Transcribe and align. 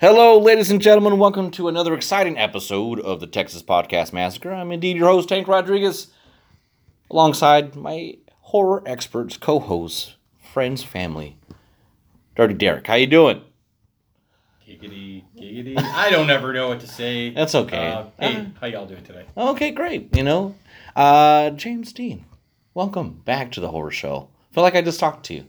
Hello, 0.00 0.38
ladies 0.38 0.70
and 0.70 0.80
gentlemen. 0.80 1.18
Welcome 1.18 1.50
to 1.50 1.66
another 1.66 1.92
exciting 1.92 2.38
episode 2.38 3.00
of 3.00 3.18
the 3.18 3.26
Texas 3.26 3.64
Podcast 3.64 4.12
Massacre. 4.12 4.52
I'm 4.52 4.70
indeed 4.70 4.96
your 4.96 5.08
host, 5.08 5.28
Tank 5.28 5.48
Rodriguez, 5.48 6.12
alongside 7.10 7.74
my 7.74 8.14
horror 8.42 8.80
experts, 8.86 9.36
co-hosts, 9.36 10.14
friends, 10.38 10.84
family, 10.84 11.36
Dirty 12.36 12.54
Derek. 12.54 12.86
How 12.86 12.94
you 12.94 13.08
doing? 13.08 13.42
Giggity, 14.64 15.24
giggity. 15.36 15.76
I 15.76 16.10
don't 16.10 16.30
ever 16.30 16.52
know 16.52 16.68
what 16.68 16.78
to 16.78 16.86
say. 16.86 17.30
That's 17.30 17.56
okay. 17.56 17.88
Uh, 17.88 18.04
hey, 18.20 18.46
how 18.60 18.68
y'all 18.68 18.86
doing 18.86 19.02
today? 19.02 19.24
Okay, 19.36 19.72
great. 19.72 20.14
You 20.16 20.22
know, 20.22 20.54
uh, 20.94 21.50
James 21.50 21.92
Dean, 21.92 22.24
welcome 22.72 23.20
back 23.24 23.50
to 23.50 23.60
the 23.60 23.72
horror 23.72 23.90
show. 23.90 24.28
feel 24.52 24.62
like 24.62 24.76
I 24.76 24.80
just 24.80 25.00
talked 25.00 25.26
to 25.26 25.34
you. 25.34 25.48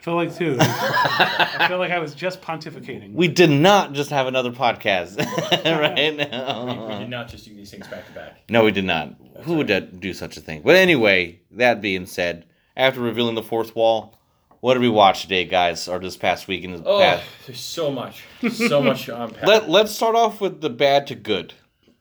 Feel 0.00 0.14
like 0.14 0.34
too. 0.36 0.56
I 0.60 1.66
feel 1.68 1.78
like 1.78 1.90
I 1.90 1.98
was 1.98 2.14
just 2.14 2.40
pontificating. 2.40 3.12
We 3.12 3.28
did 3.28 3.50
not 3.50 3.92
just 3.92 4.10
have 4.10 4.26
another 4.26 4.50
podcast 4.52 5.18
right 5.64 5.96
We, 5.96 6.94
we 6.94 6.98
did 7.00 7.10
not 7.10 7.28
just 7.28 7.44
do 7.44 7.54
these 7.54 7.70
things 7.70 7.86
back 7.88 8.06
to 8.06 8.12
back. 8.12 8.38
No, 8.48 8.64
we 8.64 8.72
did 8.72 8.84
not. 8.84 9.14
Who 9.42 9.54
would 9.54 10.00
do 10.00 10.12
such 10.12 10.36
a 10.36 10.40
thing? 10.40 10.62
But 10.64 10.76
anyway, 10.76 11.40
that 11.52 11.80
being 11.80 12.06
said, 12.06 12.46
after 12.76 13.00
revealing 13.00 13.34
the 13.34 13.42
fourth 13.42 13.74
wall, 13.76 14.18
what 14.60 14.74
did 14.74 14.80
we 14.80 14.88
watch 14.88 15.22
today, 15.22 15.44
guys, 15.44 15.86
or 15.86 15.98
this 16.00 16.16
past 16.16 16.48
week 16.48 16.64
in 16.64 16.72
the 16.72 16.82
Oh, 16.84 16.98
past? 16.98 17.24
there's 17.46 17.60
so 17.60 17.90
much, 17.90 18.24
so 18.52 18.82
much 18.82 19.04
to 19.06 19.22
unpack. 19.22 19.44
Let 19.46 19.70
Let's 19.70 19.92
start 19.92 20.16
off 20.16 20.40
with 20.40 20.60
the 20.60 20.70
bad 20.70 21.06
to 21.08 21.14
good. 21.14 21.54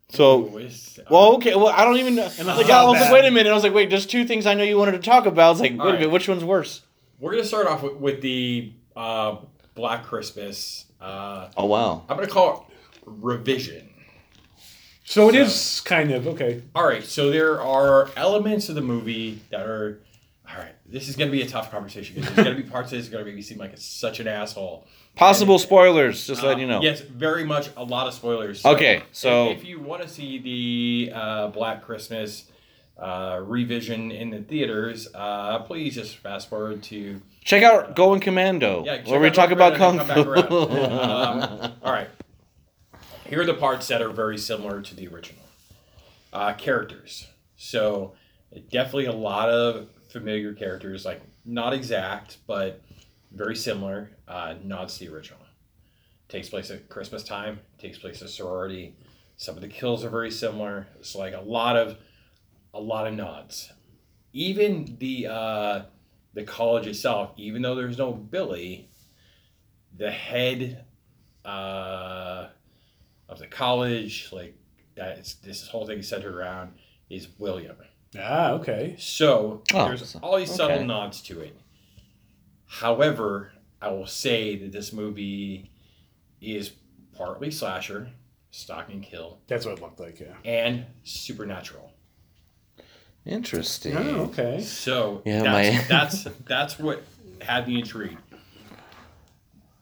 So, 0.10 0.46
Ooh, 0.46 0.58
uh, 0.60 0.70
well, 1.12 1.36
okay, 1.36 1.54
well, 1.54 1.68
I 1.68 1.84
don't 1.84 1.98
even 1.98 2.16
know. 2.16 2.30
Like, 2.46 2.70
I 2.70 2.86
was 2.86 3.00
like, 3.00 3.12
wait 3.12 3.26
a 3.26 3.32
minute. 3.32 3.50
I 3.52 3.54
was 3.54 3.64
like, 3.64 3.74
wait, 3.74 3.90
there's 3.90 4.06
two 4.06 4.24
things 4.24 4.46
I 4.46 4.54
know 4.54 4.64
you 4.64 4.78
wanted 4.78 4.94
to 4.94 5.00
talk 5.00 5.26
about. 5.26 5.48
I 5.48 5.50
was 5.50 5.60
like, 5.60 5.72
wait 5.72 5.80
All 5.82 5.88
a 5.88 5.90
right. 5.92 6.00
minute, 6.00 6.12
which 6.14 6.30
one's 6.30 6.46
worse? 6.46 6.82
We're 7.20 7.32
gonna 7.32 7.44
start 7.46 7.68
off 7.68 7.84
with, 7.84 7.96
with 7.96 8.22
the 8.22 8.74
uh, 8.96 9.38
Black 9.76 10.04
Christmas. 10.06 10.86
Uh, 11.00 11.50
Oh 11.58 11.66
wow. 11.66 12.04
I'm 12.10 12.18
gonna 12.18 12.28
call 12.28 12.68
it 12.70 12.74
revision. 13.06 13.90
so 15.04 15.30
it 15.30 15.36
is 15.36 15.82
kind 15.82 16.12
of 16.12 16.28
okay. 16.28 16.64
All 16.76 16.86
right, 16.86 17.04
so 17.04 17.30
there 17.32 17.62
are 17.62 18.10
elements 18.16 18.70
of 18.70 18.76
the 18.76 18.82
movie 18.82 19.42
that 19.50 19.66
are. 19.66 20.02
All 20.50 20.56
right, 20.58 20.72
this 20.86 21.10
is 21.10 21.18
gonna 21.18 21.30
be 21.32 21.42
a 21.42 21.48
tough 21.48 21.70
conversation 21.72 22.16
because 22.16 22.34
there's 22.36 22.48
gonna 22.48 22.58
be 22.62 22.64
parts 22.70 22.92
of 22.94 22.98
this 23.00 23.10
gonna 23.10 23.26
make 23.26 23.36
me 23.36 23.42
seem 23.42 23.58
like 23.58 23.74
it's 23.74 23.86
such 23.86 24.20
an 24.22 24.28
asshole. 24.30 24.88
Possible 25.16 25.60
spoilers, 25.60 26.26
just 26.26 26.42
letting 26.42 26.60
Uh, 26.60 26.62
you 26.62 26.68
know. 26.68 26.82
Yes, 26.82 27.02
very 27.02 27.44
much 27.44 27.70
a 27.76 27.84
lot 27.84 28.08
of 28.08 28.14
spoilers. 28.14 28.64
Okay, 28.66 29.04
so- 29.12 29.50
if, 29.50 29.58
if 29.60 29.66
you 29.66 29.80
want 29.82 30.04
to 30.04 30.08
see 30.08 30.38
the 30.40 31.12
uh, 31.14 31.48
Black 31.48 31.84
Christmas 31.84 32.46
uh, 33.00 33.40
revision 33.44 34.12
in 34.12 34.30
the 34.32 34.42
theaters, 34.42 35.08
uh, 35.14 35.60
please 35.60 35.96
just 35.96 36.18
fast 36.18 36.50
forward 36.50 36.84
to 36.84 37.22
Check 37.44 37.64
out 37.64 37.96
Going 37.96 38.20
Commando, 38.20 38.84
yeah, 38.86 39.04
where 39.10 39.20
we 39.20 39.30
talk 39.32 39.52
about 39.52 39.76
kung 39.76 40.00
fu. 40.00 40.06
come 40.06 40.16
back 40.16 40.52
around. 40.52 40.52
Um, 41.62 41.74
all 41.82 41.94
right, 41.94 42.10
here 43.26 43.42
are 43.42 43.46
the 43.46 43.54
parts 43.54 43.88
that 43.88 44.02
are 44.02 44.10
very 44.10 44.38
similar 44.38 44.82
to 44.82 44.96
the 44.96 45.08
original 45.08 45.44
uh, 46.34 46.54
characters. 46.54 47.28
So 47.56 48.14
definitely 48.72 49.06
a 49.06 49.14
lot 49.14 49.50
of 49.50 49.88
familiar 50.10 50.54
characters, 50.54 51.06
like 51.06 51.22
not 51.46 51.74
exact, 51.74 52.38
but 52.48 52.82
very 53.32 53.56
similar. 53.56 54.12
Uh, 54.28 54.56
nods 54.64 54.98
to 54.98 55.06
the 55.06 55.14
original. 55.14 55.40
Takes 56.28 56.50
place 56.50 56.70
at 56.70 56.90
Christmas 56.90 57.24
time. 57.24 57.62
Takes 57.78 57.98
place 57.98 58.22
at 58.22 58.30
sorority. 58.30 58.96
Some 59.38 59.56
of 59.56 59.62
the 59.62 59.70
kills 59.70 60.04
are 60.04 60.10
very 60.10 60.32
similar. 60.32 60.88
It's 61.00 61.16
like 61.16 61.34
a 61.34 61.40
lot 61.40 61.78
of 61.78 61.98
a 62.78 62.82
lot 62.82 63.08
of 63.08 63.14
nods. 63.14 63.72
Even 64.34 64.98
the 65.00 65.28
uh, 65.28 65.82
the 66.34 66.44
college 66.44 66.86
itself, 66.88 67.32
even 67.38 67.62
though 67.62 67.76
there's 67.76 67.98
no 67.98 68.12
Billy, 68.14 68.90
the 69.98 70.12
head 70.12 70.86
uh, 71.44 72.48
of 73.30 73.40
the 73.40 73.48
college, 73.48 74.30
like 74.32 74.56
that's 74.96 75.36
this 75.36 75.68
whole 75.68 75.86
thing 75.88 76.00
is 76.00 76.08
centered 76.08 76.36
around 76.36 76.74
is 77.10 77.28
William. 77.40 77.76
Ah, 78.20 78.52
okay. 78.52 78.96
So 79.00 79.64
Oh, 79.74 79.88
there's 79.88 80.10
so- 80.10 80.20
all 80.22 80.38
these 80.38 80.54
subtle 80.54 80.78
okay. 80.78 80.86
nods 80.86 81.22
to 81.24 81.40
it. 81.42 81.58
However, 82.66 83.52
I 83.82 83.90
will 83.92 84.08
say 84.08 84.56
that 84.58 84.72
this 84.72 84.92
movie 84.94 85.72
is 86.42 86.72
partly 87.16 87.50
slasher, 87.52 88.10
stalk 88.52 88.90
and 88.90 89.02
kill, 89.04 89.40
That's 89.48 89.66
what 89.66 89.78
it 89.78 89.82
looked 89.82 90.00
like. 90.00 90.20
Yeah. 90.20 90.36
and 90.46 90.86
supernatural. 91.04 91.92
Interesting. 93.28 93.96
Oh, 93.98 94.32
okay. 94.32 94.62
So 94.62 95.22
Yeah, 95.26 95.44
that's, 95.44 95.76
my- 95.78 95.84
that's 95.90 96.24
that's 96.46 96.80
what 96.80 97.04
had 97.42 97.68
me 97.68 97.80
intrigued. 97.80 98.18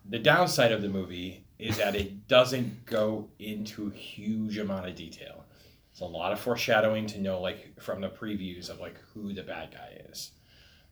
The 0.07 0.19
downside 0.19 0.72
of 0.72 0.81
the 0.81 0.89
movie 0.89 1.44
is 1.57 1.78
that 1.78 1.95
it 1.95 2.28
doesn't 2.28 2.85
go 2.85 3.29
into 3.39 3.88
a 3.88 3.95
huge 3.95 4.57
amount 4.57 4.88
of 4.88 4.95
detail. 4.95 5.45
It's 5.91 6.01
a 6.01 6.06
lot 6.06 6.33
of 6.33 6.39
foreshadowing 6.39 7.07
to 7.07 7.19
know, 7.19 7.39
like 7.39 7.79
from 7.81 8.01
the 8.01 8.09
previews 8.09 8.69
of 8.69 8.79
like 8.79 8.95
who 9.13 9.33
the 9.33 9.44
bad 9.44 9.72
guy 9.72 10.01
is. 10.09 10.31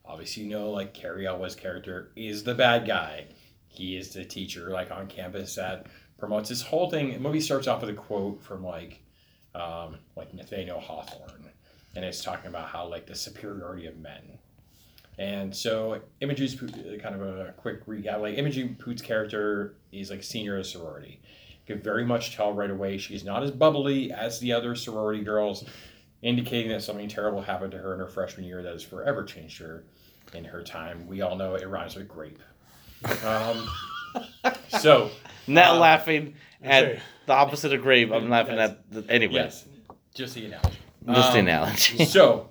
Obviously, 0.06 0.44
you 0.44 0.50
know, 0.50 0.72
like 0.72 0.94
Cary 0.94 1.28
Elwes' 1.28 1.56
character 1.56 2.12
is 2.16 2.44
the 2.44 2.56
bad 2.56 2.88
guy. 2.88 3.26
He 3.68 3.98
is 3.98 4.14
the 4.14 4.24
teacher, 4.26 4.70
like 4.70 4.92
on 4.92 5.08
campus 5.08 5.56
that 5.56 5.88
promotes 6.18 6.50
this 6.50 6.62
whole 6.62 6.90
thing. 6.90 7.12
The 7.14 7.20
movie 7.20 7.42
starts 7.42 7.68
off 7.68 7.82
with 7.82 7.90
a 7.90 7.94
quote 7.94 8.42
from 8.42 8.64
like, 8.64 9.02
um, 9.56 9.98
like 10.16 10.34
Nathaniel 10.34 10.80
Hawthorne, 10.80 11.50
and 11.96 12.04
it's 12.06 12.24
talking 12.24 12.48
about 12.48 12.68
how 12.70 12.88
like 12.88 13.06
the 13.06 13.16
superiority 13.16 13.86
of 13.88 13.98
men. 13.98 14.40
And 15.20 15.56
so 15.56 16.02
Imogen's 16.22 16.56
kind 16.56 17.16
of 17.16 17.22
a 17.22 17.54
quick 17.58 17.86
recap. 17.86 18.20
Like 18.22 18.38
Imogen 18.38 18.76
Poot's 18.80 19.02
character 19.02 19.76
is 19.92 20.10
like 20.10 20.24
senior 20.24 20.56
at 20.56 20.62
a 20.62 20.64
sorority. 20.64 21.22
You 21.68 21.76
could 21.76 21.84
very 21.84 22.04
much 22.04 22.36
tell 22.36 22.52
right 22.52 22.72
away 22.72 22.98
she's 22.98 23.24
not 23.24 23.44
as 23.44 23.52
bubbly 23.52 24.12
as 24.12 24.40
the 24.40 24.52
other 24.54 24.74
sorority 24.76 25.24
girls, 25.24 25.66
indicating 26.24 26.72
that 26.72 26.82
something 26.82 27.08
terrible 27.08 27.42
happened 27.42 27.72
to 27.74 27.78
her 27.78 27.94
in 27.94 28.00
her 28.00 28.08
freshman 28.08 28.46
year 28.46 28.64
that 28.64 28.72
has 28.74 28.84
forever 28.84 29.24
changed 29.24 29.62
her 29.62 29.84
in 30.34 30.44
her 30.46 30.64
time. 30.64 31.06
We 31.06 31.22
all 31.22 31.36
know 31.36 31.54
it 31.56 31.68
rhymes 31.70 31.96
with 31.96 32.08
grape. 32.08 32.40
Um, 33.24 33.70
so 34.80 35.12
Not 35.48 35.76
Uh, 35.76 35.80
laughing 35.80 36.34
at 36.64 36.84
okay. 36.86 37.00
the 37.28 37.34
opposite 37.34 37.72
of 37.72 37.82
grape. 37.84 38.12
I'm 38.12 38.30
laughing 38.30 38.58
at 38.58 38.90
the, 38.90 39.06
anyway. 39.10 39.34
yes, 39.36 39.66
just 40.16 40.34
the 40.36 40.46
analogy. 40.48 40.78
Just 41.06 41.34
the 41.34 41.40
Um, 41.40 41.48
analogy. 41.48 42.06
so 42.18 42.50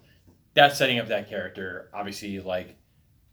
that's 0.54 0.76
setting 0.78 0.98
up 0.98 1.08
that 1.08 1.28
character 1.28 1.88
obviously 1.94 2.38
like 2.40 2.76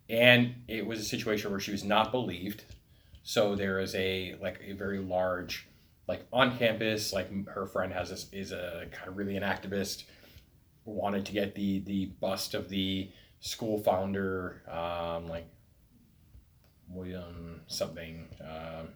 and 0.09 0.56
it 0.68 0.85
was 0.85 1.00
a 1.00 1.03
situation 1.03 1.52
where 1.52 1.59
she 1.59 1.72
was 1.72 1.84
not 1.84 2.12
believed 2.12 2.63
so 3.24 3.56
there 3.56 3.80
is 3.80 3.94
a 3.96 4.35
like 4.41 4.59
a 4.66 4.72
very 4.74 5.00
large 5.00 5.68
like 6.07 6.25
on 6.31 6.57
campus 6.57 7.12
like 7.12 7.30
her 7.47 7.66
friend 7.68 7.91
has 7.94 8.09
this 8.09 8.28
is 8.31 8.52
a 8.53 8.88
kind 8.91 9.09
of 9.09 9.18
really 9.18 9.35
an 9.35 9.44
activist 9.44 10.03
wanted 10.85 11.25
to 11.25 11.34
get 11.34 11.53
the 11.56 11.80
the 11.81 12.06
bust 12.22 12.53
of 12.53 12.69
the 12.69 13.12
school 13.41 13.78
founder 13.78 14.63
um 14.72 15.28
like 15.28 15.46
william 16.90 17.62
something 17.68 18.28
um 18.41 18.88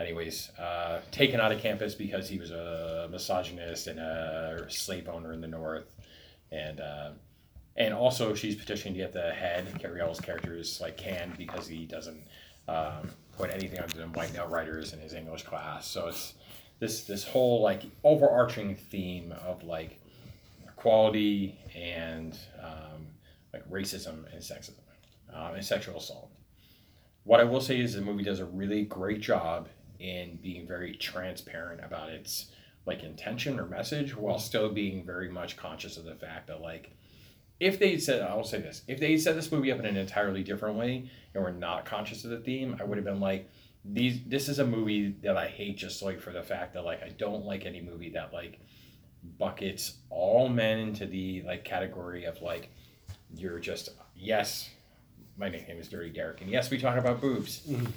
anyways 0.00 0.50
uh 0.58 1.00
taken 1.10 1.40
out 1.40 1.52
of 1.52 1.60
campus 1.60 1.94
because 1.94 2.28
he 2.28 2.38
was 2.38 2.50
a 2.50 3.08
misogynist 3.10 3.86
and 3.86 4.00
a 4.00 4.64
slave 4.68 5.08
owner 5.08 5.32
in 5.32 5.40
the 5.40 5.48
north 5.48 5.96
and 6.52 6.80
uh, 6.80 7.10
and 7.76 7.94
also 7.94 8.34
she's 8.34 8.56
petitioning 8.56 8.94
to 8.94 9.00
get 9.00 9.12
the 9.12 9.30
head 9.32 9.66
Cary 9.78 10.00
character 10.22 10.56
is 10.56 10.80
like 10.80 10.96
canned 10.96 11.36
because 11.36 11.66
he 11.66 11.86
doesn't 11.86 12.22
um, 12.68 13.10
put 13.36 13.50
anything 13.50 13.78
other 13.80 13.96
than 13.96 14.12
white 14.12 14.36
outriders 14.36 14.92
in 14.92 15.00
his 15.00 15.14
English 15.14 15.44
class. 15.44 15.86
So 15.86 16.08
it's 16.08 16.34
this 16.78 17.04
this 17.04 17.24
whole 17.24 17.62
like 17.62 17.82
overarching 18.04 18.74
theme 18.74 19.32
of 19.46 19.62
like 19.62 20.00
equality 20.66 21.58
and 21.74 22.36
um, 22.62 23.06
like 23.52 23.68
racism 23.70 24.30
and 24.32 24.42
sexism 24.42 24.72
um, 25.32 25.54
and 25.54 25.64
sexual 25.64 25.98
assault. 25.98 26.30
What 27.24 27.40
I 27.40 27.44
will 27.44 27.60
say 27.60 27.80
is 27.80 27.94
the 27.94 28.00
movie 28.00 28.24
does 28.24 28.40
a 28.40 28.46
really 28.46 28.84
great 28.84 29.20
job 29.20 29.68
in 30.00 30.38
being 30.42 30.66
very 30.66 30.94
transparent 30.96 31.80
about 31.84 32.08
its 32.08 32.46
like 32.86 33.02
intention 33.02 33.60
or 33.60 33.66
message 33.66 34.16
while 34.16 34.38
still 34.38 34.70
being 34.70 35.04
very 35.04 35.28
much 35.28 35.56
conscious 35.56 35.96
of 35.96 36.04
the 36.04 36.14
fact 36.14 36.46
that 36.48 36.60
like 36.62 36.90
if 37.60 37.78
they 37.78 37.98
said 37.98 38.22
I'll 38.22 38.42
say 38.42 38.58
this 38.60 38.82
if 38.88 38.98
they 38.98 39.16
set 39.18 39.34
this 39.36 39.52
movie 39.52 39.70
up 39.70 39.78
in 39.78 39.84
an 39.86 39.96
entirely 39.98 40.42
different 40.42 40.76
way 40.76 41.10
and 41.34 41.44
were 41.44 41.52
not 41.52 41.84
conscious 41.84 42.24
of 42.24 42.30
the 42.30 42.38
theme 42.40 42.76
I 42.80 42.84
would 42.84 42.96
have 42.96 43.04
been 43.04 43.20
like 43.20 43.50
these 43.84 44.18
this 44.26 44.48
is 44.48 44.58
a 44.58 44.66
movie 44.66 45.14
that 45.22 45.36
I 45.36 45.46
hate 45.48 45.76
just 45.76 46.02
like 46.02 46.20
for 46.20 46.32
the 46.32 46.42
fact 46.42 46.72
that 46.74 46.84
like 46.84 47.02
I 47.02 47.10
don't 47.10 47.44
like 47.44 47.66
any 47.66 47.82
movie 47.82 48.10
that 48.10 48.32
like 48.32 48.58
buckets 49.38 49.98
all 50.08 50.48
men 50.48 50.78
into 50.78 51.04
the 51.06 51.42
like 51.46 51.64
category 51.64 52.24
of 52.24 52.40
like 52.40 52.70
you're 53.36 53.58
just 53.58 53.90
yes 54.16 54.70
my 55.36 55.48
nickname 55.50 55.78
is 55.78 55.88
Dirty 55.88 56.10
Derek 56.10 56.40
and 56.40 56.50
yes 56.50 56.70
we 56.70 56.78
talk 56.78 56.96
about 56.96 57.20
boobs 57.20 57.60
Mhm. 57.68 57.90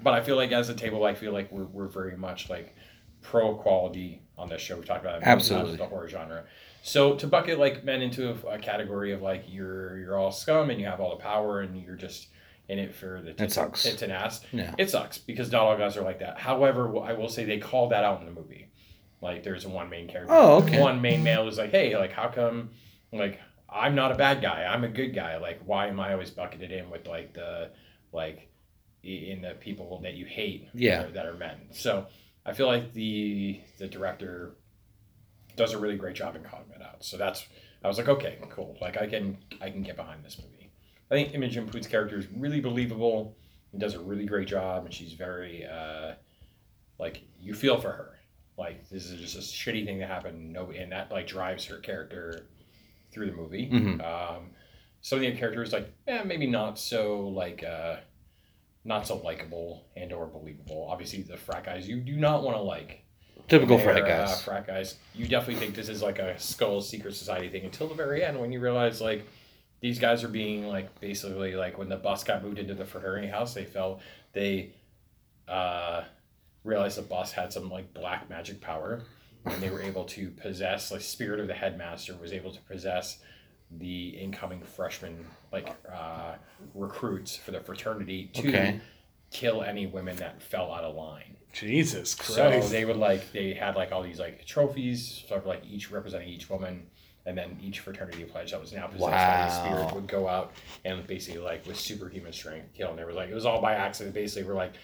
But 0.00 0.14
I 0.14 0.22
feel 0.22 0.36
like 0.36 0.52
as 0.52 0.68
a 0.68 0.74
table 0.74 1.04
I 1.04 1.14
feel 1.14 1.32
like 1.32 1.50
we're, 1.52 1.64
we're 1.64 1.88
very 1.88 2.16
much 2.16 2.48
like 2.50 2.74
pro 3.22 3.54
quality 3.54 4.22
on 4.38 4.48
this 4.48 4.60
show 4.62 4.76
we 4.76 4.84
talked 4.84 5.02
about 5.04 5.16
it 5.22 5.26
Absolutely. 5.26 5.76
the 5.76 5.86
horror 5.86 6.08
genre 6.08 6.44
so 6.82 7.14
to 7.16 7.26
bucket 7.26 7.58
like 7.58 7.82
men 7.84 8.02
into 8.02 8.30
a, 8.30 8.48
a 8.54 8.58
category 8.58 9.12
of 9.12 9.22
like 9.22 9.44
you're 9.48 9.98
you're 9.98 10.16
all 10.16 10.30
scum 10.30 10.70
and 10.70 10.80
you 10.80 10.86
have 10.86 11.00
all 11.00 11.10
the 11.10 11.22
power 11.22 11.60
and 11.60 11.80
you're 11.82 11.96
just 11.96 12.28
in 12.68 12.78
it 12.80 12.94
for 12.94 13.22
the 13.22 13.30
It 13.42 13.52
sucks. 13.52 13.84
tits 13.84 14.02
and 14.02 14.10
ass. 14.12 14.40
Yeah. 14.52 14.74
It 14.76 14.90
sucks 14.90 15.18
because 15.18 15.52
not 15.52 15.62
all 15.62 15.76
guys 15.76 15.96
are 15.96 16.02
like 16.02 16.18
that. 16.18 16.36
However, 16.36 16.98
I 16.98 17.12
will 17.12 17.28
say 17.28 17.44
they 17.44 17.58
called 17.58 17.92
that 17.92 18.02
out 18.02 18.18
in 18.20 18.26
the 18.26 18.32
movie. 18.32 18.72
Like 19.22 19.44
there's 19.44 19.64
one 19.64 19.88
main 19.88 20.08
character. 20.08 20.34
Oh, 20.34 20.56
okay. 20.64 20.80
One 20.80 21.00
main 21.00 21.22
male 21.22 21.44
who's 21.44 21.58
like, 21.58 21.70
hey, 21.70 21.96
like 21.96 22.10
how 22.12 22.26
come, 22.26 22.70
like 23.12 23.40
I'm 23.70 23.94
not 23.94 24.10
a 24.10 24.16
bad 24.16 24.42
guy. 24.42 24.64
I'm 24.64 24.82
a 24.82 24.88
good 24.88 25.14
guy. 25.14 25.36
Like 25.38 25.60
why 25.64 25.86
am 25.86 26.00
I 26.00 26.12
always 26.12 26.30
bucketed 26.30 26.72
in 26.72 26.90
with 26.90 27.06
like 27.06 27.34
the, 27.34 27.70
like, 28.12 28.48
in 29.02 29.42
the 29.42 29.50
people 29.60 30.00
that 30.02 30.14
you 30.14 30.24
hate. 30.26 30.68
Yeah. 30.74 31.02
That 31.02 31.06
are, 31.08 31.12
that 31.12 31.26
are 31.26 31.34
men. 31.34 31.56
So 31.72 32.06
I 32.44 32.52
feel 32.52 32.66
like 32.66 32.92
the 32.92 33.60
the 33.78 33.86
director 33.86 34.52
does 35.56 35.72
a 35.72 35.78
really 35.78 35.96
great 35.96 36.16
job 36.16 36.36
in 36.36 36.42
calling 36.42 36.66
that 36.70 36.82
out. 36.82 37.04
So 37.04 37.16
that's 37.16 37.46
I 37.82 37.88
was 37.88 37.98
like, 37.98 38.08
okay, 38.08 38.38
cool. 38.50 38.76
Like 38.80 38.96
I 39.00 39.06
can 39.06 39.38
I 39.60 39.70
can 39.70 39.82
get 39.82 39.96
behind 39.96 40.24
this 40.24 40.38
movie. 40.38 40.70
I 41.10 41.14
think 41.14 41.34
Imogen 41.34 41.66
Poots 41.68 41.86
character 41.86 42.18
is 42.18 42.26
really 42.36 42.60
believable 42.60 43.36
and 43.72 43.80
does 43.80 43.94
a 43.94 44.00
really 44.00 44.26
great 44.26 44.48
job, 44.48 44.84
and 44.84 44.92
she's 44.92 45.12
very 45.12 45.64
uh, 45.64 46.14
like 46.98 47.22
you 47.40 47.54
feel 47.54 47.80
for 47.80 47.92
her. 47.92 48.12
Like 48.58 48.88
this 48.88 49.10
is 49.10 49.20
just 49.20 49.36
a 49.36 49.40
shitty 49.40 49.84
thing 49.84 49.98
that 50.00 50.08
happened. 50.08 50.52
No, 50.52 50.70
and 50.70 50.90
that 50.92 51.10
like 51.12 51.26
drives 51.26 51.64
her 51.66 51.78
character 51.78 52.46
through 53.12 53.26
the 53.30 53.36
movie. 53.36 53.70
Mhm. 53.70 54.04
Um, 54.04 54.50
some 55.00 55.18
of 55.18 55.22
the 55.22 55.32
characters 55.36 55.72
like 55.72 55.92
yeah 56.08 56.24
maybe 56.24 56.46
not 56.48 56.78
so 56.78 57.28
like 57.28 57.62
uh, 57.62 57.96
not 58.86 59.06
so 59.06 59.16
likable 59.16 59.84
and 59.96 60.12
or 60.12 60.26
believable. 60.26 60.86
Obviously 60.90 61.22
the 61.22 61.36
frat 61.36 61.64
guys 61.64 61.88
you 61.88 62.00
do 62.00 62.16
not 62.16 62.42
want 62.42 62.56
to 62.56 62.62
like. 62.62 63.02
Typical 63.48 63.78
frat 63.78 64.02
Uh, 64.02 64.06
guys. 64.06 64.42
frat 64.42 64.66
guys. 64.66 64.94
You 65.14 65.26
definitely 65.28 65.56
think 65.56 65.74
this 65.74 65.88
is 65.88 66.02
like 66.02 66.18
a 66.18 66.38
skull 66.38 66.80
secret 66.80 67.14
society 67.14 67.48
thing 67.48 67.64
until 67.64 67.88
the 67.88 67.94
very 67.94 68.24
end 68.24 68.40
when 68.40 68.50
you 68.52 68.60
realize 68.60 69.00
like 69.00 69.26
these 69.80 69.98
guys 69.98 70.24
are 70.24 70.28
being 70.28 70.66
like 70.66 71.00
basically 71.00 71.54
like 71.54 71.76
when 71.78 71.88
the 71.88 71.96
bus 71.96 72.24
got 72.24 72.42
moved 72.42 72.58
into 72.58 72.74
the 72.74 72.84
fraternity 72.84 73.28
house, 73.28 73.54
they 73.54 73.64
felt 73.64 74.00
they 74.32 74.70
uh, 75.48 76.02
realized 76.64 76.98
the 76.98 77.02
bus 77.02 77.32
had 77.32 77.52
some 77.52 77.70
like 77.70 77.92
black 77.94 78.28
magic 78.30 78.60
power, 78.60 79.02
and 79.44 79.62
they 79.62 79.70
were 79.70 79.82
able 79.82 80.04
to 80.04 80.30
possess 80.30 80.90
like 80.90 81.00
spirit 81.02 81.38
of 81.40 81.46
the 81.46 81.54
headmaster 81.54 82.16
was 82.16 82.32
able 82.32 82.52
to 82.52 82.60
possess 82.62 83.18
the 83.70 84.10
incoming 84.10 84.60
freshman 84.62 85.24
like 85.52 85.68
uh, 85.92 86.34
recruits 86.74 87.36
for 87.36 87.50
the 87.50 87.60
fraternity 87.60 88.30
to 88.34 88.48
Okay. 88.48 88.80
kill 89.30 89.62
any 89.62 89.86
women 89.86 90.16
that 90.16 90.40
fell 90.42 90.72
out 90.72 90.84
of 90.84 90.94
line. 90.94 91.36
Jesus 91.52 92.10
So 92.12 92.48
Christ. 92.50 92.70
they 92.70 92.84
would 92.84 92.96
like 92.96 93.32
they 93.32 93.54
had 93.54 93.76
like 93.76 93.90
all 93.92 94.02
these 94.02 94.20
like 94.20 94.44
trophies, 94.46 95.24
sort 95.28 95.40
of 95.40 95.46
like 95.46 95.62
each 95.68 95.90
representing 95.90 96.28
each 96.28 96.48
woman, 96.50 96.86
and 97.24 97.36
then 97.36 97.58
each 97.60 97.80
fraternity 97.80 98.24
pledge 98.24 98.52
that 98.52 98.60
was 98.60 98.72
now 98.72 98.86
possessed 98.86 99.10
by 99.10 99.14
the 99.16 99.48
Wow. 99.48 99.48
spirit 99.48 99.94
would 99.94 100.06
go 100.06 100.28
out 100.28 100.52
and 100.84 101.04
basically 101.06 101.40
like 101.40 101.66
with 101.66 101.78
superhuman 101.78 102.32
strength 102.32 102.72
kill. 102.74 102.90
And 102.90 102.98
they 102.98 103.04
were 103.04 103.12
like 103.12 103.30
it 103.30 103.34
was 103.34 103.46
all 103.46 103.60
by 103.60 103.74
accident. 103.74 104.14
Basically, 104.14 104.46
we're 104.48 104.54
like, 104.54 104.74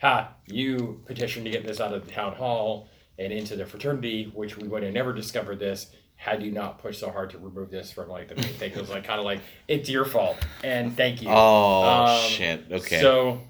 ha, 0.00 0.34
you 0.46 1.00
petitioned 1.06 1.44
to 1.44 1.50
get 1.52 1.64
this 1.66 1.80
out 1.80 1.92
of 1.94 2.04
the 2.04 2.10
town 2.10 2.34
hall 2.34 2.88
and 3.18 3.32
into 3.32 3.54
the 3.54 3.66
fraternity, 3.66 4.32
which 4.34 4.56
we 4.56 4.66
would 4.66 4.82
have 4.82 4.92
never 4.94 5.12
discovered 5.12 5.58
this 5.60 5.92
had 6.22 6.40
you 6.40 6.52
not 6.52 6.78
pushed 6.78 7.00
so 7.00 7.10
hard 7.10 7.30
to 7.30 7.38
remove 7.38 7.68
this 7.70 7.90
from 7.90 8.08
like 8.08 8.28
the 8.28 8.36
main 8.36 8.44
thing. 8.44 8.70
It 8.70 8.78
was 8.78 8.90
like 8.90 9.02
kind 9.02 9.18
of 9.18 9.24
like 9.24 9.40
it's 9.66 9.88
your 9.88 10.04
fault 10.04 10.36
and 10.62 10.96
thank 10.96 11.20
you. 11.20 11.28
Oh 11.28 11.82
Um, 11.82 12.30
shit. 12.30 12.64
Okay. 12.70 13.00
So 13.00 13.40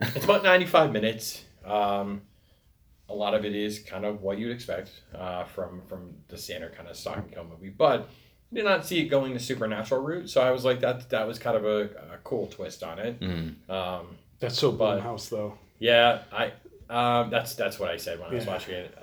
it's 0.00 0.24
about 0.24 0.44
95 0.44 0.92
minutes. 0.92 1.44
Um, 1.64 2.22
a 3.08 3.14
lot 3.14 3.34
of 3.34 3.44
it 3.44 3.54
is 3.56 3.80
kind 3.80 4.04
of 4.04 4.22
what 4.22 4.38
you'd 4.38 4.52
expect 4.52 4.90
uh, 5.14 5.42
from 5.44 5.82
from 5.88 6.14
the 6.28 6.38
standard 6.38 6.76
kind 6.76 6.88
of 6.88 6.96
stock 6.96 7.16
and 7.18 7.32
kill 7.32 7.44
movie, 7.44 7.68
but 7.70 8.08
I 8.52 8.54
did 8.54 8.64
not 8.64 8.86
see 8.86 9.00
it 9.00 9.06
going 9.08 9.34
the 9.34 9.40
supernatural 9.40 10.02
route. 10.02 10.30
So 10.30 10.40
I 10.40 10.52
was 10.52 10.64
like, 10.64 10.78
that 10.80 11.10
that 11.10 11.26
was 11.26 11.38
kind 11.40 11.56
of 11.56 11.64
a, 11.64 11.80
a 12.14 12.18
cool 12.22 12.46
twist 12.46 12.84
on 12.84 13.00
it. 13.00 13.18
Mm. 13.20 13.68
Um, 13.68 14.06
That's 14.38 14.56
so 14.58 14.70
but- 14.70 15.00
Blumhouse, 15.02 15.28
though. 15.28 15.58
yeah, 15.80 16.22
I 16.32 16.52
um, 16.88 17.30
that's 17.30 17.56
that's 17.56 17.80
what 17.80 17.90
I 17.90 17.96
said 17.96 18.20
when 18.20 18.30
I 18.30 18.34
was 18.34 18.46
watching 18.46 18.74
it. 18.74 18.94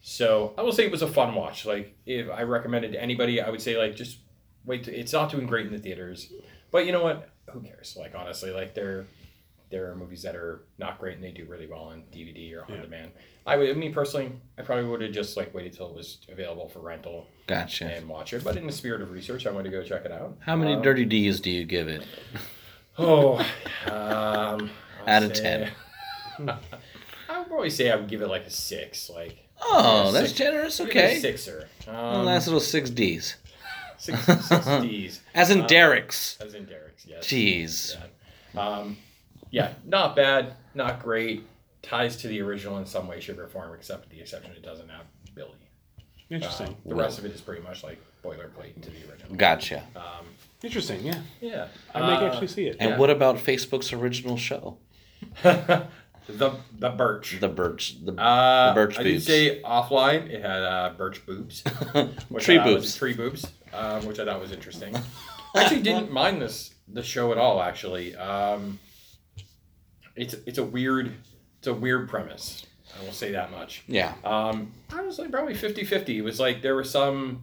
So 0.00 0.54
I 0.56 0.62
will 0.62 0.72
say 0.72 0.84
it 0.84 0.90
was 0.92 1.02
a 1.02 1.08
fun 1.08 1.34
watch. 1.34 1.66
Like 1.66 1.96
if 2.06 2.28
I 2.30 2.42
recommended 2.42 2.92
to 2.92 3.02
anybody, 3.02 3.40
I 3.40 3.50
would 3.50 3.60
say 3.62 3.76
like 3.76 3.96
just 3.96 4.18
wait. 4.64 4.84
To, 4.84 4.94
it's 4.96 5.12
not 5.12 5.30
doing 5.30 5.46
great 5.46 5.66
in 5.66 5.72
the 5.72 5.78
theaters, 5.78 6.32
but 6.70 6.86
you 6.86 6.92
know 6.92 7.02
what? 7.02 7.28
Who 7.50 7.60
cares? 7.60 7.96
Like 7.98 8.14
honestly, 8.14 8.50
like 8.52 8.74
there 8.74 9.06
there 9.70 9.90
are 9.90 9.94
movies 9.96 10.22
that 10.22 10.34
are 10.34 10.62
not 10.78 10.98
great 10.98 11.14
and 11.16 11.22
they 11.22 11.30
do 11.30 11.44
really 11.44 11.66
well 11.66 11.82
on 11.82 12.02
DVD 12.12 12.54
or 12.56 12.62
on 12.64 12.76
Yeah. 12.76 12.80
demand. 12.82 13.10
I 13.46 13.56
would, 13.56 13.76
me 13.76 13.90
personally, 13.90 14.32
I 14.58 14.62
probably 14.62 14.84
would 14.86 15.02
have 15.02 15.12
just 15.12 15.36
like 15.36 15.52
waited 15.54 15.74
till 15.74 15.88
it 15.90 15.94
was 15.94 16.18
available 16.30 16.68
for 16.68 16.80
rental 16.80 17.26
Gotcha. 17.46 17.84
and 17.86 18.08
watch 18.08 18.32
it. 18.32 18.44
But 18.44 18.56
in 18.56 18.66
the 18.66 18.72
spirit 18.72 19.02
of 19.02 19.10
research, 19.10 19.46
I 19.46 19.50
wanted 19.50 19.70
to 19.70 19.76
go 19.76 19.82
check 19.82 20.04
it 20.06 20.12
out. 20.12 20.36
How 20.40 20.56
many 20.56 20.74
Um, 20.74 20.80
dirty 20.82 21.04
D's 21.04 21.40
do 21.40 21.50
you 21.50 21.64
give 21.64 21.88
it? 21.88 22.02
Oh, 23.00 23.38
um, 23.86 24.70
Out 25.06 25.22
of 25.22 25.36
say- 25.36 25.70
I 26.38 27.38
would 27.38 27.46
probably 27.48 27.70
say 27.70 27.90
I 27.90 27.96
would 27.96 28.08
give 28.08 28.22
it 28.22 28.28
like 28.28 28.42
a 28.46 28.50
six. 28.50 29.08
Like 29.08 29.47
Oh, 29.60 30.06
Yeah, 30.06 30.10
that's 30.12 30.26
six- 30.28 30.38
generous. 30.38 30.80
I'd 30.80 30.86
give 30.86 30.96
it 30.96 30.98
a 31.00 31.04
Okay. 31.08 31.20
sixer. 31.20 31.68
Well, 31.86 32.16
Um, 32.20 32.24
nice 32.26 32.46
little 32.46 32.60
six 32.60 32.90
D's. 32.90 33.36
six, 33.98 34.24
six 34.24 34.66
D's. 34.82 35.20
As 35.34 35.50
in 35.50 35.62
Uh, 35.62 35.66
Derek's. 35.66 36.38
As 36.40 36.54
in 36.54 36.64
Derek's, 36.66 37.04
yes. 37.06 37.26
Jeez. 37.26 37.96
Yeah. 38.54 38.60
Um, 38.60 38.96
yeah, 39.50 39.72
not 39.84 40.14
bad, 40.16 40.54
not 40.74 41.02
great. 41.02 41.44
Ties 41.82 42.16
to 42.18 42.28
the 42.28 42.40
original 42.42 42.76
in 42.78 42.86
some 42.86 43.06
way, 43.08 43.20
shape, 43.20 43.38
or 43.38 43.46
form, 43.48 43.72
except 43.74 44.02
with 44.02 44.10
the 44.10 44.20
exception 44.20 44.52
it 44.52 44.62
doesn't 44.62 44.88
have 44.88 45.04
Billy. 45.34 45.50
Interesting. 46.30 46.68
Um, 46.68 46.76
the 46.84 46.94
rest 46.94 47.18
of 47.18 47.24
it 47.24 47.32
is 47.32 47.40
pretty 47.40 47.62
much 47.62 47.82
like 47.82 47.98
boilerplate 48.22 48.80
to 48.82 48.90
the 48.90 49.10
original. 49.10 49.34
Gotcha. 49.36 49.84
Um, 49.96 50.26
Interesting, 50.62 51.04
yeah. 51.06 51.20
yeah. 51.40 51.68
I 51.94 52.00
may 52.00 52.06
Uh, 52.16 52.26
actually 52.30 52.48
see 52.48 52.66
it. 52.66 52.76
And 52.80 52.90
Yeah. 52.90 52.96
what 52.98 53.10
about 53.10 53.36
Facebook's 53.36 53.92
original 53.92 54.36
show, 54.36 54.76
the 56.28 56.52
the 56.78 56.90
birch. 56.90 57.38
the 57.40 57.48
Birch, 57.48 57.96
the, 58.04 58.12
Uh, 58.20 58.68
the 58.70 58.74
birch 58.74 58.98
I 58.98 59.02
did 59.02 59.14
boobs? 59.14 59.26
say 59.26 59.62
offline. 59.62 60.28
It 60.30 60.42
had 60.42 60.62
uh, 60.62 60.92
birch 60.96 61.24
boobs. 61.26 61.62
Tree 62.38 62.58
I 62.58 62.64
boobs. 62.64 62.96
tree 62.96 63.14
boobs, 63.14 63.46
um, 63.72 64.04
which 64.06 64.18
I 64.18 64.24
thought 64.24 64.40
was 64.40 64.52
interesting. 64.52 64.94
I 65.54 65.62
actually 65.64 65.82
didn't 65.82 66.12
mind 66.12 66.40
this 66.42 66.74
the 66.86 67.02
show 67.02 67.32
at 67.32 67.38
all. 67.38 67.60
Actually, 67.62 68.14
um, 68.16 68.78
it's 70.16 70.34
it's 70.46 70.58
a 70.58 70.64
weird 70.64 71.12
it's 71.58 71.66
a 71.68 71.74
weird 71.74 72.08
premise. 72.08 72.64
I 73.00 73.04
will 73.04 73.12
say 73.12 73.32
that 73.32 73.50
much. 73.50 73.84
Yeah. 73.86 74.14
Um, 74.24 74.72
honestly, 74.92 75.28
probably 75.28 75.54
50-50. 75.54 76.08
It 76.16 76.22
was 76.22 76.40
like 76.40 76.62
there 76.62 76.74
were 76.74 76.84
some 76.84 77.42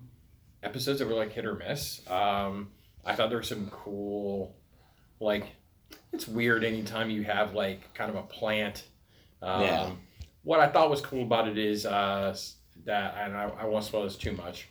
episodes 0.64 1.00
that 1.00 1.08
were 1.08 1.14
like 1.14 1.32
hit 1.34 1.46
or 1.46 1.54
miss. 1.56 2.02
Um, 2.10 2.70
I 3.06 3.14
thought 3.16 3.30
there 3.30 3.38
were 3.38 3.44
some 3.44 3.68
cool, 3.70 4.56
like, 5.20 5.46
it's 6.16 6.28
weird 6.28 6.64
anytime 6.64 7.10
you 7.10 7.24
have 7.24 7.54
like 7.54 7.94
kind 7.94 8.10
of 8.10 8.16
a 8.16 8.24
plant. 8.24 8.84
Um, 9.42 9.62
Yeah. 9.62 9.92
What 10.44 10.60
I 10.60 10.68
thought 10.68 10.90
was 10.92 11.02
cool 11.02 11.24
about 11.24 11.48
it 11.48 11.58
is 11.58 11.86
uh, 11.88 12.36
that, 12.86 13.16
and 13.20 13.36
I, 13.36 13.52
I 13.60 13.66
won't 13.66 13.84
spoil 13.84 14.04
this 14.04 14.16
too 14.16 14.32
much, 14.34 14.70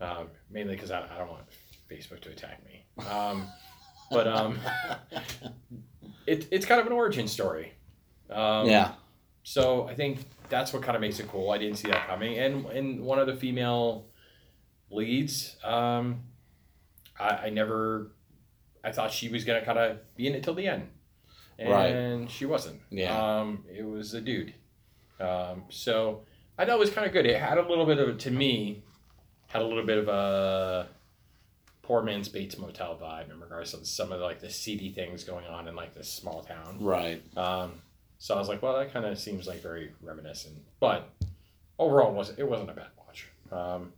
um, 0.00 0.28
mainly 0.50 0.74
because 0.74 0.90
I, 0.90 1.00
I 1.00 1.16
don't 1.18 1.30
want 1.30 1.44
Facebook 1.90 2.20
to 2.22 2.30
attack 2.30 2.62
me. 2.66 2.84
Um, 3.08 3.46
but 4.10 4.28
um, 4.28 4.58
it, 6.26 6.46
it's 6.50 6.66
kind 6.66 6.78
of 6.80 6.86
an 6.86 6.92
origin 6.92 7.26
story. 7.26 7.72
Um, 8.28 8.68
yeah. 8.68 8.92
so 9.44 9.88
I 9.88 9.94
think 9.94 10.18
that's 10.50 10.72
what 10.74 10.82
kind 10.82 10.94
of 10.94 11.00
makes 11.00 11.20
it 11.20 11.28
cool. 11.28 11.50
I 11.50 11.58
didn't 11.58 11.76
see 11.76 11.88
that 11.88 12.06
coming. 12.06 12.38
And 12.38 12.66
and 12.66 13.00
one 13.00 13.18
of 13.18 13.26
the 13.26 13.34
female 13.34 14.06
leads, 14.90 15.56
um, 15.64 16.20
I, 17.18 17.28
I 17.46 17.50
never, 17.50 18.12
I 18.84 18.92
thought 18.92 19.12
she 19.12 19.28
was 19.28 19.44
gonna 19.44 19.64
kind 19.64 19.78
of 19.78 19.98
be 20.16 20.26
in 20.26 20.34
it 20.34 20.42
till 20.44 20.54
the 20.54 20.68
end, 20.68 20.88
and 21.58 22.30
she 22.30 22.46
wasn't. 22.46 22.80
Yeah. 22.90 23.16
Um, 23.16 23.64
it 23.72 23.84
was 23.84 24.14
a 24.14 24.20
dude. 24.20 24.54
Um, 25.20 25.64
so 25.70 26.22
I 26.58 26.64
thought 26.64 26.76
it 26.76 26.78
was 26.78 26.90
kind 26.90 27.06
of 27.06 27.12
good. 27.12 27.26
It 27.26 27.40
had 27.40 27.58
a 27.58 27.68
little 27.68 27.86
bit 27.86 27.98
of 27.98 28.08
a, 28.08 28.14
to 28.14 28.30
me, 28.30 28.82
had 29.48 29.62
a 29.62 29.64
little 29.64 29.86
bit 29.86 29.98
of 29.98 30.08
a 30.08 30.88
poor 31.82 32.02
man's 32.02 32.28
Bates 32.28 32.58
Motel 32.58 32.98
vibe 33.00 33.30
in 33.30 33.40
regards 33.40 33.72
to 33.72 33.84
some 33.84 34.10
of 34.12 34.20
like 34.20 34.40
the 34.40 34.50
seedy 34.50 34.90
things 34.90 35.24
going 35.24 35.46
on 35.46 35.68
in 35.68 35.76
like 35.76 35.94
this 35.94 36.12
small 36.12 36.42
town. 36.42 36.78
Right. 36.80 37.22
Um, 37.36 37.72
so 38.18 38.34
I 38.34 38.38
was 38.38 38.48
like, 38.48 38.62
well, 38.62 38.78
that 38.78 38.92
kind 38.92 39.04
of 39.04 39.18
seems 39.18 39.46
like 39.46 39.62
very 39.62 39.92
reminiscent. 40.02 40.56
But 40.80 41.10
overall, 41.78 42.10
it 42.10 42.14
wasn't, 42.14 42.38
it 42.38 42.48
wasn't 42.48 42.70
a 42.70 42.74
bad 42.74 42.88
watch. 42.98 43.28
Um, 43.52 43.92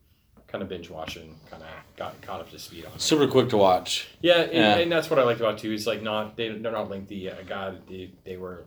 kind 0.49 0.63
of 0.63 0.69
binge 0.69 0.89
watching, 0.91 1.35
kind 1.51 1.63
of 1.63 1.69
got 1.97 2.21
caught 2.23 2.41
up 2.41 2.51
to 2.51 2.59
speed 2.59 2.85
on 2.87 2.93
it. 2.93 3.01
Super 3.01 3.27
quick 3.27 3.49
to 3.51 3.57
watch. 3.57 4.09
Yeah, 4.21 4.43
and, 4.43 4.53
Yeah. 4.53 4.77
and 4.77 4.93
that's 4.93 5.11
what 5.11 5.19
I 5.19 5.23
liked 5.25 5.41
about 5.41 5.55
it, 5.55 5.59
too. 5.61 5.73
Is 5.73 5.87
like 5.87 6.03
not 6.03 6.37
they 6.37 6.49
they're 6.51 6.73
not 6.73 6.89
lengthy. 6.91 7.31
Uh, 7.31 7.35
God, 7.47 7.83
they, 7.89 8.11
they 8.25 8.37
were 8.37 8.65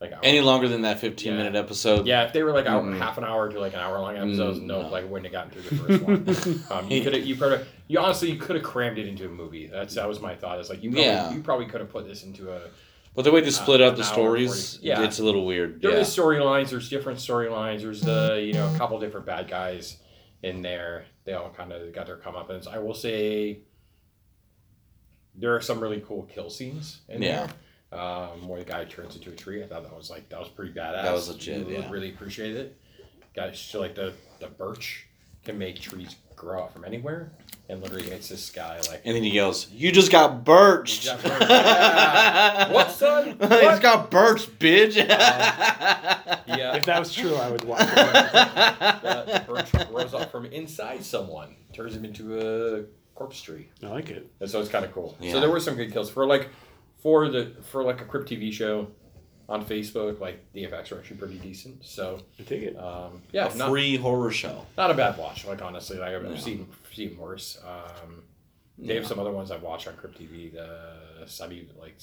like 0.00 0.12
hour- 0.12 0.20
Any 0.22 0.40
longer 0.40 0.68
than 0.68 0.82
that 0.82 1.00
15 1.00 1.32
Yeah. 1.32 1.36
minute 1.38 1.56
episode? 1.56 2.06
yeah, 2.06 2.22
if 2.24 2.32
they 2.32 2.42
were 2.44 2.52
like 2.52 2.66
hour, 2.66 2.82
Mm-mm. 2.82 2.96
half 2.98 3.18
an 3.18 3.24
hour 3.24 3.48
to 3.50 3.58
like 3.58 3.72
an 3.74 3.80
hour 3.80 3.98
long 3.98 4.16
episodes, 4.16 4.60
Mm, 4.60 4.66
no, 4.66 4.82
no. 4.82 4.88
like 4.90 5.10
wouldn't 5.10 5.32
have 5.32 5.50
gotten 5.50 5.50
through 5.50 5.76
the 5.76 5.98
first 6.24 6.48
one. 6.48 6.60
Um, 6.70 6.90
you 6.90 7.02
could 7.02 7.14
have, 7.14 7.24
you 7.24 7.34
have, 7.34 7.66
you 7.88 7.98
honestly, 7.98 8.30
you 8.30 8.38
could 8.38 8.54
have 8.54 8.64
crammed 8.64 8.98
it 8.98 9.08
into 9.08 9.26
a 9.26 9.28
movie. 9.28 9.66
That's 9.66 9.94
that 9.96 10.06
was 10.06 10.20
my 10.20 10.36
thought. 10.36 10.60
it's 10.60 10.68
like 10.70 10.82
you, 10.84 10.90
probably, 10.90 11.04
Yeah. 11.04 11.32
you 11.32 11.40
probably 11.42 11.66
could 11.66 11.80
have 11.80 11.90
put 11.90 12.06
this 12.06 12.22
into 12.22 12.52
a 12.52 12.60
But 13.16 13.22
the 13.22 13.32
way 13.32 13.40
they 13.40 13.50
split 13.50 13.80
Uh, 13.80 13.86
up 13.86 13.96
the 13.96 14.04
stories, 14.04 14.78
yeah. 14.82 15.02
it's 15.02 15.18
a 15.18 15.24
little 15.24 15.44
weird. 15.44 15.82
there 15.82 15.90
Yeah. 15.92 16.00
storylines. 16.02 16.70
There's 16.70 16.88
different 16.88 17.18
storylines. 17.18 17.80
There's 17.80 18.02
the 18.02 18.40
you 18.40 18.52
know 18.52 18.72
a 18.72 18.78
couple 18.78 19.00
different 19.00 19.26
bad 19.26 19.48
guys 19.50 19.96
in 20.42 20.62
there. 20.62 21.04
They 21.24 21.32
all 21.34 21.50
kind 21.50 21.72
of 21.72 21.92
got 21.92 22.06
their 22.06 22.16
comeuppance. 22.16 22.66
I 22.66 22.78
will 22.78 22.94
say 22.94 23.60
there 25.34 25.54
are 25.54 25.60
some 25.60 25.80
really 25.80 26.02
cool 26.06 26.22
kill 26.24 26.50
scenes 26.50 27.00
in 27.08 27.22
Yeah. 27.22 27.46
there. 27.46 27.54
Um, 27.90 28.46
where 28.48 28.58
the 28.62 28.70
guy 28.70 28.84
turns 28.84 29.16
into 29.16 29.30
a 29.30 29.34
tree. 29.34 29.62
I 29.62 29.66
thought 29.66 29.82
that 29.82 29.96
was 29.96 30.10
like 30.10 30.28
that 30.28 30.38
was 30.38 30.48
pretty 30.50 30.72
badass. 30.72 31.02
That 31.04 31.12
was 31.14 31.28
legit, 31.30 31.66
Really- 31.66 31.78
yeah. 31.78 31.90
Really 31.90 32.10
appreciate 32.10 32.54
it. 32.54 32.78
Guys, 33.34 33.58
so 33.58 33.80
like 33.80 33.94
the 33.94 34.12
the 34.40 34.48
birch 34.48 35.06
can 35.42 35.56
make 35.58 35.80
trees 35.80 36.14
grow 36.38 36.62
out 36.62 36.72
from 36.72 36.84
anywhere, 36.84 37.30
and 37.68 37.82
literally 37.82 38.08
hits 38.08 38.28
this 38.28 38.48
guy 38.50 38.76
like. 38.88 39.02
And 39.04 39.14
then 39.16 39.22
he 39.22 39.30
yells, 39.30 39.68
"You 39.70 39.92
just 39.92 40.10
got 40.12 40.44
birched." 40.44 41.04
You 41.04 41.10
got 41.10 41.20
birched. 41.40 41.48
Yeah. 41.48 42.72
What, 42.72 42.90
son? 42.92 43.24
He's 43.40 43.48
What? 43.50 43.82
got 43.82 44.10
birched, 44.10 44.50
bitch. 44.58 44.96
Uh, 44.98 46.36
yeah, 46.46 46.76
If 46.76 46.84
that 46.86 46.98
was 47.00 47.12
true, 47.12 47.34
I 47.34 47.50
would 47.50 47.64
watch 47.64 47.80
it. 47.82 47.92
the 47.96 49.44
birch 49.46 49.88
grows 49.88 50.14
up 50.14 50.30
from 50.30 50.46
inside 50.46 51.04
someone, 51.04 51.54
turns 51.72 51.94
him 51.94 52.04
into 52.04 52.38
a 52.38 52.84
corpse 53.14 53.40
tree. 53.42 53.68
I 53.82 53.88
like 53.88 54.10
it. 54.10 54.30
And 54.40 54.48
so 54.48 54.60
it's 54.60 54.68
kind 54.70 54.84
of 54.84 54.92
cool. 54.92 55.16
Yeah. 55.20 55.32
So 55.32 55.40
there 55.40 55.50
were 55.50 55.60
some 55.60 55.74
good 55.76 55.92
kills 55.92 56.08
for 56.10 56.26
like 56.26 56.48
for 57.02 57.28
the 57.28 57.52
for 57.62 57.82
like 57.82 58.00
a 58.00 58.04
Crypt 58.04 58.28
TV 58.30 58.52
show 58.52 58.88
on 59.48 59.64
Facebook. 59.64 60.20
Like 60.20 60.44
the 60.52 60.64
effects 60.64 60.92
are 60.92 60.98
actually 60.98 61.16
pretty 61.16 61.38
decent. 61.38 61.84
So 61.84 62.20
I 62.38 62.42
take 62.42 62.62
it. 62.62 62.76
um, 62.78 63.22
yeah, 63.32 63.50
a 63.52 63.54
not, 63.56 63.70
free 63.70 63.96
horror 63.96 64.30
show. 64.30 64.66
not 64.76 64.90
a 64.90 64.94
bad 64.94 65.16
watch. 65.18 65.46
Like 65.46 65.62
honestly, 65.62 65.98
like 65.98 66.14
I've 66.14 66.22
No. 66.22 66.36
seen 66.36 66.68
seen 66.92 67.16
worse. 67.16 67.58
Um, 67.66 68.22
they 68.78 68.94
have 68.94 69.06
some 69.06 69.18
other 69.18 69.32
ones 69.32 69.50
I've 69.50 69.62
watched 69.62 69.88
on 69.88 69.94
Crypt 69.96 70.20
TV. 70.20 70.52
The 70.52 71.26
Sunny 71.26 71.68
like 71.78 71.98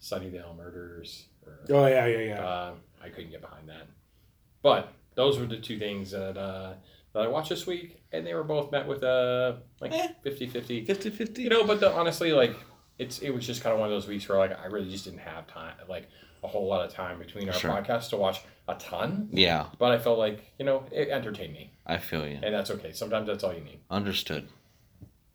Sunnydale 0.00 0.56
Murders. 0.56 1.24
Or, 1.46 1.58
Oh 1.70 1.86
yeah, 1.86 2.06
yeah, 2.06 2.18
yeah. 2.18 2.44
uh, 2.46 2.72
I 3.02 3.08
couldn't 3.08 3.30
get 3.30 3.40
behind 3.40 3.68
that. 3.68 3.86
But 4.62 4.92
those 5.14 5.38
were 5.38 5.46
the 5.46 5.58
two 5.58 5.78
things 5.78 6.10
that 6.10 6.36
uh, 6.36 6.74
that 7.12 7.22
I 7.22 7.28
watched 7.28 7.48
this 7.50 7.66
week, 7.66 8.02
and 8.12 8.26
they 8.26 8.34
were 8.34 8.44
both 8.44 8.72
met 8.72 8.86
with 8.86 9.02
uh 9.02 9.54
like 9.80 9.92
Eh. 9.92 10.08
50-50. 10.24 10.86
50-50. 10.86 11.38
You 11.38 11.50
know, 11.50 11.64
but 11.64 11.80
the, 11.80 11.92
honestly, 11.92 12.32
like 12.32 12.54
it's 12.98 13.18
it 13.20 13.30
was 13.30 13.46
just 13.46 13.62
kind 13.62 13.72
of 13.72 13.80
one 13.80 13.88
of 13.88 13.94
those 13.94 14.08
weeks 14.08 14.28
where 14.28 14.38
like 14.38 14.58
I 14.58 14.66
really 14.66 14.90
just 14.90 15.04
didn't 15.04 15.20
have 15.20 15.46
time, 15.46 15.74
like 15.88 16.08
a 16.44 16.46
whole 16.48 16.66
lot 16.66 16.84
of 16.86 16.92
time 16.92 17.18
between 17.18 17.48
our 17.48 17.54
Sure. 17.54 17.70
podcasts 17.70 18.10
to 18.10 18.16
watch 18.16 18.40
a 18.68 18.74
ton. 18.76 19.28
Yeah, 19.32 19.66
But 19.78 19.92
I 19.92 19.98
felt 19.98 20.18
like 20.18 20.52
you 20.58 20.64
know 20.64 20.84
it 20.92 21.08
entertained 21.08 21.52
me, 21.52 21.72
I 21.86 21.98
feel 21.98 22.26
you. 22.28 22.38
and 22.42 22.54
that's 22.54 22.70
okay. 22.70 22.92
Sometimes 22.92 23.26
that's 23.26 23.42
all 23.44 23.52
you 23.54 23.60
need. 23.60 23.80
Understood. 23.90 24.48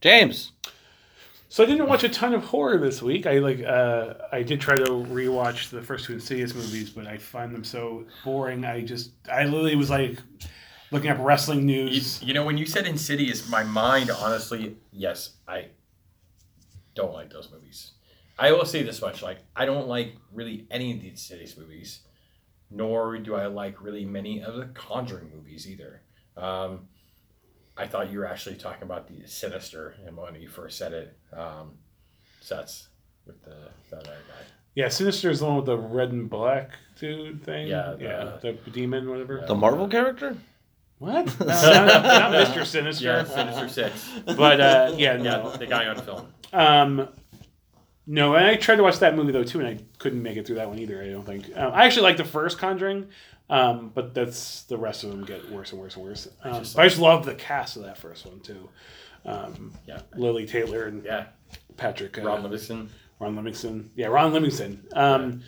James. 0.01 0.51
So 1.51 1.63
I 1.63 1.65
didn't 1.65 1.87
watch 1.87 2.03
a 2.03 2.09
ton 2.09 2.33
of 2.35 2.43
horror 2.43 2.77
this 2.77 3.01
week. 3.01 3.25
I 3.25 3.39
like 3.39 3.61
uh, 3.63 4.13
I 4.31 4.43
did 4.43 4.61
try 4.61 4.75
to 4.75 4.83
rewatch 4.85 5.69
the 5.71 5.81
first 5.81 6.05
two 6.05 6.13
Insidious 6.13 6.53
movies, 6.53 6.91
but 6.91 7.07
I 7.07 7.17
find 7.17 7.53
them 7.55 7.63
so 7.63 8.05
boring. 8.23 8.63
I 8.65 8.81
just 8.81 9.11
I 9.31 9.45
literally 9.45 9.75
was 9.75 9.89
like 9.89 10.19
looking 10.91 11.09
up 11.09 11.17
wrestling 11.19 11.67
You, 11.67 11.85
news. 11.85 12.21
you 12.21 12.33
know, 12.35 12.45
when 12.45 12.57
you 12.57 12.67
said 12.67 12.85
Insidious, 12.85 13.49
my 13.49 13.63
mind 13.63 14.11
honestly, 14.11 14.77
yes, 14.91 15.31
I 15.47 15.67
don't 16.93 17.13
like 17.13 17.31
those 17.31 17.49
movies. 17.51 17.91
I 18.39 18.51
will 18.53 18.65
say 18.65 18.83
this 18.83 19.01
much: 19.01 19.21
like 19.21 19.39
I 19.55 19.65
don't 19.65 19.87
like 19.87 20.15
really 20.33 20.65
any 20.71 20.93
of 20.93 21.01
these 21.01 21.11
Insidious 21.11 21.57
movies, 21.57 21.99
nor 22.71 23.17
do 23.17 23.35
I 23.35 23.47
like 23.47 23.81
really 23.81 24.05
many 24.05 24.41
of 24.41 24.55
the 24.55 24.65
Conjuring 24.67 25.29
movies 25.35 25.67
either. 25.69 26.01
Um, 26.37 26.87
I 27.77 27.87
thought 27.87 28.11
you 28.11 28.19
were 28.19 28.25
actually 28.27 28.55
talking 28.55 28.83
about 28.83 29.07
the 29.07 29.25
Sinister, 29.27 29.95
and 30.05 30.15
when 30.15 30.35
you 30.35 30.47
first 30.49 30.77
said 30.77 30.93
it, 30.93 31.17
um, 31.33 31.71
so 32.41 32.55
that's 32.55 32.87
with 33.25 33.41
the 33.43 33.55
that 33.91 33.99
other 33.99 34.09
guy. 34.27 34.45
Yeah, 34.75 34.87
Sinister 34.89 35.29
is 35.29 35.39
the 35.39 35.45
one 35.47 35.57
with 35.57 35.65
the 35.65 35.77
red 35.77 36.11
and 36.11 36.29
black 36.29 36.71
dude 36.99 37.43
thing. 37.43 37.67
Yeah, 37.67 37.95
the- 37.97 38.03
yeah, 38.03 38.37
the 38.41 38.53
demon, 38.71 39.09
whatever. 39.09 39.43
The 39.47 39.55
Marvel 39.55 39.87
character? 39.87 40.37
What? 40.99 41.27
No, 41.39 41.45
not, 41.45 42.03
not 42.03 42.31
Mr. 42.33 42.65
Sinister. 42.65 43.05
Yeah, 43.05 43.23
Sinister 43.23 43.67
Six. 43.69 44.09
But 44.25 44.59
uh, 44.61 44.93
yeah, 44.97 45.15
Yeah, 45.15 45.17
no. 45.17 45.55
the 45.57 45.65
guy 45.65 45.87
on 45.87 45.97
film. 46.01 46.27
Um, 46.53 47.07
no, 48.11 48.33
and 48.33 48.45
I 48.45 48.55
tried 48.55 48.77
to 48.77 48.83
watch 48.83 48.99
that 48.99 49.15
movie 49.15 49.31
though 49.31 49.43
too, 49.43 49.59
and 49.59 49.67
I 49.67 49.77
couldn't 49.99 50.21
make 50.23 50.35
it 50.35 50.45
through 50.47 50.55
that 50.55 50.67
one 50.67 50.79
either. 50.79 51.01
I 51.01 51.09
don't 51.09 51.25
think. 51.25 51.45
Um, 51.55 51.71
I 51.73 51.85
actually 51.85 52.01
like 52.03 52.17
the 52.17 52.25
first 52.25 52.57
Conjuring, 52.57 53.07
um, 53.49 53.91
but 53.93 54.13
that's 54.15 54.63
the 54.63 54.77
rest 54.77 55.03
of 55.03 55.11
them 55.11 55.23
get 55.23 55.49
worse 55.51 55.71
and 55.71 55.79
worse 55.79 55.95
and 55.95 56.03
worse. 56.05 56.27
Um, 56.43 56.63
just 56.63 56.77
I 56.77 56.87
just 56.87 56.99
love 56.99 57.25
the 57.25 57.35
cast 57.35 57.77
of 57.77 57.83
that 57.83 57.97
first 57.97 58.25
one 58.25 58.39
too. 58.39 58.67
Um, 59.25 59.73
Yeah. 59.85 60.01
Lili 60.15 60.45
Taylor 60.47 60.85
and 60.85 61.05
Yeah, 61.05 61.25
Patrick 61.77 62.17
uh, 62.17 62.23
Ron 62.23 62.41
Livingston. 62.43 62.89
Ron 63.19 63.35
Livingston. 63.35 63.91
Yeah, 63.95 64.07
Ron 64.07 64.33
Livingston. 64.33 64.87
Um, 64.93 65.41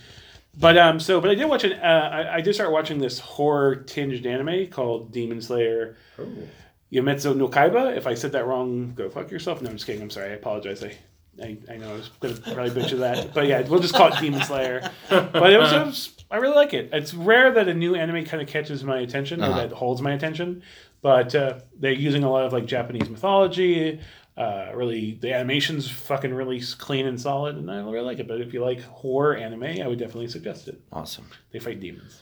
But 0.59 0.77
um, 0.77 0.99
so 0.99 1.19
but 1.21 1.29
I 1.31 1.35
did 1.35 1.45
watch 1.45 1.63
an. 1.63 1.73
Uh, 1.73 2.09
I, 2.13 2.35
I 2.35 2.41
did 2.41 2.53
start 2.53 2.71
watching 2.71 2.99
this 2.99 3.17
horror 3.19 3.75
tinged 3.75 4.25
anime 4.25 4.67
called 4.67 5.11
Demon 5.13 5.41
Slayer 5.41 5.95
Ooh. 6.19 6.47
Yametsu 6.91 7.35
no 7.37 7.47
Kaiba. 7.47 7.95
If 7.95 8.05
I 8.05 8.13
said 8.15 8.33
that 8.33 8.45
wrong, 8.45 8.93
go 8.93 9.09
fuck 9.09 9.31
yourself. 9.31 9.61
No, 9.61 9.69
I'm 9.69 9.77
just 9.77 9.85
kidding. 9.87 10.01
I'm 10.01 10.09
sorry. 10.09 10.31
I 10.31 10.33
apologize. 10.33 10.83
I, 10.83 10.93
I, 11.41 11.57
I 11.69 11.77
know 11.77 11.91
I 11.91 11.93
was 11.93 12.09
going 12.19 12.35
to 12.35 12.41
probably 12.41 12.69
butcher 12.71 12.97
that. 12.97 13.33
But 13.33 13.47
yeah, 13.47 13.61
we'll 13.61 13.79
just 13.79 13.93
call 13.93 14.13
it 14.13 14.19
Demon 14.19 14.41
Slayer. 14.43 14.89
But 15.09 15.51
it 15.53 15.57
was, 15.59 15.71
it 15.71 15.85
was- 15.85 16.15
I 16.31 16.37
really 16.37 16.55
like 16.55 16.73
it. 16.73 16.89
It's 16.93 17.13
rare 17.13 17.51
that 17.51 17.67
a 17.67 17.73
new 17.73 17.93
anime 17.95 18.23
kind 18.25 18.41
of 18.41 18.47
catches 18.47 18.83
my 18.83 18.99
attention 18.99 19.41
or 19.41 19.47
Uh-huh. 19.47 19.67
that 19.67 19.71
holds 19.73 20.01
my 20.01 20.13
attention. 20.13 20.63
But 21.01 21.33
uh, 21.35 21.59
they're 21.77 21.91
using 21.91 22.23
a 22.23 22.31
lot 22.31 22.45
of 22.45 22.53
like 22.53 22.65
Japanese 22.65 23.09
mythology. 23.09 23.99
Uh, 24.37 24.71
really, 24.73 25.17
the 25.21 25.33
animation's 25.33 25.89
fucking 25.91 26.33
really 26.33 26.61
clean 26.77 27.05
and 27.05 27.19
solid, 27.19 27.57
and 27.57 27.69
I 27.69 27.77
really 27.81 27.99
like 28.01 28.19
it. 28.19 28.27
But 28.29 28.39
if 28.39 28.53
you 28.53 28.63
like 28.63 28.81
horror 28.81 29.35
anime, 29.35 29.63
I 29.63 29.87
would 29.87 29.99
definitely 29.99 30.29
suggest 30.29 30.67
it. 30.69 30.79
Awesome. 30.93 31.27
They 31.51 31.59
fight 31.59 31.79
demons. 31.81 32.21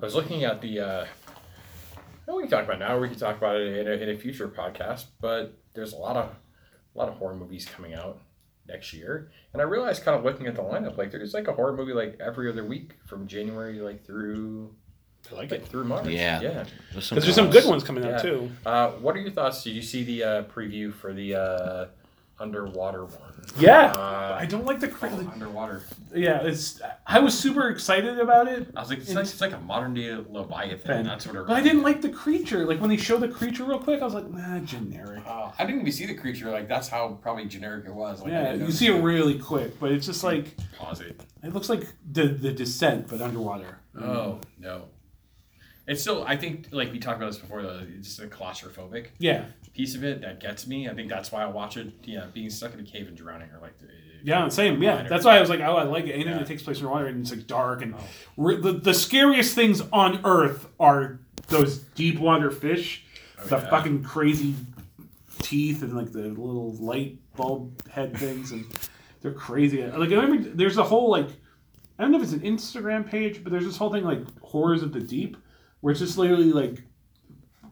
I 0.00 0.04
was 0.04 0.14
looking 0.14 0.44
at 0.44 0.60
the. 0.62 0.80
Uh, 0.80 1.06
we 2.28 2.42
can 2.42 2.50
talk 2.50 2.64
about 2.64 2.76
it 2.76 2.78
now. 2.80 2.96
or 2.96 3.00
We 3.00 3.08
can 3.08 3.18
talk 3.18 3.36
about 3.36 3.56
it 3.56 3.76
in 3.76 3.86
a, 3.86 3.90
in 4.04 4.08
a 4.10 4.18
future 4.18 4.48
podcast. 4.48 5.06
But 5.20 5.52
there's 5.74 5.92
a 5.92 5.96
lot 5.96 6.16
of 6.16 6.30
a 6.94 6.98
lot 6.98 7.08
of 7.08 7.14
horror 7.16 7.34
movies 7.34 7.66
coming 7.66 7.92
out 7.94 8.18
next 8.68 8.92
year, 8.92 9.30
and 9.52 9.62
I 9.62 9.64
realized, 9.64 10.04
kind 10.04 10.16
of 10.16 10.24
looking 10.24 10.46
at 10.46 10.54
the 10.54 10.62
lineup, 10.62 10.96
like 10.96 11.10
there's 11.10 11.34
like 11.34 11.48
a 11.48 11.52
horror 11.52 11.76
movie 11.76 11.92
like 11.92 12.18
every 12.20 12.50
other 12.50 12.64
week 12.64 12.94
from 13.06 13.26
January 13.26 13.80
like 13.80 14.04
through 14.04 14.74
I 15.30 15.34
like 15.34 15.50
like 15.50 15.60
it 15.60 15.68
through 15.68 15.84
March. 15.84 16.06
Yeah. 16.06 16.40
yeah. 16.40 16.64
There's 16.92 17.06
some, 17.06 17.16
because 17.16 17.24
there's 17.24 17.34
some 17.34 17.50
good 17.50 17.64
ones 17.66 17.82
coming 17.82 18.04
out 18.04 18.22
too. 18.22 18.50
Uh, 18.64 18.90
what 18.92 19.16
are 19.16 19.20
your 19.20 19.30
thoughts? 19.30 19.64
Did 19.64 19.74
you 19.74 19.82
see 19.82 20.04
the 20.04 20.22
uh, 20.22 20.42
preview 20.44 20.92
for 20.92 21.12
the 21.12 21.34
uh, 21.34 21.86
underwater 22.38 23.04
one? 23.04 23.20
Yeah, 23.58 23.92
Uh, 23.92 24.36
I 24.38 24.44
don't 24.44 24.64
like 24.66 24.80
the, 24.80 24.88
cra- 24.88 25.10
oh, 25.12 25.30
underwater. 25.32 25.82
yeah. 26.14 26.42
It's 26.42 26.80
I 27.06 27.20
was 27.20 27.38
super 27.38 27.68
excited 27.70 28.18
about 28.18 28.48
it. 28.48 28.68
I 28.76 28.80
was 28.80 28.90
like, 28.90 28.98
it's 28.98 29.14
like, 29.14 29.24
it's 29.24 29.40
like 29.40 29.52
a 29.52 29.60
modern 29.60 29.94
day 29.94 30.12
Leviathan. 30.14 31.04
That's 31.06 31.26
what. 31.26 31.46
But 31.46 31.56
I 31.56 31.60
didn't 31.62 31.82
like 31.82 32.02
the 32.02 32.08
creature. 32.08 32.66
Like 32.66 32.80
when 32.80 32.90
they 32.90 32.96
show 32.96 33.16
the 33.18 33.28
creature 33.28 33.64
real 33.64 33.78
quick, 33.78 34.02
I 34.02 34.04
was 34.04 34.14
like, 34.14 34.28
nah, 34.30 34.58
generic. 34.60 35.22
Uh, 35.26 35.52
I 35.58 35.64
didn't 35.64 35.80
even 35.82 35.92
see 35.92 36.06
the 36.06 36.14
creature. 36.14 36.50
Like 36.50 36.68
that's 36.68 36.88
how 36.88 37.18
probably 37.22 37.46
generic 37.46 37.84
it 37.86 37.94
was. 37.94 38.20
Like, 38.20 38.32
yeah, 38.32 38.52
you 38.54 38.70
see 38.72 38.88
it 38.88 39.00
really 39.00 39.38
quick, 39.38 39.78
but 39.80 39.92
it's 39.92 40.06
just 40.06 40.24
like 40.24 40.56
Pause 40.76 41.00
it. 41.02 41.20
it 41.42 41.54
looks 41.54 41.68
like 41.68 41.86
the 42.12 42.26
the 42.28 42.52
descent, 42.52 43.06
but 43.08 43.20
underwater. 43.20 43.78
Oh 43.98 44.40
no. 44.58 44.88
It's 45.86 46.00
still. 46.00 46.24
I 46.26 46.36
think 46.36 46.68
like 46.72 46.90
we 46.92 46.98
talked 46.98 47.18
about 47.18 47.26
this 47.32 47.38
before. 47.38 47.62
Though 47.62 47.80
it's 47.96 48.08
just 48.16 48.20
a 48.20 48.26
claustrophobic 48.26 49.08
Yeah, 49.18 49.44
piece 49.72 49.94
of 49.94 50.02
it 50.04 50.20
that 50.22 50.40
gets 50.40 50.66
me. 50.66 50.88
I 50.88 50.94
think 50.94 51.08
that's 51.08 51.30
why 51.30 51.42
I 51.42 51.46
watch 51.46 51.76
it. 51.76 51.92
Yeah, 52.04 52.26
being 52.32 52.50
stuck 52.50 52.74
in 52.74 52.80
a 52.80 52.84
cave 52.84 53.06
and 53.08 53.16
drowning 53.16 53.48
or 53.54 53.60
like. 53.60 53.78
The, 53.78 53.86
yeah, 54.24 54.46
uh, 54.46 54.50
same. 54.50 54.82
Yeah, 54.82 55.04
that's 55.08 55.24
why 55.24 55.36
I 55.36 55.40
was 55.40 55.48
like, 55.48 55.60
oh, 55.60 55.76
I 55.76 55.84
like 55.84 56.06
it. 56.06 56.12
Anything 56.14 56.32
Yeah. 56.32 56.38
that 56.38 56.46
takes 56.48 56.62
place 56.64 56.80
in 56.80 56.88
water 56.88 57.06
and 57.06 57.20
it's 57.20 57.30
like 57.30 57.46
dark 57.46 57.82
and 57.82 57.94
Oh. 58.36 58.56
the 58.56 58.72
the 58.72 58.94
scariest 58.94 59.54
things 59.54 59.80
on 59.92 60.20
Earth 60.24 60.66
are 60.80 61.20
those 61.48 61.78
deep 61.78 62.18
water 62.18 62.50
fish, 62.50 63.04
oh, 63.38 63.46
the 63.46 63.56
Oh, 63.56 63.60
yeah. 63.60 63.70
fucking 63.70 64.02
crazy 64.02 64.54
teeth 65.38 65.82
and 65.82 65.94
like 65.94 66.10
the 66.10 66.20
little 66.30 66.74
light 66.80 67.18
bulb 67.36 67.86
head 67.88 68.16
things 68.16 68.50
and 68.50 68.64
they're 69.20 69.32
crazy. 69.32 69.84
Like 69.84 70.10
I 70.10 70.14
remember 70.14 70.48
there's 70.50 70.78
a 70.78 70.82
whole 70.82 71.10
like 71.10 71.28
I 71.98 72.02
don't 72.02 72.10
know 72.10 72.18
if 72.18 72.24
it's 72.24 72.32
an 72.32 72.40
Instagram 72.40 73.08
page, 73.08 73.44
but 73.44 73.52
there's 73.52 73.64
this 73.64 73.76
whole 73.76 73.92
thing 73.92 74.02
like 74.04 74.20
horrors 74.40 74.82
of 74.82 74.92
the 74.92 75.00
deep, 75.00 75.36
where 75.80 75.90
it's 75.92 76.00
just 76.00 76.18
literally 76.18 76.52
like 76.52 76.82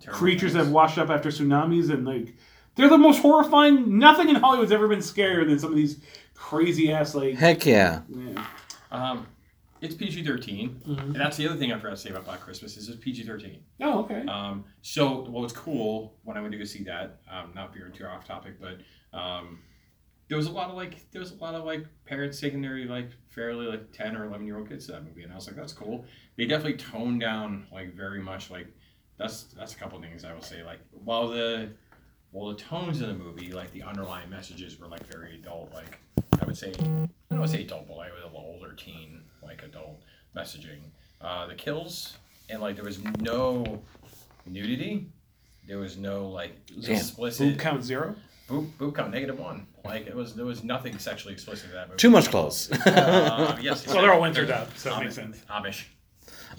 Terrible 0.00 0.18
creatures 0.18 0.52
that 0.52 0.58
things. 0.61 0.66
have 0.66 0.75
washed 0.75 0.99
up 0.99 1.11
after 1.11 1.28
tsunamis 1.30 1.90
and 1.90 2.04
like 2.06 2.34
they're 2.76 2.88
the 2.88 2.99
most 2.99 3.20
horrifying. 3.23 3.99
Nothing 3.99 4.28
in 4.28 4.34
Hollywood's 4.37 4.73
ever 4.73 4.88
been 4.88 4.99
scarier 4.99 5.46
than 5.46 5.58
some 5.58 5.70
of 5.70 5.76
these 5.76 6.00
crazy 6.34 6.92
ass 6.92 7.14
like. 7.14 7.34
Heck 7.34 7.64
yeah. 7.64 8.00
Yeah. 8.08 8.44
Um, 8.90 9.26
it's 9.80 9.94
PG 9.94 10.25
13 10.25 10.80
Mhm. 10.87 10.99
and 11.04 11.14
that's 11.16 11.37
the 11.37 11.46
other 11.46 11.56
thing 11.58 11.70
I 11.73 11.76
forgot 11.78 11.90
to 11.90 11.96
say 11.96 12.11
about 12.11 12.25
Black 12.25 12.40
Christmas 12.40 12.76
is 12.76 12.88
it's 12.88 12.99
PG 13.02 13.25
thirteen. 13.25 13.58
Oh, 13.82 14.00
okay. 14.00 14.25
Um, 14.26 14.64
so 14.82 15.20
what 15.28 15.42
was 15.42 15.52
cool 15.52 16.14
when 16.25 16.37
I 16.37 16.40
went 16.40 16.52
to 16.52 16.58
go 16.58 16.64
see 16.64 16.82
that, 16.84 17.20
um, 17.30 17.50
not 17.54 17.75
veering 17.75 17.92
too 17.92 18.06
off 18.06 18.25
topic, 18.26 18.54
but 18.61 18.78
um, 19.18 19.58
there 20.28 20.37
was 20.37 20.47
a 20.47 20.50
lot 20.50 20.71
of 20.71 20.76
like 20.76 21.11
there 21.12 21.21
was 21.21 21.33
a 21.33 21.37
lot 21.37 21.54
of 21.54 21.64
like 21.64 21.85
parents 22.07 22.40
taking 22.40 22.62
their 22.62 22.76
like 22.87 23.11
fairly 23.31 23.66
like 23.66 23.93
ten 23.93 24.16
or 24.16 24.25
eleven 24.25 24.47
year 24.47 24.59
old 24.59 24.69
kids 24.69 24.87
to 24.87 24.93
that 24.93 25.04
movie, 25.04 25.23
and 25.23 25.33
I 25.33 25.35
was 25.35 25.47
like, 25.47 25.57
that's 25.57 25.73
cool. 25.73 26.04
They 26.37 26.47
definitely 26.47 26.78
toned 26.78 27.21
down 27.21 27.66
like 27.73 27.95
very 27.95 28.21
much 28.21 28.50
like 28.50 28.69
that's 29.19 29.45
that's 29.57 29.75
a 29.75 29.76
couple 29.76 30.00
things 30.00 30.25
I 30.25 30.33
will 30.33 30.43
say 30.43 30.62
like 30.64 30.81
while 31.04 31.28
the 31.28 31.71
while 32.33 32.49
the 32.49 32.57
tones 32.57 33.00
of 33.00 33.09
the 33.09 33.14
movie 33.14 33.52
like 33.52 33.71
the 33.73 33.83
underlying 33.83 34.28
messages 34.28 34.78
were 34.78 34.88
like 34.88 35.07
very 35.07 35.37
adult 35.37 35.73
like 35.73 35.99
I 36.40 36.45
would 36.45 36.57
say 36.57 36.71
I 36.71 36.83
don't 36.83 37.11
want 37.31 37.45
to 37.45 37.57
say 37.57 37.62
adult 37.62 37.87
but 37.87 37.97
like 37.97 38.11
a 38.11 38.26
little 38.26 38.37
older 38.37 38.73
teen 38.73 39.23
like 39.43 39.62
adult 39.62 40.02
messaging. 40.37 40.81
Uh, 41.21 41.47
the 41.47 41.54
kills 41.54 42.14
and 42.50 42.61
like 42.61 42.75
there 42.76 42.85
was 42.85 43.00
no 43.21 43.83
nudity. 44.47 45.07
There 45.66 45.78
was 45.78 45.97
no 45.97 46.28
like 46.28 46.52
Damn. 46.81 46.97
explicit. 46.97 47.50
Boob 47.50 47.59
count 47.59 47.83
zero. 47.85 48.14
Boop 48.48 48.70
boop 48.78 48.94
count 48.94 49.10
negative 49.12 49.38
one. 49.38 49.66
Like 49.84 50.06
it 50.06 50.14
was 50.14 50.34
there 50.34 50.44
was 50.46 50.62
nothing 50.64 50.98
sexually 50.98 51.34
explicit 51.34 51.68
in 51.70 51.74
that 51.74 51.88
movie. 51.88 51.98
Too 51.98 52.10
much 52.10 52.28
clothes. 52.30 52.70
Uh, 52.72 53.58
yes. 53.60 53.86
Well, 53.86 54.02
they're 54.02 54.12
all 54.12 54.20
wintered 54.20 54.50
up, 54.50 54.76
so 54.76 54.94
it 54.96 55.00
makes 55.04 55.14
sense. 55.14 55.42
Amish. 55.50 55.84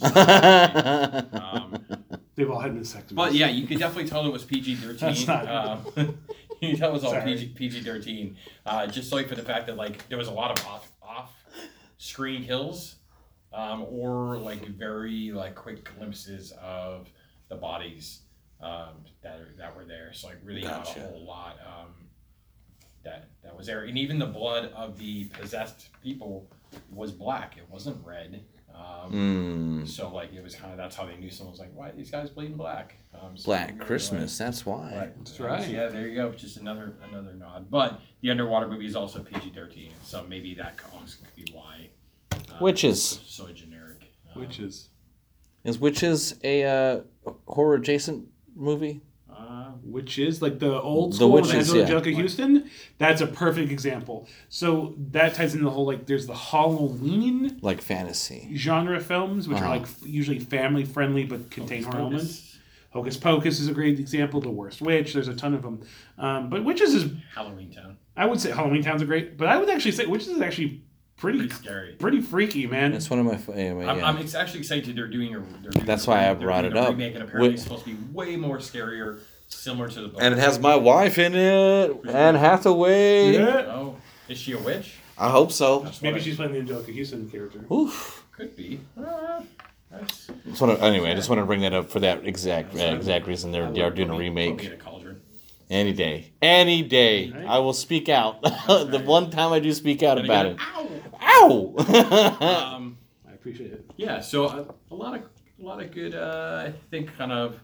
Um, 1.41 1.85
They've 2.35 2.49
all 2.51 2.59
had 2.59 2.73
vasectomies. 2.75 3.15
but 3.15 3.33
yeah, 3.33 3.47
you 3.47 3.65
could 3.65 3.79
definitely 3.79 4.09
tell 4.09 4.25
it 4.25 4.31
was 4.33 4.43
PG 4.43 4.75
thirteen. 4.75 4.97
That's 5.25 5.27
not- 5.27 5.47
Um, 5.47 5.85
you 6.61 6.69
can 6.71 6.77
tell 6.77 6.89
it 6.89 6.93
was 6.93 7.03
all 7.05 7.11
Sorry. 7.11 7.23
PG 7.23 7.47
PG 7.55 7.81
thirteen. 7.83 8.35
Uh, 8.65 8.87
just 8.87 9.13
like 9.13 9.29
for 9.29 9.35
the 9.35 9.41
fact 9.41 9.67
that 9.67 9.77
like 9.77 10.07
there 10.09 10.17
was 10.17 10.27
a 10.27 10.31
lot 10.31 10.57
of 10.59 10.65
off 10.67 10.91
off 11.01 11.33
screen 11.97 12.43
kills, 12.43 12.95
um, 13.53 13.85
or 13.89 14.35
like 14.37 14.65
very 14.67 15.31
like 15.31 15.55
quick 15.55 15.89
glimpses 15.97 16.51
of 16.61 17.07
the 17.47 17.55
bodies 17.55 18.19
um, 18.61 18.93
that 19.21 19.39
are, 19.39 19.53
that 19.57 19.75
were 19.75 19.85
there. 19.85 20.13
So 20.13 20.27
like 20.27 20.37
really 20.43 20.61
Gotcha. 20.61 20.99
not 20.99 21.07
a 21.07 21.11
whole 21.11 21.25
lot 21.25 21.57
um, 21.65 21.93
that 23.03 23.29
that 23.43 23.55
was 23.55 23.67
there, 23.67 23.83
and 23.83 23.97
even 23.97 24.17
the 24.19 24.25
blood 24.25 24.71
of 24.75 24.97
the 24.97 25.25
possessed 25.25 25.89
people 26.01 26.47
was 26.91 27.11
black. 27.11 27.57
It 27.57 27.65
wasn't 27.69 27.97
red. 28.05 28.43
Um, 28.73 29.11
Mm, 29.83 29.87
so 29.87 30.09
like 30.13 30.33
it 30.33 30.43
was 30.43 30.55
kind 30.55 30.71
of 30.71 30.77
that's 30.77 30.95
how 30.95 31.05
they 31.05 31.15
knew 31.15 31.29
someone 31.29 31.51
was 31.51 31.59
like, 31.59 31.71
why 31.73 31.89
are 31.89 31.95
these 31.95 32.11
guys 32.11 32.29
bleeding 32.29 32.57
black? 32.57 32.95
Um, 33.13 33.37
so 33.37 33.45
Black 33.45 33.67
they 33.69 33.73
were 33.79 33.85
Christmas. 33.85 34.37
That's 34.37 34.65
why. 34.65 34.91
Like, 34.93 35.17
That's 35.17 35.39
right. 35.39 35.69
Yeah, 35.69 35.87
there 35.87 36.07
you 36.07 36.15
go. 36.15 36.31
Just 36.31 36.57
another 36.57 36.95
another 37.09 37.33
nod. 37.33 37.67
But 37.69 38.01
the 38.21 38.31
underwater 38.31 38.67
movie 38.67 38.85
is 38.85 38.95
also 38.95 39.23
PG 39.23 39.51
thirteen, 39.55 39.91
so 40.03 40.25
maybe 40.27 40.53
that 40.55 40.77
also 40.93 41.17
could 41.23 41.35
be 41.45 41.49
why. 41.53 41.89
Uh, 42.31 42.57
Witches. 42.59 43.19
it's 43.21 43.33
So 43.33 43.47
generic. 43.53 44.11
Um, 44.33 44.41
Which 44.41 44.59
is 44.59 44.89
Is 45.63 45.79
Witches 45.79 46.35
a 46.43 46.63
uh, 46.65 47.01
horror 47.47 47.75
adjacent 47.75 48.27
movie? 48.55 49.01
uh, 49.37 49.71
which 49.83 50.17
is 50.17 50.41
like 50.41 50.59
the 50.59 50.81
old 50.81 51.11
The 51.11 51.15
school 51.17 51.31
with 51.33 51.45
Witches, 51.47 51.69
Angela 51.73 51.79
yeah. 51.89 52.01
Anjelica 52.13 52.21
Huston. 52.21 52.69
That's 52.99 53.19
a 53.19 53.27
perfect 53.27 53.69
example. 53.69 54.29
So 54.47 54.93
that 55.11 55.33
ties 55.33 55.53
into 55.53 55.65
the 55.65 55.71
whole 55.71 55.85
like 55.85 56.05
there's 56.05 56.25
the 56.25 56.33
Halloween 56.35 57.59
Like 57.61 57.81
fantasy. 57.81 58.49
genre 58.55 58.99
films, 59.01 59.47
which 59.49 59.57
Uh-huh. 59.57 59.65
are 59.65 59.77
like 59.79 59.87
usually 60.05 60.39
family 60.39 60.85
friendly 60.85 61.25
but 61.25 61.51
contain 61.51 61.83
Hocus 61.83 61.93
horror 61.95 62.09
Pocus. 62.09 62.21
elements. 62.21 62.57
Hocus 62.91 63.17
Pocus 63.17 63.59
is 63.59 63.67
a 63.67 63.73
great 63.73 63.99
example. 63.99 64.39
The 64.39 64.49
Worst 64.49 64.81
Witch. 64.81 65.13
There's 65.13 65.27
a 65.27 65.35
ton 65.35 65.53
of 65.53 65.63
them. 65.63 65.81
Um, 66.17 66.49
but 66.49 66.63
Witches 66.63 66.93
is 66.93 67.11
Halloween 67.33 67.71
Town. 67.73 67.97
I 68.15 68.25
would 68.25 68.39
say 68.39 68.51
Halloween 68.51 68.83
Town's 68.83 69.01
a 69.01 69.05
great, 69.05 69.37
but 69.37 69.49
I 69.49 69.57
would 69.57 69.69
actually 69.69 69.91
say 69.91 70.05
Witches 70.05 70.29
is 70.29 70.39
actually 70.41 70.81
pretty 71.17 71.39
Pretty 71.39 71.53
scary. 71.53 71.91
pretty 71.93 72.21
freaky, 72.21 72.67
man. 72.67 72.93
It's 72.93 73.09
one 73.09 73.19
of 73.19 73.25
my. 73.25 73.37
fa- 73.37 73.53
Anyway, 73.53 73.85
I'm, 73.85 73.99
yeah. 73.99 74.07
I'm 74.07 74.17
actually 74.17 74.59
excited 74.59 74.95
they're 74.95 75.07
doing 75.07 75.35
a. 75.35 75.39
They're 75.61 75.71
doing 75.71 75.85
That's 75.85 76.05
a 76.07 76.09
why 76.09 76.29
I 76.29 76.33
brought 76.33 76.65
it 76.65 76.75
a 76.75 76.79
up. 76.79 76.89
Remake, 76.89 77.13
and 77.15 77.23
apparently 77.23 77.49
Wi- 77.49 77.53
it's 77.53 77.63
supposed 77.63 77.85
to 77.85 77.91
be 77.95 77.97
way 78.13 78.35
more 78.35 78.57
scarier, 78.57 79.19
similar 79.47 79.87
to 79.89 80.01
the 80.01 80.07
book. 80.09 80.19
and 80.21 80.33
it 80.33 80.39
has 80.39 80.59
my 80.59 80.75
wife 80.75 81.17
in 81.17 81.35
it, 81.35 81.91
Anne 82.09 82.35
Hathaway. 82.35 83.33
Yeah. 83.33 83.65
Oh, 83.69 83.97
is 84.27 84.37
she 84.37 84.51
a 84.53 84.59
witch? 84.59 84.95
I 85.17 85.29
hope 85.29 85.51
so. 85.51 85.79
That's 85.79 85.97
what 85.97 86.03
Maybe 86.03 86.19
I- 86.19 86.23
she's 86.23 86.35
playing 86.35 86.53
the 86.53 86.73
Anjelica 86.73 86.97
Huston 86.97 87.29
character. 87.29 87.59
Oof. 87.71 88.25
could 88.33 88.55
be. 88.55 88.81
Uh, 88.97 89.41
that's- 89.89 90.27
Just 90.45 90.59
wanna, 90.59 90.73
anyway, 90.79 91.11
I 91.11 91.15
just 91.15 91.29
want 91.29 91.39
to 91.39 91.45
bring 91.45 91.61
that 91.61 91.73
up 91.73 91.89
for 91.89 92.01
that 92.01 92.25
exact 92.27 92.75
uh, 92.75 92.79
exact 92.79 93.27
reason 93.27 93.53
they're 93.53 93.71
they 93.71 93.81
are 93.81 93.89
doing 93.91 94.09
a 94.09 94.11
Put 94.11 94.19
me- 94.19 94.27
put 94.29 94.35
me 94.35 94.41
remake 94.41 94.65
in 94.65 94.71
a 94.73 94.75
cauldron. 94.75 94.84
Any 95.69 95.93
day, 95.93 96.33
any 96.41 96.83
day. 96.83 97.31
Right. 97.31 97.45
I 97.45 97.59
will 97.59 97.73
speak 97.73 98.09
out. 98.09 98.41
the 98.67 98.89
right. 98.91 99.05
one 99.05 99.29
time 99.31 99.51
I 99.51 99.59
do 99.59 99.73
speak 99.73 100.03
out 100.03 100.17
Gotta 100.17 100.25
about 100.25 100.57
get 100.57 100.91
it. 100.91 101.01
Ow! 101.21 101.75
Ow! 102.41 102.75
Um, 102.75 102.97
I 103.27 103.33
appreciate 103.33 103.71
it. 103.71 103.85
yeah, 103.97 104.19
so 104.19 104.45
a, 104.45 104.93
a 104.93 104.95
lot 104.95 105.15
of 105.15 105.23
a 105.59 105.63
lot 105.63 105.81
of 105.81 105.91
good, 105.91 106.15
uh, 106.15 106.65
I 106.67 106.73
think, 106.91 107.15
kind 107.17 107.31
of 107.31 107.59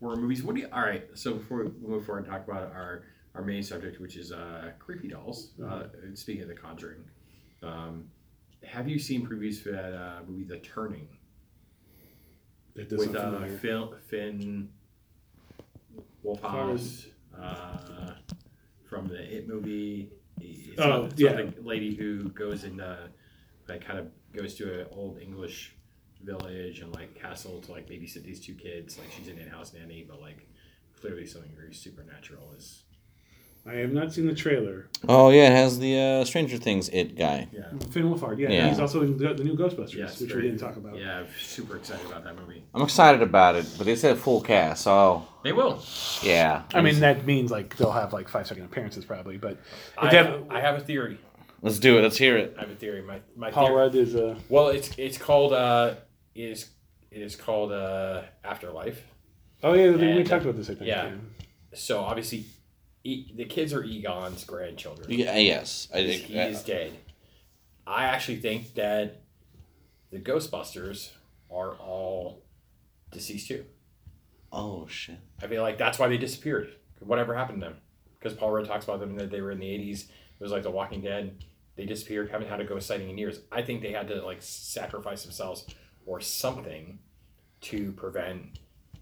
horror 0.00 0.16
movies. 0.16 0.42
What 0.42 0.54
do 0.54 0.62
you? 0.62 0.68
All 0.72 0.82
right, 0.82 1.06
so 1.14 1.34
before 1.34 1.64
we 1.64 1.70
move 1.88 2.06
forward 2.06 2.24
and 2.24 2.32
talk 2.32 2.46
about 2.46 2.72
our 2.72 3.04
our 3.34 3.42
main 3.42 3.62
subject, 3.62 4.00
which 4.00 4.16
is 4.16 4.32
uh, 4.32 4.70
creepy 4.78 5.08
dolls. 5.08 5.52
Uh, 5.62 5.84
speaking 6.14 6.42
of 6.42 6.48
The 6.48 6.54
Conjuring, 6.54 7.04
um, 7.62 8.04
have 8.64 8.88
you 8.88 8.98
seen 8.98 9.26
previews 9.26 9.60
for 9.62 9.72
that 9.72 9.94
uh, 9.94 10.20
movie, 10.26 10.44
The 10.44 10.58
Turning, 10.58 11.08
That 12.74 12.88
does 12.88 13.00
with 13.00 13.16
uh, 13.16 13.30
familiar. 13.30 13.58
Phil, 13.58 13.94
Finn 14.08 14.68
Wolfhouse 16.24 17.06
uh, 17.40 18.14
from 18.88 19.08
the 19.08 19.36
It 19.36 19.48
movie? 19.48 20.10
It's 20.40 20.78
Oh, 20.80 20.88
not- 20.88 21.12
it's 21.12 21.20
yeah. 21.20 21.32
the 21.42 21.52
lady 21.62 21.94
who 21.94 22.28
goes 22.30 22.64
in, 22.64 22.80
uh, 22.80 23.08
like, 23.68 23.84
kind 23.84 23.98
of 23.98 24.10
goes 24.32 24.54
to 24.56 24.80
an 24.80 24.86
old 24.92 25.18
English 25.20 25.72
village 26.22 26.80
and 26.80 26.92
like 26.94 27.14
castle 27.14 27.60
to 27.60 27.70
like 27.72 27.88
babysit 27.88 28.22
these 28.24 28.40
two 28.40 28.54
kids. 28.54 28.98
Like 28.98 29.10
she's 29.12 29.28
an 29.28 29.38
in-house 29.38 29.72
nanny, 29.74 30.04
but 30.08 30.20
like 30.20 30.46
clearly 31.00 31.26
something 31.26 31.52
very 31.56 31.72
supernatural 31.74 32.52
is. 32.56 32.82
I 33.68 33.74
have 33.76 33.92
not 33.92 34.12
seen 34.12 34.26
the 34.26 34.34
trailer. 34.34 34.88
oh 35.08 35.30
yeah, 35.30 35.48
it 35.48 35.52
has 35.52 35.78
the 35.78 35.98
uh, 35.98 36.24
Stranger 36.24 36.56
Things 36.56 36.88
it 36.90 37.16
guy. 37.16 37.48
Yeah. 37.52 37.64
Finn 37.90 38.04
Wolfhard, 38.04 38.38
yeah, 38.38 38.50
Yeah. 38.50 38.68
he's 38.68 38.78
also 38.78 39.02
in 39.02 39.16
the, 39.18 39.34
the 39.34 39.42
new 39.44 39.56
Ghostbusters, 39.56 39.94
Yes, 39.94 40.20
which 40.20 40.30
very- 40.30 40.42
we 40.42 40.48
didn't 40.50 40.60
talk 40.60 40.76
about. 40.76 40.96
Yeah, 40.96 41.18
I'm 41.20 41.26
super 41.40 41.76
excited 41.76 42.06
about 42.06 42.22
that 42.24 42.36
movie. 42.36 42.62
I'm 42.74 42.82
excited 42.82 43.22
about 43.22 43.56
it, 43.56 43.66
but 43.76 43.86
they 43.86 43.96
said 43.96 44.18
full 44.18 44.40
cast, 44.40 44.82
so 44.84 45.26
They 45.42 45.52
will. 45.52 45.82
yeah. 46.22 46.62
I 46.74 46.80
mean, 46.80 47.00
that 47.00 47.26
means 47.26 47.50
like 47.50 47.76
they'll 47.76 47.90
have 47.92 48.12
like 48.12 48.28
five 48.28 48.46
second 48.46 48.64
appearances 48.64 49.04
probably, 49.04 49.36
but 49.36 49.58
I, 49.98 50.10
def- 50.10 50.42
I 50.50 50.60
have 50.60 50.76
a 50.76 50.80
theory. 50.80 51.18
let's 51.62 51.78
do 51.80 51.98
it. 51.98 52.02
Let's 52.02 52.16
hear 52.18 52.36
it. 52.36 52.54
I 52.56 52.60
have 52.60 52.70
a 52.70 52.74
theory. 52.76 53.02
My 53.02 53.20
my 53.36 53.50
Paul 53.50 53.66
theory, 53.66 53.76
Rudd 53.78 53.94
is 53.96 54.14
uh, 54.14 54.38
Well, 54.48 54.68
it's 54.68 54.90
it's 54.96 55.18
called 55.18 55.52
uh 55.52 55.94
is 56.36 56.70
it 57.10 57.22
is 57.22 57.34
called 57.34 57.72
uh 57.72 58.22
Afterlife. 58.44 59.00
oh 59.64 59.72
yeah, 59.74 59.90
we 59.90 60.02
And, 60.20 60.26
talked 60.26 60.44
about 60.44 60.56
this 60.56 60.70
I 60.70 60.74
think. 60.74 60.86
yeah. 60.86 61.10
So 61.74 61.98
obviously, 62.00 62.44
e- 63.06 63.32
the 63.36 63.44
kids 63.44 63.72
are 63.72 63.82
Egon's 63.84 64.44
grandchildren. 64.44 65.10
Yeah, 65.10 65.36
yes, 65.38 65.88
I 65.94 66.00
He's, 66.00 66.20
think. 66.20 66.24
he 66.30 66.38
is 66.38 66.62
dead. 66.62 66.92
I 67.86 68.04
actually 68.06 68.38
think 68.38 68.74
that 68.74 69.22
the 70.10 70.18
Ghostbusters 70.18 71.10
are 71.50 71.74
all 71.76 72.42
deceased 73.12 73.48
too. 73.48 73.64
oh 74.52 74.86
shit. 74.88 75.18
I 75.42 75.46
feel 75.46 75.62
like 75.62 75.78
that's 75.78 75.98
why 75.98 76.08
they 76.08 76.18
disappeared. 76.18 76.74
Whatever 77.00 77.34
happened 77.34 77.60
to 77.60 77.68
them? 77.68 77.76
Because 78.18 78.36
Paul 78.36 78.50
Rudd 78.50 78.66
talks 78.66 78.84
about 78.84 79.00
them 79.00 79.16
that 79.16 79.30
they 79.30 79.40
were 79.40 79.50
in 79.52 79.58
the 79.60 79.66
'80s. 79.66 80.04
It 80.04 80.42
was 80.42 80.52
like 80.52 80.62
The 80.64 80.70
Walking 80.70 81.00
Dead. 81.02 81.44
They 81.76 81.84
disappeared. 81.84 82.30
Haven't 82.30 82.48
had 82.48 82.60
a 82.60 82.64
ghost 82.64 82.86
sighting 82.86 83.10
in 83.10 83.18
years. 83.18 83.40
I 83.52 83.62
think 83.62 83.82
they 83.82 83.92
had 83.92 84.08
to 84.08 84.22
like 84.24 84.38
sacrifice 84.40 85.22
themselves 85.22 85.66
or 86.06 86.20
something 86.20 86.98
to 87.62 87.92
prevent 87.92 88.58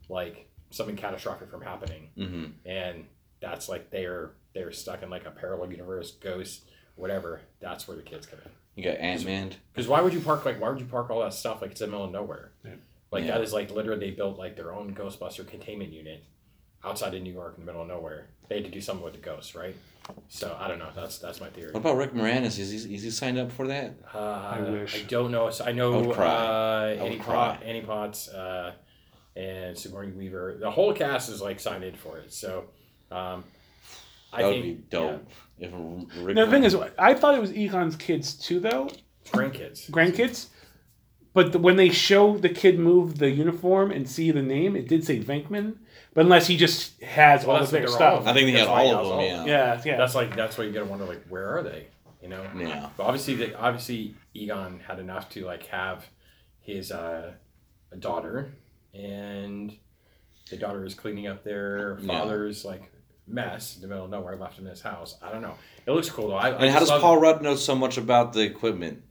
like 0.08 0.48
something 0.70 0.96
catastrophic 0.96 1.50
from 1.50 1.62
happening. 1.62 2.08
Mm-hmm. 2.18 2.68
And 2.68 3.04
that's 3.44 3.68
like 3.68 3.90
they're 3.90 4.30
they're 4.54 4.72
stuck 4.72 5.02
in 5.02 5.10
like 5.10 5.26
a 5.26 5.30
parallel 5.30 5.70
universe, 5.70 6.12
ghost, 6.12 6.62
whatever. 6.96 7.40
That's 7.60 7.86
where 7.86 7.96
the 7.96 8.02
kids 8.02 8.26
come 8.26 8.38
in. 8.44 8.50
You 8.76 8.84
got 8.90 8.98
Ant 8.98 9.24
Man. 9.24 9.52
Because 9.72 9.86
why 9.88 10.00
would 10.00 10.12
you 10.14 10.20
park 10.20 10.44
like 10.44 10.60
why 10.60 10.68
would 10.70 10.80
you 10.80 10.86
park 10.86 11.10
all 11.10 11.20
that 11.20 11.34
stuff 11.34 11.60
like 11.62 11.72
it's 11.72 11.80
in 11.80 11.88
the 11.88 11.92
middle 11.92 12.06
of 12.06 12.12
nowhere? 12.12 12.52
Yeah. 12.64 12.72
Like 13.10 13.24
Yeah. 13.24 13.32
that 13.32 13.42
is 13.42 13.52
like 13.52 13.70
literally 13.70 14.00
they 14.00 14.10
built 14.14 14.38
like 14.38 14.56
their 14.56 14.72
own 14.72 14.94
Ghostbuster 14.94 15.46
containment 15.46 15.92
unit 15.92 16.24
outside 16.82 17.14
of 17.14 17.22
New 17.22 17.32
York 17.32 17.54
in 17.56 17.62
the 17.64 17.66
middle 17.66 17.82
of 17.82 17.88
nowhere. 17.88 18.28
They 18.48 18.56
had 18.56 18.64
to 18.64 18.70
do 18.70 18.80
something 18.80 19.04
with 19.04 19.14
the 19.14 19.20
ghosts, 19.20 19.54
right? 19.54 19.74
So 20.28 20.56
I 20.60 20.68
don't 20.68 20.78
know. 20.78 20.90
That's 20.94 21.18
that's 21.18 21.40
my 21.40 21.48
theory. 21.48 21.72
What 21.72 21.80
about 21.80 21.96
Rick 21.96 22.12
Moranis? 22.12 22.58
Is 22.58 22.70
he, 22.84 22.94
is 22.94 23.02
he 23.02 23.10
signed 23.10 23.38
up 23.38 23.50
for 23.52 23.66
that? 23.68 23.94
Uh, 24.14 24.18
I 24.18 24.60
wish. 24.60 25.02
I 25.02 25.06
don't 25.06 25.30
know. 25.30 25.48
So 25.50 25.64
I 25.64 25.72
know 25.72 25.94
I 25.94 26.06
would 26.06 26.14
cry. 26.16 26.26
Uh, 26.26 26.36
I 26.36 26.88
would 26.90 26.98
Annie, 27.00 27.18
cry. 27.18 27.34
Pot, 27.34 27.62
Annie 27.64 27.80
Potts 27.80 28.28
uh, 28.28 28.72
and 29.36 29.76
Sigourney 29.78 30.12
Weaver. 30.12 30.58
The 30.60 30.70
whole 30.70 30.92
cast 30.92 31.28
is 31.30 31.40
like 31.40 31.58
signed 31.58 31.84
in 31.84 31.94
for 31.94 32.18
it. 32.18 32.32
So 32.32 32.64
um, 33.10 33.44
I 34.32 34.42
That 34.42 34.46
would 34.48 34.52
think 34.62 34.64
be 34.64 34.84
dope. 34.90 35.28
If 35.58 35.70
Rick 36.18 36.34
Now, 36.36 36.46
the 36.46 36.50
thing 36.50 36.64
is, 36.64 36.74
I 36.98 37.14
thought 37.14 37.34
it 37.36 37.40
was 37.40 37.52
Egon's 37.52 37.94
kids 37.96 38.34
too, 38.34 38.58
though 38.60 38.90
grandkids. 39.26 39.88
grandkids. 39.90 40.46
But 41.32 41.52
the, 41.52 41.58
when 41.58 41.76
they 41.76 41.88
show 41.90 42.36
the 42.36 42.48
kid 42.48 42.78
move 42.78 43.18
the 43.18 43.30
uniform 43.30 43.90
and 43.90 44.08
see 44.08 44.30
the 44.30 44.42
name, 44.42 44.76
it 44.76 44.86
did 44.88 45.04
say 45.04 45.20
Venkman. 45.20 45.76
But 46.12 46.22
unless 46.22 46.46
he 46.46 46.56
just 46.56 47.00
has 47.02 47.44
Well, 47.44 47.56
all 47.56 47.60
that's 47.62 47.72
of 47.72 47.78
their 47.80 47.88
stuff, 47.88 48.20
all- 48.22 48.28
I 48.28 48.32
think 48.32 48.46
they 48.46 48.52
That's 48.52 48.68
had 48.68 48.68
all 48.68 48.94
of 49.00 49.06
them. 49.08 49.16
all 49.18 49.24
Yeah. 49.24 49.44
yeah, 49.44 49.82
yeah. 49.84 49.96
That's 49.96 50.14
like 50.14 50.36
that's 50.36 50.56
why 50.58 50.64
you 50.64 50.72
gotta 50.72 50.86
wonder 50.86 51.04
like 51.04 51.24
where 51.28 51.56
are 51.56 51.62
they? 51.62 51.88
You 52.22 52.28
know. 52.28 52.44
Yeah. 52.56 52.88
But 52.96 53.04
obviously, 53.04 53.34
the, 53.34 53.58
obviously 53.58 54.14
Egon 54.32 54.80
had 54.86 54.98
enough 55.00 55.28
to 55.30 55.44
like 55.44 55.66
have 55.66 56.06
his 56.60 56.90
uh, 56.92 57.32
a 57.92 57.96
daughter, 57.96 58.52
and 58.92 59.76
the 60.50 60.56
daughter 60.56 60.84
is 60.84 60.94
cleaning 60.94 61.26
up 61.26 61.42
their 61.44 61.98
Yeah. 62.00 62.06
father's 62.06 62.64
like 62.64 62.90
mess 63.26 63.76
in 63.76 63.82
the 63.82 63.88
middle 63.88 64.04
of 64.04 64.10
nowhere. 64.10 64.36
Left 64.36 64.58
in 64.58 64.64
this 64.64 64.80
house. 64.80 65.16
I 65.22 65.30
don't 65.32 65.42
know. 65.42 65.54
It 65.86 65.90
looks 65.92 66.10
cool 66.10 66.28
though. 66.28 66.34
I, 66.36 66.64
I 66.66 66.68
how 66.70 66.78
does 66.80 66.90
love- 66.90 67.00
Paul 67.00 67.18
Rudd 67.18 67.42
know 67.42 67.56
so 67.56 67.74
much 67.74 67.96
about 67.98 68.32
the 68.32 68.40
equipment? 68.40 69.02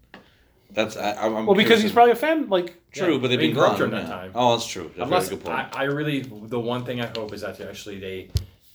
That's 0.71 0.97
I, 0.97 1.13
I'm 1.13 1.36
I'm 1.36 1.45
well, 1.45 1.56
because 1.56 1.82
he's 1.84 1.91
probably 1.91 2.13
a 2.13 2.15
fan. 2.15 2.49
Like, 2.49 2.82
true, 2.91 3.13
Yeah, 3.13 3.19
but 3.19 3.28
they've 3.28 3.39
been 3.39 3.54
grew 3.54 3.62
up 3.63 3.69
gone. 3.78 3.78
during 3.78 3.91
that 3.91 4.08
time. 4.08 4.32
Oh, 4.34 4.54
that's 4.56 4.65
true. 4.65 4.86
That's 4.86 4.99
a 4.99 5.04
Unless 5.04 5.30
very 5.30 5.38
good 5.38 5.45
point. 5.45 5.76
I, 5.76 5.82
I 5.82 5.84
really, 5.84 6.21
the 6.21 6.60
one 6.60 6.84
thing 6.84 6.99
I 6.99 7.06
hope 7.15 7.32
is 7.34 7.41
that 7.41 7.62
actually 7.62 7.99
they 7.99 8.30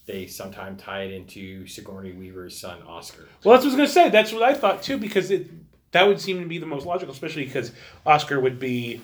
they 0.06 0.26
sometime 0.28 0.76
tie 0.76 1.02
it 1.02 1.12
into 1.12 1.66
Sigourney 1.66 2.12
Weaver's 2.12 2.56
son 2.56 2.78
Oscar. 2.86 3.26
well, 3.44 3.54
that's 3.54 3.64
what 3.64 3.64
I 3.64 3.64
was 3.64 3.74
gonna 3.74 3.88
say. 3.88 4.10
That's 4.10 4.32
what 4.32 4.42
I 4.44 4.54
thought 4.54 4.82
too, 4.82 4.96
because 4.96 5.30
it 5.32 5.48
that 5.90 6.06
would 6.06 6.20
seem 6.20 6.40
to 6.40 6.46
be 6.46 6.58
the 6.58 6.66
most 6.66 6.86
logical, 6.86 7.12
especially 7.12 7.44
because 7.46 7.72
Oscar 8.06 8.38
would 8.38 8.60
be 8.60 9.00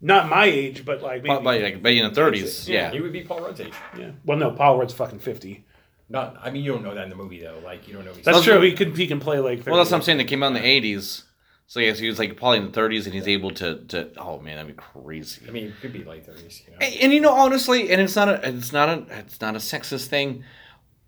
not 0.00 0.28
my 0.28 0.46
age, 0.46 0.84
but 0.84 1.02
like 1.02 1.22
maybe 1.22 1.36
by, 1.36 1.42
by, 1.42 1.58
like, 1.58 1.82
by 1.82 1.90
in 1.90 2.12
the 2.12 2.20
30s, 2.20 2.68
yeah. 2.68 2.90
He 2.90 3.00
would 3.00 3.12
be 3.12 3.22
Paul 3.22 3.40
Rudd's 3.40 3.60
age. 3.60 3.74
yeah. 3.98 4.12
Well, 4.24 4.38
no, 4.38 4.50
Paul 4.50 4.78
Rudd's 4.78 4.94
fucking 4.94 5.18
fifty. 5.18 5.64
Not, 6.08 6.36
I 6.42 6.50
mean, 6.50 6.64
you 6.64 6.72
don't 6.72 6.82
know 6.82 6.94
that 6.94 7.04
in 7.04 7.10
the 7.10 7.16
movie 7.16 7.40
though. 7.40 7.60
Like, 7.64 7.86
you 7.86 7.94
don't 7.94 8.04
know. 8.04 8.12
He's 8.12 8.24
That's 8.24 8.36
Well, 8.38 8.42
true. 8.44 8.60
He 8.62 8.72
can 8.72 8.94
he 8.94 9.06
can 9.06 9.20
play 9.20 9.38
like. 9.38 9.64
Well, 9.64 9.76
that's 9.76 9.90
what 9.90 9.98
I'm 9.98 10.02
saying. 10.02 10.18
It 10.20 10.24
came 10.24 10.42
out 10.42 10.48
in 10.48 10.54
the 10.54 10.60
'80s, 10.60 11.22
so 11.68 11.78
yes, 11.78 11.98
he 12.00 12.08
was 12.08 12.18
like 12.18 12.36
probably 12.36 12.58
in 12.58 12.72
the 12.72 12.80
'30s, 12.80 13.04
and 13.04 13.14
he's 13.14 13.28
able 13.28 13.52
to 13.52 13.84
to. 13.88 14.10
Oh 14.18 14.40
man, 14.40 14.56
that'd 14.56 14.74
be 14.76 14.82
crazy. 14.82 15.42
I 15.46 15.52
mean, 15.52 15.66
it 15.66 15.74
could 15.80 15.92
be 15.92 16.02
late 16.02 16.26
thirties. 16.26 16.62
You 16.66 16.72
know? 16.72 16.78
And, 16.80 16.94
and 16.96 17.12
you 17.12 17.20
know, 17.20 17.32
honestly, 17.32 17.90
and 17.92 18.00
it's 18.00 18.16
not 18.16 18.28
a 18.28 18.48
it's 18.48 18.72
not 18.72 18.88
a 18.88 19.06
it's 19.18 19.40
not 19.40 19.54
a 19.54 19.58
sexist 19.58 20.06
thing. 20.08 20.42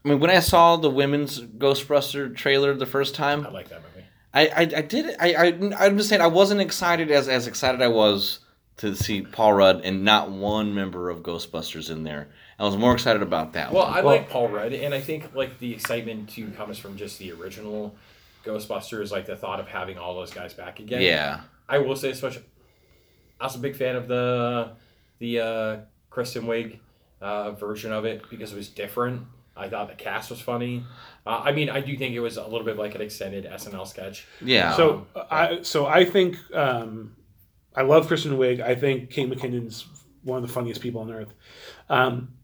I 0.04 0.08
mean, 0.08 0.20
when 0.20 0.30
I 0.30 0.38
saw 0.40 0.76
the 0.76 0.90
women's 0.90 1.40
Ghostbuster 1.40 2.36
trailer 2.36 2.74
the 2.74 2.86
first 2.86 3.14
time, 3.16 3.44
I 3.46 3.50
like 3.50 3.68
that 3.70 3.82
movie. 3.82 4.06
I 4.34 4.46
I, 4.46 4.60
I 4.60 4.82
did 4.82 5.16
I, 5.18 5.34
I 5.34 5.84
I'm 5.84 5.96
just 5.96 6.10
saying 6.10 6.20
I 6.22 6.28
wasn't 6.28 6.60
excited 6.60 7.10
as 7.10 7.26
as 7.28 7.48
excited 7.48 7.82
I 7.82 7.88
was 7.88 8.38
to 8.78 8.94
see 8.96 9.22
Paul 9.22 9.52
Rudd 9.52 9.82
and 9.84 10.04
not 10.04 10.30
one 10.30 10.74
member 10.74 11.10
of 11.10 11.18
Ghostbusters 11.22 11.90
in 11.90 12.04
there. 12.04 12.28
I 12.58 12.64
was 12.64 12.76
more 12.76 12.92
excited 12.94 13.22
about 13.22 13.52
that. 13.54 13.72
Well, 13.72 13.84
one. 13.84 13.92
I 13.92 14.02
Well- 14.02 14.16
like 14.16 14.30
Paul 14.30 14.48
Rudd, 14.48 14.72
and 14.72 14.94
I 14.94 15.00
think 15.00 15.34
like 15.34 15.58
the 15.58 15.72
excitement 15.72 16.30
too 16.30 16.50
comes 16.56 16.78
from 16.78 16.96
just 16.96 17.18
the 17.18 17.32
original 17.32 17.94
Ghostbusters, 18.44 19.10
like 19.12 19.26
the 19.26 19.36
thought 19.36 19.60
of 19.60 19.68
having 19.68 19.98
all 19.98 20.14
those 20.14 20.32
guys 20.32 20.54
back 20.54 20.80
again. 20.80 21.02
yeah, 21.02 21.40
I 21.68 21.78
will 21.78 21.96
say, 21.96 22.10
especially, 22.10 22.42
I 23.40 23.44
was 23.44 23.54
a 23.56 23.58
big 23.60 23.76
fan 23.76 23.94
of 23.96 24.08
the 24.08 24.70
the 25.18 25.38
uh, 25.40 25.76
Kristen 26.10 26.44
Wiig 26.44 26.78
uh, 27.20 27.52
version 27.52 27.92
of 27.92 28.04
it 28.04 28.22
because 28.30 28.52
it 28.52 28.56
was 28.56 28.68
different. 28.68 29.22
I 29.56 29.68
thought 29.68 29.88
the 29.88 29.94
cast 29.94 30.30
was 30.30 30.40
funny. 30.40 30.82
Uh, 31.26 31.42
I 31.44 31.52
mean, 31.52 31.68
I 31.68 31.80
do 31.82 31.96
think 31.96 32.14
it 32.14 32.20
was 32.20 32.36
a 32.38 32.42
little 32.44 32.64
bit 32.64 32.76
like 32.78 32.94
an 32.94 33.02
extended 33.02 33.44
SNL 33.44 33.86
sketch. 33.86 34.26
yeah. 34.40 34.74
So 34.74 35.06
I 35.30 35.60
so 35.62 35.86
I 35.86 36.04
think 36.04 36.36
um, 36.54 37.14
I 37.74 37.82
love 37.82 38.06
Kristen 38.06 38.32
Wiig. 38.32 38.60
I 38.60 38.74
think 38.74 39.10
Kate 39.10 39.30
McKinnon's 39.30 39.86
one 40.22 40.36
of 40.42 40.46
the 40.46 40.52
funniest 40.52 40.80
people 40.80 41.00
on 41.00 41.10
earth. 41.12 41.32
Um, 41.88 42.34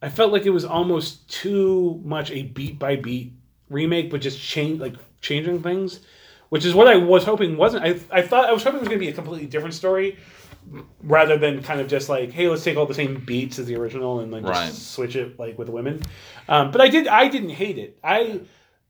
I 0.00 0.08
felt 0.08 0.32
like 0.32 0.46
it 0.46 0.50
was 0.50 0.64
almost 0.64 1.28
too 1.28 2.00
much 2.04 2.30
a 2.30 2.42
beat 2.42 2.78
by 2.78 2.96
beat 2.96 3.32
remake, 3.68 4.10
but 4.10 4.20
just 4.20 4.40
change 4.40 4.80
like 4.80 4.94
changing 5.20 5.62
things, 5.62 6.00
which 6.48 6.64
is 6.64 6.74
what 6.74 6.88
I 6.88 6.96
was 6.96 7.24
hoping 7.24 7.56
wasn't. 7.56 7.84
I 7.84 7.98
I 8.10 8.22
thought 8.22 8.46
I 8.48 8.52
was 8.52 8.62
hoping 8.62 8.78
it 8.78 8.80
was 8.80 8.88
going 8.88 9.00
to 9.00 9.04
be 9.06 9.10
a 9.10 9.12
completely 9.12 9.46
different 9.46 9.74
story. 9.74 10.18
Rather 11.02 11.36
than 11.38 11.60
kind 11.60 11.80
of 11.80 11.88
just 11.88 12.08
like, 12.08 12.30
hey, 12.30 12.46
let's 12.46 12.62
take 12.62 12.76
all 12.76 12.86
the 12.86 12.94
same 12.94 13.16
beats 13.24 13.58
as 13.58 13.66
the 13.66 13.74
original 13.74 14.20
and 14.20 14.32
just 14.32 14.44
Right. 14.44 14.72
switch 14.72 15.16
it 15.16 15.36
like 15.36 15.58
with 15.58 15.66
the 15.66 15.72
women, 15.72 16.00
um, 16.48 16.70
but 16.70 16.80
I 16.80 16.86
did. 16.88 17.08
I 17.08 17.26
didn't 17.26 17.50
hate 17.50 17.78
it. 17.78 17.98
I 18.04 18.42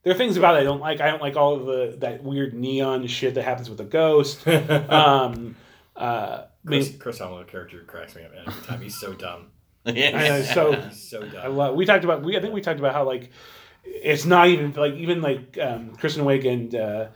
there 0.03 0.15
are 0.15 0.17
things 0.17 0.37
about 0.37 0.57
it 0.57 0.61
I 0.61 0.65
don't 0.65 0.81
like. 0.81 1.01
I 1.01 1.11
don't 1.11 1.23
like 1.23 1.37
all 1.37 1.55
of 1.55 1.67
the 1.67 1.97
that 2.01 2.23
weird 2.23 2.55
neon 2.55 3.07
shit 3.07 3.35
that 3.35 3.45
happens 3.45 3.69
with 3.69 3.79
the 3.79 3.85
ghost. 3.85 4.45
Um, 4.47 5.57
uh, 5.95 6.45
I 6.67 6.69
mean, 6.69 6.81
Chris, 6.81 6.97
Chris 6.97 7.19
Hemsworth 7.19 7.49
character 7.49 7.83
cracks 7.87 8.15
me 8.15 8.25
up 8.25 8.33
every 8.35 8.63
time. 8.63 8.81
He's 8.81 8.99
so 8.99 9.13
dumb. 9.13 9.49
yeah. 9.85 10.11
I 10.15 10.29
know, 10.29 10.43
so 10.43 10.73
He's 10.89 11.09
so 11.09 11.23
I 11.23 11.29
dumb. 11.29 11.57
love. 11.57 11.75
We 11.75 11.85
talked 11.87 12.05
about. 12.05 12.23
We 12.23 12.37
I 12.37 12.41
think 12.41 12.55
we 12.55 12.61
talked 12.61 12.79
about 12.79 12.95
how 12.95 13.05
like 13.05 13.31
it's 13.85 14.25
not 14.25 14.49
even 14.49 14.73
like 14.73 14.95
even 14.95 15.23
like 15.23 15.59
um, 15.59 15.95
Kristen 15.97 16.25
Wiig 16.25 16.51
and 16.51 16.75
uh, 16.75 17.07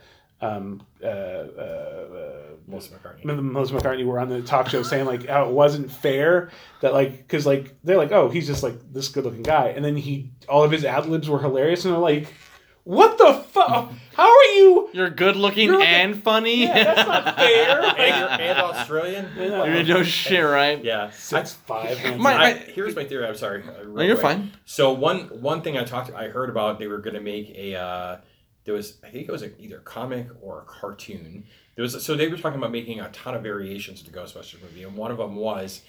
um, 0.41 0.85
uh, 1.03 1.07
uh, 1.07 2.43
Melissa 2.67 2.95
McCartney. 2.95 3.25
Melissa 3.25 3.73
McCartney 3.73 4.05
were 4.05 4.19
on 4.19 4.29
the 4.29 4.41
talk 4.41 4.69
show 4.69 4.83
saying 4.83 5.05
like 5.05 5.27
how 5.27 5.47
it 5.47 5.51
wasn't 5.51 5.89
fair 5.91 6.51
that 6.81 6.93
like 6.93 7.17
because 7.17 7.45
like 7.45 7.75
they're 7.83 7.97
like 7.97 8.11
oh 8.11 8.29
he's 8.29 8.45
just 8.45 8.63
like 8.63 8.75
this 8.93 9.07
good 9.07 9.23
looking 9.23 9.43
guy 9.43 9.69
and 9.69 9.83
then 9.83 9.95
he 9.95 10.29
all 10.49 10.63
of 10.63 10.71
his 10.71 10.83
ad 10.83 11.05
libs 11.05 11.29
were 11.29 11.39
hilarious 11.39 11.85
and 11.85 11.93
they're 11.93 12.01
like 12.01 12.33
what 12.87 13.17
the 13.17 13.33
fuck 13.51 13.91
how 14.15 14.29
are 14.39 14.43
you 14.55 14.89
You're 14.93 15.09
good 15.09 15.35
looking 15.35 15.67
You're- 15.69 15.83
and 15.85 16.23
funny. 16.23 16.63
yeah 16.63 16.83
that's 16.83 17.07
not 17.07 17.35
fair 17.43 17.81
and, 17.81 18.39
you're, 18.41 18.49
and 18.49 18.59
Australian. 18.59 19.25
Yeah. 19.37 19.65
You're 19.65 19.83
no 19.83 20.03
shit, 20.03 20.43
right? 20.45 20.83
Yeah. 20.83 21.09
six 21.11 21.53
five 21.53 21.97
hands 21.97 22.21
My- 22.21 22.35
I, 22.45 22.53
here's 22.53 22.95
my 22.95 23.03
theory. 23.03 23.25
I'm 23.27 23.35
sorry. 23.35 23.63
No, 23.87 24.01
you're 24.01 24.15
quick. 24.15 24.21
fine. 24.37 24.51
So 24.65 24.93
one 24.93 25.19
one 25.41 25.61
thing 25.61 25.77
I 25.77 25.83
talked, 25.83 26.11
I 26.13 26.29
heard 26.29 26.49
about 26.49 26.79
they 26.79 26.87
were 26.87 26.99
going 26.99 27.15
to 27.15 27.21
make 27.21 27.49
a. 27.55 27.75
Uh, 27.75 28.17
there 28.65 28.73
was 28.73 28.97
I 29.03 29.09
think 29.09 29.27
it 29.27 29.31
was 29.31 29.43
a, 29.43 29.49
either 29.61 29.77
a 29.77 29.81
comic 29.81 30.27
or 30.41 30.61
a 30.61 30.65
cartoon. 30.65 31.45
There 31.75 31.83
was 31.83 32.03
so 32.03 32.15
they 32.15 32.27
were 32.27 32.37
talking 32.37 32.57
about 32.57 32.71
making 32.71 32.99
a 32.99 33.09
ton 33.11 33.35
of 33.35 33.43
variations 33.43 34.01
of 34.01 34.11
the 34.11 34.17
Ghostbusters 34.17 34.61
movie, 34.61 34.83
and 34.83 34.95
one 34.95 35.11
of 35.11 35.17
them 35.17 35.35
was 35.35 35.81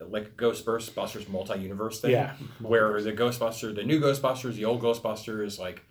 like 0.00 0.36
Ghostbusters 0.36 1.28
multi-universe 1.28 2.00
thing. 2.00 2.10
Yeah. 2.12 2.32
Where 2.60 3.00
the 3.02 3.12
Ghostbuster, 3.12 3.74
the 3.74 3.84
new 3.84 4.00
Ghostbusters, 4.00 4.54
the 4.54 4.64
old 4.64 4.82
Ghostbusters, 4.82 5.58
like 5.58 5.82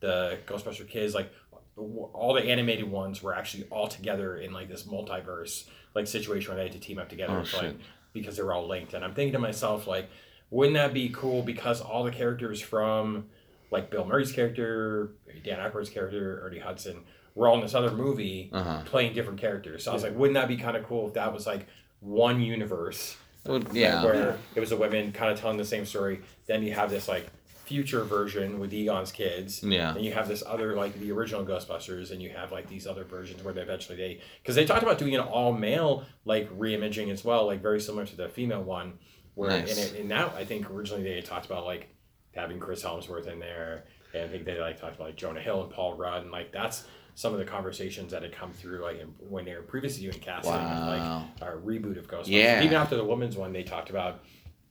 the 0.00 0.38
Ghostbuster 0.46 0.86
kids, 0.88 1.14
like 1.14 1.32
all 1.76 2.32
the 2.34 2.42
animated 2.42 2.90
ones 2.90 3.22
were 3.22 3.34
actually 3.34 3.64
all 3.70 3.86
together 3.88 4.36
in 4.38 4.52
like 4.52 4.68
this 4.68 4.84
multiverse 4.84 5.66
like 5.94 6.06
situation 6.06 6.48
where 6.50 6.56
they 6.56 6.64
had 6.70 6.72
to 6.72 6.78
team 6.86 6.98
up 6.98 7.08
together 7.08 7.42
Oh, 7.52 7.56
like, 7.56 7.76
because 8.12 8.36
they 8.36 8.42
were 8.42 8.52
all 8.52 8.66
linked. 8.66 8.94
And 8.94 9.04
I'm 9.04 9.14
thinking 9.14 9.32
to 9.32 9.38
myself 9.38 9.86
like, 9.86 10.08
wouldn't 10.50 10.74
that 10.74 10.94
be 10.94 11.10
cool 11.10 11.42
because 11.42 11.80
all 11.80 12.04
the 12.04 12.10
characters 12.12 12.60
from 12.60 13.26
like 13.70 13.90
Bill 13.90 14.04
Murray's 14.06 14.32
character, 14.32 15.12
Dan 15.44 15.58
Aykroyd's 15.58 15.90
character, 15.90 16.40
Ernie 16.46 16.58
Hudson, 16.60 17.04
were 17.34 17.48
all 17.48 17.56
in 17.56 17.60
this 17.60 17.74
other 17.74 17.90
movie 17.90 18.50
Uh-huh. 18.52 18.80
playing 18.86 19.12
different 19.12 19.38
characters. 19.40 19.84
So 19.84 19.90
I 19.90 19.94
was 19.94 20.02
like, 20.02 20.16
wouldn't 20.16 20.34
that 20.34 20.48
be 20.48 20.56
kind 20.56 20.76
of 20.76 20.84
cool 20.86 21.08
if 21.08 21.14
that 21.14 21.32
was 21.32 21.46
like 21.46 21.66
one 22.00 22.40
universe 22.40 23.16
Yeah. 23.72 24.02
where 24.04 24.38
it 24.54 24.60
was 24.60 24.72
a 24.72 24.76
women 24.76 25.12
kind 25.12 25.30
of 25.32 25.38
telling 25.38 25.56
the 25.58 25.64
same 25.64 25.84
story. 25.84 26.20
Then 26.46 26.62
you 26.62 26.72
have 26.74 26.88
this 26.90 27.08
like 27.08 27.26
future 27.66 28.04
version 28.04 28.58
with 28.58 28.72
Egon's 28.72 29.12
kids. 29.12 29.62
Yeah. 29.62 29.94
And 29.94 30.04
you 30.04 30.12
have 30.12 30.28
this 30.28 30.42
other 30.46 30.74
like 30.76 30.98
the 30.98 31.10
original 31.12 31.44
Ghostbusters, 31.44 32.10
and 32.12 32.22
you 32.22 32.30
have 32.30 32.52
like 32.52 32.68
these 32.68 32.86
other 32.86 33.04
versions 33.04 33.42
where 33.44 33.52
they 33.52 33.60
eventually 33.62 33.96
they 33.98 34.20
because 34.42 34.54
they 34.54 34.64
talked 34.64 34.82
about 34.82 34.98
doing 34.98 35.14
an 35.14 35.20
all 35.20 35.52
male 35.52 36.04
like 36.24 36.48
reimaging 36.58 37.10
as 37.10 37.24
well, 37.24 37.46
like 37.46 37.60
very 37.60 37.80
similar 37.80 38.06
to 38.06 38.16
the 38.16 38.28
female 38.28 38.62
one. 38.62 38.94
Where 39.34 39.50
Nice. 39.50 39.76
and, 39.76 39.94
it, 39.96 40.00
and 40.00 40.08
now 40.08 40.32
I 40.34 40.44
think 40.44 40.70
originally 40.70 41.02
they 41.02 41.16
had 41.16 41.24
talked 41.26 41.44
about 41.46 41.66
like 41.66 41.88
having 42.34 42.58
Chris 42.58 42.82
Hemsworth 42.82 43.26
in 43.26 43.38
there, 43.40 43.84
and 44.14 44.22
I 44.24 44.28
think 44.28 44.44
they 44.44 44.58
like 44.60 44.80
talked 44.80 44.94
about 44.96 45.08
like 45.08 45.16
Jonah 45.16 45.40
Hill 45.40 45.62
and 45.62 45.70
Paul 45.70 45.94
Rudd, 45.96 46.22
and 46.22 46.30
like 46.30 46.52
that's 46.52 46.84
some 47.16 47.32
of 47.32 47.38
the 47.38 47.44
conversations 47.46 48.12
that 48.12 48.22
had 48.22 48.32
come 48.32 48.52
through 48.52 48.82
like 48.82 49.00
in- 49.00 49.14
when 49.18 49.44
they 49.44 49.54
were 49.54 49.62
previously 49.62 50.02
doing 50.02 50.18
casting 50.20 50.52
Wow. 50.52 51.26
like 51.38 51.42
our 51.42 51.56
reboot 51.56 51.98
of 51.98 52.06
Ghostbusters. 52.08 52.26
Yeah. 52.28 52.62
Even 52.62 52.76
after 52.76 52.96
the 52.96 53.04
woman's 53.04 53.36
one, 53.36 53.52
they 53.52 53.62
talked 53.62 53.88
about 53.90 54.22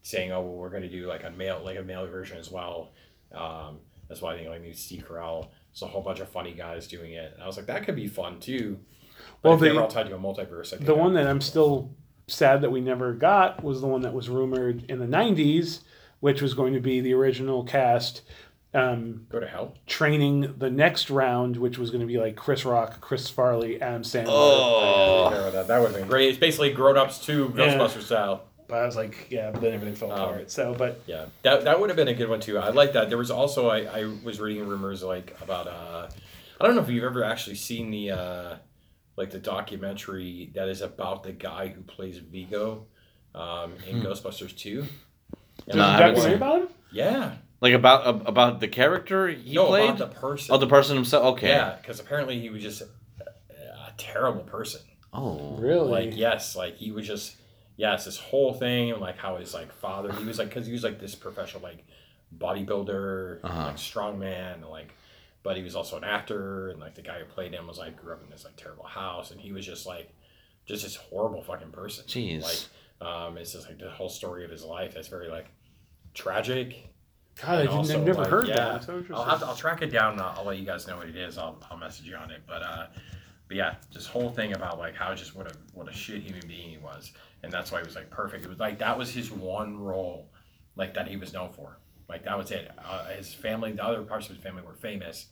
saying, 0.05 0.31
"Oh, 0.31 0.41
well, 0.41 0.53
we're 0.53 0.69
going 0.69 0.83
to 0.83 0.89
do 0.89 1.07
like 1.07 1.23
a 1.23 1.31
male, 1.31 1.61
like 1.65 1.77
a 1.77 1.83
male 1.83 2.05
version 2.07 2.37
as 2.37 2.51
well." 2.51 2.91
Um, 3.33 3.79
that's 4.07 4.21
why 4.21 4.33
I 4.33 4.37
think 4.37 4.49
like 4.49 4.61
maybe 4.61 4.75
Steve 4.75 5.05
Carell. 5.09 5.47
There's 5.71 5.81
a 5.81 5.87
whole 5.87 6.01
bunch 6.03 6.19
of 6.19 6.29
funny 6.29 6.53
guys 6.53 6.87
doing 6.87 7.13
it, 7.13 7.33
and 7.33 7.43
I 7.43 7.47
was 7.47 7.57
like, 7.57 7.65
that 7.65 7.83
could 7.85 7.95
be 7.95 8.07
fun 8.07 8.39
too. 8.39 8.79
But 9.41 9.49
Well, 9.49 9.57
they 9.57 9.69
the- 9.69 9.75
were 9.75 9.81
all 9.81 9.87
tied 9.87 10.07
to 10.07 10.15
a 10.15 10.19
multiverse, 10.19 10.67
I 10.67 10.77
think 10.77 10.85
The 10.85 10.95
one 10.95 11.13
that 11.15 11.27
I'm 11.27 11.41
still 11.41 11.91
sad 12.27 12.61
that 12.61 12.71
we 12.71 12.79
never 12.81 13.13
got 13.13 13.63
was 13.63 13.81
the 13.81 13.87
one 13.87 14.01
that 14.01 14.13
was 14.13 14.29
rumored 14.29 14.83
in 14.89 14.99
the 14.99 15.05
90s, 15.05 15.81
which 16.21 16.41
was 16.41 16.53
going 16.53 16.73
to 16.73 16.79
be 16.79 17.01
the 17.01 17.13
original 17.13 17.63
cast 17.65 18.21
um, 18.73 19.25
go 19.29 19.39
to 19.39 19.47
hell. 19.47 19.73
training 19.87 20.53
the 20.57 20.69
next 20.69 21.09
round, 21.09 21.55
which 21.57 21.77
was 21.77 21.91
going 21.91 22.01
to 22.01 22.07
be 22.07 22.17
like 22.17 22.35
Chris 22.35 22.65
Rock, 22.65 22.99
Chris 23.01 23.29
Farley, 23.29 23.81
Adam 23.81 24.01
Sandler. 24.03 24.25
Oh. 24.27 25.49
That, 25.51 25.67
that 25.67 25.79
would 25.81 25.91
have 25.91 25.99
been 25.99 26.09
great. 26.09 26.29
It's 26.29 26.37
basically 26.37 26.71
grown 26.71 26.97
ups 26.97 27.19
to 27.25 27.53
Yeah. 27.57 27.87
Style. 27.87 28.43
But 28.67 28.79
I 28.79 28.85
was 28.85 28.95
like, 28.95 29.27
yeah, 29.29 29.51
but 29.51 29.61
then 29.61 29.73
everything 29.73 29.95
fell 29.95 30.11
Um, 30.11 30.19
apart. 30.19 30.49
So, 30.51 30.73
but 30.73 31.01
Yeah, 31.05 31.25
that, 31.43 31.65
that 31.65 31.79
would 31.79 31.89
have 31.89 31.97
been 31.97 32.07
a 32.07 32.13
good 32.13 32.29
one 32.29 32.39
too. 32.39 32.57
I 32.57 32.69
like 32.69 32.93
that. 32.93 33.09
There 33.09 33.17
was 33.17 33.29
also 33.31 33.69
I, 33.69 33.81
I 33.81 34.13
was 34.23 34.39
reading 34.39 34.67
rumors 34.67 35.03
like 35.03 35.35
about 35.41 35.67
uh 35.67 36.07
I 36.59 36.65
don't 36.65 36.75
know 36.75 36.81
if 36.81 36.89
you've 36.89 37.03
ever 37.03 37.23
actually 37.23 37.57
seen 37.57 37.91
the 37.91 38.11
uh 38.11 38.55
like 39.17 39.29
the 39.29 39.39
documentary 39.39 40.51
that 40.55 40.67
is 40.67 40.81
about 40.81 41.23
the 41.23 41.31
guy 41.31 41.67
who 41.67 41.81
plays 41.81 42.17
Vigo 42.17 42.87
um, 43.33 43.73
in 43.87 43.99
Hmm. 44.01 44.07
Ghostbusters 44.07 44.55
Two. 44.57 44.85
there's 45.65 45.75
No, 45.77 45.83
a 45.83 45.87
I 45.87 45.97
haven't 45.97 46.21
seen- 46.21 46.33
about 46.33 46.61
him? 46.61 46.67
Yeah, 46.91 47.33
Like 47.61 47.73
about 47.73 48.27
about 48.27 48.59
the 48.61 48.67
character 48.67 49.27
he 49.27 49.53
no, 49.53 49.67
played? 49.67 49.89
about 49.91 49.97
the 49.99 50.07
person. 50.19 50.55
oh, 50.55 50.57
the 50.57 50.67
person 50.67 50.95
himself. 50.95 51.25
Okay. 51.37 51.49
Yeah, 51.49 51.75
because 51.81 51.99
apparently 51.99 52.39
he 52.39 52.49
was 52.49 52.61
just 52.63 52.81
a, 52.81 52.87
a 53.59 53.93
terrible 53.97 54.43
person. 54.43 54.81
Oh. 55.13 55.55
Really? 55.57 55.89
Like 56.07 56.17
yes, 56.17 56.55
like 56.55 56.77
he 56.77 56.91
was 56.91 57.05
just 57.07 57.35
yes, 57.77 58.05
this 58.05 58.17
whole 58.17 58.53
thing 58.53 58.91
and 58.91 59.01
like 59.01 59.17
how 59.17 59.35
his 59.37 59.53
like 59.53 59.71
father 59.73 60.11
he 60.13 60.23
was 60.25 60.39
like 60.39 60.49
because 60.49 60.65
he 60.65 60.73
was 60.73 60.83
like 60.83 60.99
this 60.99 61.15
professional 61.15 61.61
like 61.63 61.85
bodybuilder, 62.37 63.39
Uh-huh. 63.43 63.65
like 63.67 63.77
strongman, 63.77 64.55
and 64.55 64.65
like 64.69 64.93
but 65.43 65.55
he 65.57 65.63
was 65.63 65.75
also 65.75 65.97
an 65.97 66.03
actor 66.03 66.69
and 66.69 66.79
like 66.79 66.95
the 66.95 67.01
guy 67.01 67.19
who 67.19 67.25
played 67.25 67.53
him 67.53 67.67
was 67.67 67.77
like 67.77 67.95
grew 68.01 68.13
up 68.13 68.23
in 68.23 68.29
this 68.29 68.43
like 68.43 68.55
terrible 68.55 68.85
house 68.85 69.31
and 69.31 69.39
he 69.39 69.51
was 69.51 69.65
just 69.65 69.85
like 69.85 70.09
just 70.65 70.83
this 70.83 70.95
horrible 70.95 71.43
fucking 71.43 71.71
person. 71.71 72.03
Jeez. 72.07 72.41
Like 72.43 73.07
um, 73.07 73.37
it's 73.37 73.53
just 73.53 73.67
like 73.67 73.77
the 73.77 73.89
whole 73.89 74.09
story 74.09 74.43
of 74.45 74.49
his 74.51 74.63
life 74.63 74.93
that's 74.95 75.07
very 75.07 75.27
like 75.29 75.47
tragic. 76.13 76.89
God, 77.41 77.49
I 77.49 77.53
and 77.53 77.61
didn't, 77.63 77.77
also, 77.77 77.99
I've 77.99 78.05
never 78.05 78.21
like, 78.21 78.29
heard 78.29 78.47
yeah, 78.47 78.55
that. 78.55 78.83
So 78.85 79.03
I'll 79.13 79.25
have 79.25 79.39
to, 79.41 79.45
I'll 79.47 79.55
track 79.55 79.81
it 79.81 79.87
down. 79.91 80.13
And 80.13 80.21
I'll, 80.21 80.35
I'll 80.39 80.45
let 80.45 80.57
you 80.57 80.65
guys 80.65 80.87
know 80.87 80.95
what 80.97 81.07
it 81.09 81.17
is. 81.17 81.37
I'll, 81.37 81.61
I'll 81.69 81.77
message 81.77 82.05
you 82.05 82.15
on 82.15 82.31
it. 82.31 82.41
But 82.47 82.63
uh, 82.63 82.87
but 83.49 83.57
yeah, 83.57 83.75
this 83.93 84.07
whole 84.07 84.29
thing 84.29 84.53
about 84.53 84.79
like 84.79 84.95
how 84.95 85.13
just 85.13 85.35
what 85.35 85.51
a 85.51 85.55
what 85.73 85.89
a 85.89 85.93
shit 85.93 86.21
human 86.21 86.47
being 86.47 86.69
he 86.69 86.77
was, 86.77 87.11
and 87.45 87.53
that's 87.53 87.71
why 87.71 87.79
he 87.79 87.85
was 87.85 87.95
like 87.95 88.09
perfect. 88.09 88.43
It 88.43 88.49
was 88.49 88.59
like 88.59 88.79
that 88.79 88.97
was 88.97 89.13
his 89.13 89.31
one 89.31 89.77
role, 89.77 90.29
like 90.75 90.95
that 90.95 91.07
he 91.07 91.15
was 91.15 91.31
known 91.31 91.51
for. 91.53 91.77
Like 92.09 92.25
that 92.25 92.37
was 92.37 92.51
it. 92.51 92.69
Uh, 92.83 93.05
his 93.09 93.33
family, 93.33 93.71
the 93.71 93.83
other 93.83 94.01
parts 94.01 94.27
of 94.29 94.35
his 94.35 94.43
family 94.43 94.63
were 94.63 94.73
famous 94.73 95.27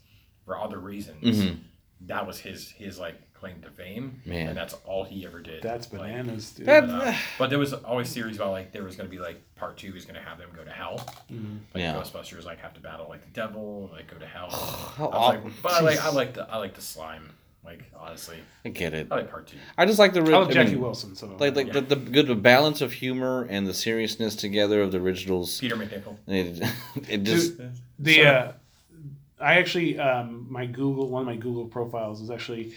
for 0.45 0.58
other 0.60 0.80
reasons. 0.80 1.23
Mhm. 1.23 1.58
That 2.02 2.26
was 2.28 2.39
his 2.39 2.69
his 2.71 2.99
like 2.99 3.15
claim 3.34 3.62
to 3.62 3.69
fame, 3.69 4.21
Man. 4.26 4.49
and 4.49 4.58
that's 4.58 4.73
all 4.86 5.04
he 5.04 5.26
ever 5.26 5.41
did. 5.41 5.62
That's 5.63 5.91
Like, 5.91 6.02
bananas, 6.02 6.52
dude. 6.52 6.65
That- 6.65 6.88
but, 6.88 7.08
uh, 7.08 7.13
but 7.38 7.49
there 7.49 7.60
was 7.60 7.73
always 7.73 8.13
theories 8.13 8.38
about 8.38 8.52
like 8.52 8.71
there 8.71 8.84
was 8.84 8.95
going 8.95 9.10
to 9.10 9.12
be 9.15 9.21
like 9.21 9.41
part 9.56 9.76
two 9.78 9.91
was 9.93 10.06
going 10.06 10.15
to 10.15 10.21
have 10.21 10.38
them 10.38 10.49
go 10.56 10.63
to 10.63 10.71
hell. 10.71 10.97
Mhm. 11.32 11.60
Like 11.73 11.82
Yeah. 11.82 11.93
Ghostbusters 11.95 12.45
like 12.45 12.60
have 12.60 12.73
to 12.76 12.80
battle 12.80 13.08
like 13.10 13.21
the 13.26 13.32
devil, 13.32 13.89
like 13.91 14.08
go 14.10 14.17
to 14.17 14.26
hell. 14.28 14.49
How 14.52 15.08
I 15.12 15.36
was 15.36 15.43
like, 15.45 15.62
but 15.63 15.71
I 15.73 15.80
like 15.82 15.99
I 15.99 16.10
like 16.10 16.34
the 16.36 16.49
I 16.49 16.58
like 16.58 16.73
the 16.76 16.82
slime. 16.82 17.30
Like 17.65 17.84
honestly, 17.97 18.38
I 18.65 18.69
get 18.69 18.93
it. 18.93 19.08
I 19.10 19.15
like 19.17 19.32
part 19.32 19.47
two. 19.47 19.58
I 19.78 19.86
just 19.86 19.97
like 19.99 20.13
the. 20.13 20.19
I 20.19 20.23
love 20.23 20.49
I 20.49 20.52
Jackie 20.54 20.71
mean, 20.71 20.82
Wilson. 20.82 21.15
So 21.15 21.28
Like 21.39 21.56
like 21.56 21.67
Yeah. 21.67 21.73
the, 21.73 21.82
the 21.82 21.95
good 21.95 22.28
the 22.28 22.36
balance 22.36 22.82
of 22.82 22.91
humor 22.91 23.47
and 23.49 23.65
the 23.65 23.73
seriousness 23.73 24.36
together 24.36 24.82
of 24.82 24.91
the 24.91 24.99
originals. 24.99 25.60
Peter 25.60 25.76
MacNicol. 25.78 26.17
It, 26.28 26.62
it 27.10 27.23
just 27.23 27.54
the 27.99 28.15
So- 28.15 28.23
uh, 28.23 28.52
I 29.39 29.56
actually 29.60 29.97
um, 29.99 30.47
my 30.49 30.65
Google 30.65 31.10
one 31.10 31.21
of 31.21 31.26
my 31.28 31.36
Google 31.38 31.65
profiles 31.65 32.21
is 32.21 32.30
actually 32.30 32.73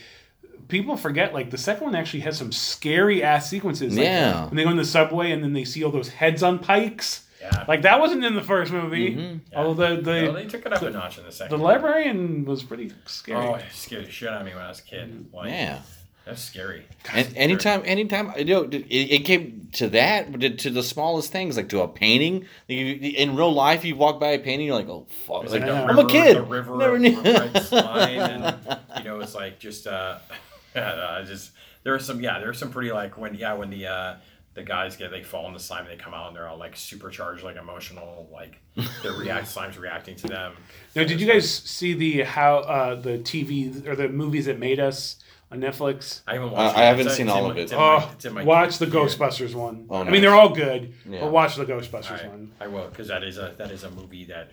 people 0.69 0.97
forget 0.97 1.35
like 1.35 1.51
the 1.51 1.59
second 1.59 1.85
one 1.85 1.95
actually 1.95 2.21
has 2.21 2.39
some 2.39 2.53
scary 2.53 3.23
ass 3.23 3.49
sequences. 3.51 3.97
Like, 3.97 4.05
Yeah. 4.05 4.47
when 4.47 4.57
they 4.57 4.65
go 4.65 4.71
in 4.71 4.77
the 4.77 4.85
subway 4.85 5.33
and 5.33 5.43
then 5.43 5.53
they 5.53 5.65
see 5.65 5.83
all 5.85 5.91
those 5.93 6.09
heads 6.09 6.43
on 6.43 6.59
pikes. 6.61 7.26
Yeah. 7.53 7.65
Like 7.69 7.83
that 7.83 8.01
wasn't 8.01 8.25
in 8.25 8.35
the 8.35 8.43
first 8.43 8.73
movie. 8.73 9.15
Mhm. 9.15 9.41
Although 9.55 9.97
the 9.97 10.03
the, 10.03 10.23
No, 10.23 10.33
they 10.33 10.47
took 10.47 10.67
it 10.67 10.73
up 10.73 10.83
a 10.83 10.91
notch 10.91 11.19
in 11.19 11.25
the 11.25 11.33
second. 11.33 11.57
the 11.59 11.63
librarian 11.65 12.45
was 12.45 12.63
pretty 12.63 12.93
scary. 13.07 13.39
Oh, 13.47 13.55
it 13.55 13.65
scared 13.73 14.07
the 14.07 14.11
shit 14.11 14.29
out 14.29 14.41
of 14.41 14.47
me 14.47 14.55
when 14.55 14.63
I 14.63 14.69
was 14.69 14.81
a 14.81 14.83
kid. 14.83 15.27
Like, 15.33 15.51
yeah. 15.51 15.81
that's 16.25 16.43
scary. 16.43 16.85
And 17.15 17.37
anytime, 17.37 17.83
anytime, 17.85 18.33
you 18.37 18.45
know, 18.47 18.63
it, 18.65 18.75
it 18.91 19.25
came 19.25 19.69
to 19.75 19.89
that, 19.91 20.41
to- 20.41 20.51
to 20.57 20.71
the 20.71 20.83
smallest 20.83 21.31
things, 21.31 21.57
like 21.57 21.69
to 21.69 21.83
a 21.83 21.89
painting. 21.89 22.47
You, 22.67 22.85
in 22.87 23.37
real 23.37 23.53
life, 23.53 23.85
you 23.85 23.95
walk 23.97 24.19
by 24.19 24.29
a 24.29 24.39
painting, 24.41 24.67
you're 24.67 24.77
like, 24.77 24.89
oh 24.89 25.07
fuck, 25.27 25.45
It's 25.45 25.53
like, 25.53 25.63
like 25.63 25.71
the 25.71 25.77
I'm 25.77 25.89
river, 25.97 26.01
a 26.09 26.11
kid. 26.11 26.37
The 26.37 26.43
river 26.43 26.77
Never 26.79 26.99
knew. 26.99 27.21
red 27.21 27.63
slime, 27.63 28.19
and 28.19 28.79
you 28.99 29.05
know, 29.05 29.21
it's 29.21 29.35
like 29.37 29.59
just 29.61 29.87
uh, 29.87 30.19
just 30.75 31.51
there 31.85 31.93
was 31.93 32.05
some 32.05 32.21
yeah, 32.21 32.39
there 32.41 32.49
was 32.49 32.59
some 32.59 32.71
pretty 32.71 32.91
like 32.93 33.17
when 33.17 33.35
yeah 33.35 33.53
when 33.55 33.71
the 33.71 33.87
uh 33.87 34.15
the 34.57 34.63
guys 34.65 34.97
get 34.97 35.11
they 35.13 35.23
fall 35.23 35.47
in 35.47 35.53
the 35.53 35.61
slime 35.61 35.87
and 35.87 35.91
they 35.91 36.03
come 36.03 36.13
out 36.15 36.27
and 36.29 36.35
they're 36.37 36.49
all 36.49 36.57
like 36.59 36.75
supercharged 36.77 37.45
like 37.45 37.57
emotional 37.57 38.29
like 38.33 38.59
their 39.03 39.13
react 39.19 39.47
slime's 39.47 39.79
reacting 39.79 40.17
to 40.17 40.27
them. 40.27 40.55
Now, 40.97 41.05
did 41.05 41.21
you 41.21 41.27
guys 41.29 41.49
see 41.49 41.93
the 41.95 42.23
how 42.23 42.57
uh, 42.57 42.95
the 42.97 43.19
TV 43.19 43.87
or 43.87 43.95
the 43.95 44.09
movies 44.09 44.47
that 44.47 44.59
made 44.59 44.81
us 44.81 45.17
on 45.53 45.61
Netflix? 45.61 46.23
I 46.27 46.35
haven't 46.35 46.49
Uh, 46.49 46.53
watched. 46.53 46.77
I 46.79 46.85
haven't 46.85 47.01
It's- 47.03 47.17
seen 47.17 47.29
all 47.29 47.45
my- 47.45 47.51
of 47.51 47.59
it. 47.59 47.63
it's 47.65 47.73
Oh, 47.73 48.11
it's 48.15 48.25
in 48.25 48.33
my 48.35 48.43
watch 48.43 48.79
the 48.79 48.87
queue. 48.87 48.95
Ghostbusters 49.01 49.55
one. 49.55 49.87
Oh, 49.91 50.03
I 50.03 50.11
mean, 50.11 50.23
they're 50.23 50.35
all 50.35 50.49
good, 50.55 50.93
Yeah. 51.09 51.21
but 51.21 51.31
watch 51.31 51.55
the 51.57 51.67
Ghostbusters 51.67 52.11
All 52.11 52.17
right, 52.17 52.29
one. 52.31 52.53
I 52.59 52.67
will 52.67 52.89
because 52.89 53.09
that 53.09 53.23
is 53.23 53.39
a 53.39 53.55
that 53.59 53.71
is 53.71 53.85
a 53.85 53.91
movie 53.91 54.25
that 54.25 54.51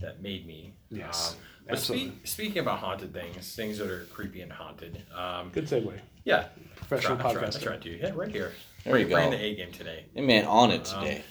that 0.00 0.20
made 0.20 0.46
me. 0.46 0.74
Yes, 0.90 1.32
Um, 1.32 1.38
but 1.68 1.72
absolutely. 1.78 2.12
speaking 2.24 2.58
about 2.58 2.80
haunted 2.80 3.12
things, 3.14 3.54
things 3.54 3.78
that 3.78 3.88
are 3.88 4.04
creepy 4.12 4.40
and 4.42 4.50
haunted. 4.52 5.00
Um, 5.16 5.50
Good 5.50 5.66
segue. 5.66 5.98
yeah, 6.24 6.48
Professional 6.74 7.16
That's 7.16 7.34
right, 7.36 7.44
podcaster. 7.44 7.52
That's 7.52 7.66
right, 7.66 7.80
dude. 7.80 8.00
Yeah, 8.00 8.10
right 8.14 8.30
here. 8.30 8.52
There 8.84 8.98
you 8.98 9.06
go. 9.06 9.30
the 9.30 9.42
A 9.42 9.54
game 9.54 9.72
today. 9.72 10.06
Man, 10.14 10.44
on 10.46 10.70
it 10.70 10.92
Um, 10.94 11.04
today. 11.04 11.24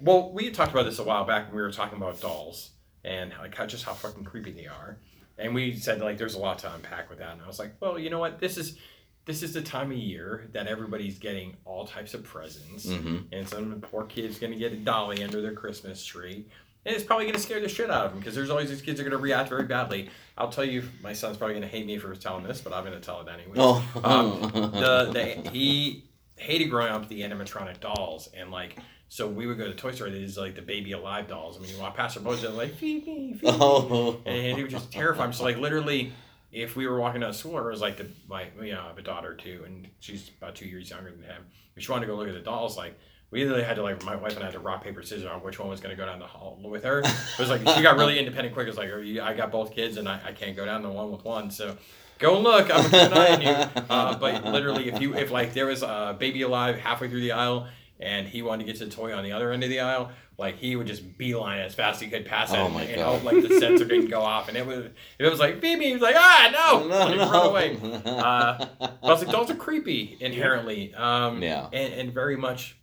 Well, 0.00 0.32
we 0.32 0.44
had 0.44 0.54
talked 0.54 0.72
about 0.72 0.84
this 0.84 0.98
a 0.98 1.04
while 1.04 1.24
back 1.24 1.46
when 1.48 1.56
we 1.56 1.62
were 1.62 1.72
talking 1.72 1.96
about 1.98 2.20
dolls 2.20 2.70
and 3.04 3.32
like 3.40 3.54
how, 3.54 3.66
just 3.66 3.84
how 3.84 3.94
fucking 3.94 4.24
creepy 4.24 4.52
they 4.52 4.66
are, 4.66 4.98
and 5.38 5.54
we 5.54 5.74
said 5.76 6.00
like 6.00 6.18
there's 6.18 6.34
a 6.34 6.38
lot 6.38 6.58
to 6.60 6.72
unpack 6.72 7.08
with 7.10 7.18
that, 7.18 7.32
and 7.32 7.42
I 7.42 7.46
was 7.46 7.58
like, 7.58 7.74
well, 7.80 7.98
you 7.98 8.10
know 8.10 8.18
what, 8.18 8.38
this 8.40 8.56
is 8.58 8.76
this 9.24 9.42
is 9.42 9.52
the 9.52 9.60
time 9.62 9.90
of 9.92 9.98
year 9.98 10.48
that 10.52 10.66
everybody's 10.66 11.18
getting 11.18 11.56
all 11.64 11.84
types 11.86 12.14
of 12.14 12.24
presents, 12.24 12.88
hmm 12.90 13.18
and 13.32 13.48
some 13.48 13.80
poor 13.80 14.04
kid's 14.04 14.38
gonna 14.38 14.56
get 14.56 14.72
a 14.72 14.76
dolly 14.76 15.22
under 15.22 15.40
their 15.42 15.52
Christmas 15.54 16.04
tree. 16.04 16.46
And 16.86 16.94
it's 16.94 17.04
probably 17.04 17.26
gonna 17.26 17.38
scare 17.38 17.60
the 17.60 17.68
shit 17.68 17.90
out 17.90 18.06
of 18.06 18.12
them 18.12 18.20
because 18.20 18.34
there's 18.34 18.50
always 18.50 18.70
these 18.70 18.80
kids 18.80 18.98
that 18.98 19.06
are 19.06 19.10
gonna 19.10 19.20
react 19.22 19.48
very 19.50 19.64
badly. 19.64 20.08
I'll 20.38 20.48
tell 20.48 20.64
you, 20.64 20.84
my 21.02 21.12
son's 21.12 21.36
probably 21.36 21.54
gonna 21.54 21.66
hate 21.66 21.84
me 21.86 21.98
for 21.98 22.14
telling 22.14 22.44
this, 22.44 22.60
but 22.60 22.72
I'm 22.72 22.84
gonna 22.84 23.00
tell 23.00 23.20
it 23.20 23.28
anyway. 23.28 23.56
Oh, 23.58 23.84
Um, 24.02 24.40
the, 24.52 25.10
the 25.42 25.50
he 25.50 26.04
hated 26.38 26.70
growing 26.70 26.92
up 26.92 27.00
with 27.00 27.08
the 27.08 27.20
animatronic 27.20 27.80
dolls 27.80 28.28
and 28.36 28.50
like 28.50 28.78
so 29.08 29.26
we 29.26 29.46
would 29.46 29.56
go 29.56 29.64
to 29.64 29.70
the 29.70 29.76
Toy 29.76 29.92
Story. 29.92 30.10
There's 30.10 30.36
like 30.36 30.54
the 30.54 30.62
baby 30.62 30.92
alive 30.92 31.28
dolls. 31.28 31.56
I 31.56 31.60
mean, 31.60 31.74
you 31.74 31.80
walk 31.80 31.96
past 31.96 32.16
our 32.16 32.22
boys, 32.22 32.42
they're 32.42 32.50
like 32.50 32.74
feed 32.74 33.06
me, 33.06 33.32
feed 33.32 33.42
me, 33.42 33.50
oh, 33.60 34.20
and 34.26 34.56
he 34.56 34.62
would 34.62 34.70
just 34.70 34.92
terrify 34.92 35.24
him. 35.24 35.32
So 35.32 35.44
like 35.44 35.56
literally, 35.56 36.12
if 36.52 36.76
we 36.76 36.86
were 36.86 37.00
walking 37.00 37.22
down 37.22 37.30
the 37.30 37.36
school, 37.36 37.58
it 37.58 37.64
was 37.64 37.80
like 37.80 37.96
the 37.96 38.06
my 38.28 38.46
you 38.60 38.72
know 38.72 38.82
I 38.82 38.88
have 38.88 38.98
a 38.98 39.02
daughter 39.02 39.34
too, 39.34 39.62
and 39.64 39.88
she's 40.00 40.30
about 40.40 40.54
two 40.54 40.66
years 40.66 40.90
younger 40.90 41.10
than 41.10 41.22
him. 41.22 41.46
If 41.74 41.84
she 41.84 41.90
wanted 41.90 42.06
to 42.06 42.12
go 42.12 42.18
look 42.18 42.28
at 42.28 42.34
the 42.34 42.40
dolls, 42.40 42.76
like. 42.76 42.98
We 43.30 43.44
literally 43.44 43.62
had 43.62 43.76
to 43.76 43.82
like 43.82 44.02
my 44.06 44.16
wife 44.16 44.36
and 44.36 44.42
I 44.42 44.46
had 44.46 44.54
to 44.54 44.58
rock 44.58 44.82
paper 44.82 45.02
scissors 45.02 45.26
on 45.26 45.42
which 45.42 45.58
one 45.58 45.68
was 45.68 45.82
going 45.82 45.94
to 45.94 46.00
go 46.00 46.06
down 46.06 46.18
the 46.18 46.24
hall 46.24 46.58
with 46.64 46.82
her. 46.84 47.00
It 47.00 47.38
was 47.38 47.50
like 47.50 47.60
she 47.76 47.82
got 47.82 47.98
really 47.98 48.18
independent 48.18 48.54
quick. 48.54 48.66
It 48.66 48.70
was 48.70 48.78
like 48.78 48.90
I 48.90 49.34
got 49.34 49.52
both 49.52 49.74
kids 49.74 49.98
and 49.98 50.08
I, 50.08 50.18
I 50.24 50.32
can't 50.32 50.56
go 50.56 50.64
down 50.64 50.80
the 50.80 50.88
one 50.88 51.12
with 51.12 51.26
one. 51.26 51.50
So 51.50 51.76
go 52.18 52.34
and 52.36 52.44
look. 52.44 52.70
I'm 52.74 52.84
keeping 52.84 53.00
an 53.00 53.12
eye 53.12 53.34
on 53.34 53.42
you. 53.42 53.82
Uh, 53.90 54.18
but 54.18 54.44
literally, 54.44 54.88
if 54.88 55.00
you 55.00 55.14
if 55.14 55.30
like 55.30 55.54
there 55.54 55.66
was 55.66 55.82
a 55.82 56.16
baby 56.18 56.42
alive 56.42 56.76
halfway 56.76 57.08
through 57.08 57.20
the 57.22 57.32
aisle 57.32 57.66
and 58.00 58.28
he 58.28 58.42
wanted 58.42 58.64
to 58.64 58.72
get 58.72 58.78
to 58.78 58.84
the 58.84 58.90
toy 58.90 59.12
on 59.16 59.24
the 59.24 59.32
other 59.32 59.50
end 59.50 59.64
of 59.64 59.70
the 59.70 59.80
aisle, 59.80 60.10
like 60.36 60.56
he 60.58 60.76
would 60.76 60.86
just 60.86 61.16
beeline 61.18 61.58
as 61.60 61.74
fast 61.74 61.96
as 61.96 62.02
he 62.02 62.08
could 62.08 62.26
past 62.26 62.52
it 62.54 62.58
Oh 62.58 62.66
and, 62.66 62.74
my 62.74 62.82
and 62.82 62.96
God. 62.96 63.14
hope 63.20 63.24
like 63.24 63.42
the 63.48 63.58
sensor 63.58 63.84
didn't 63.86 64.08
go 64.10 64.20
off. 64.20 64.48
And 64.48 64.56
it 64.56 64.64
was 64.66 64.84
if 64.86 64.92
it 65.18 65.28
was 65.30 65.40
like 65.40 65.60
beep, 65.60 65.80
he 65.80 65.92
was 65.92 66.02
like 66.02 66.14
ah 66.16 66.50
no, 66.52 66.90
and 67.00 67.12
he'd 67.14 67.18
run 67.20 67.46
away. 67.46 67.76
Uh, 68.06 68.66
but 68.78 69.02
like 69.02 69.30
dolls 69.30 69.50
are 69.50 69.54
creepy 69.56 70.16
inherently, 70.20 70.94
um, 70.94 71.42
Yeah. 71.42 71.68
and, 71.72 71.92
and 71.94 72.12
very 72.14 72.36
much 72.36 72.76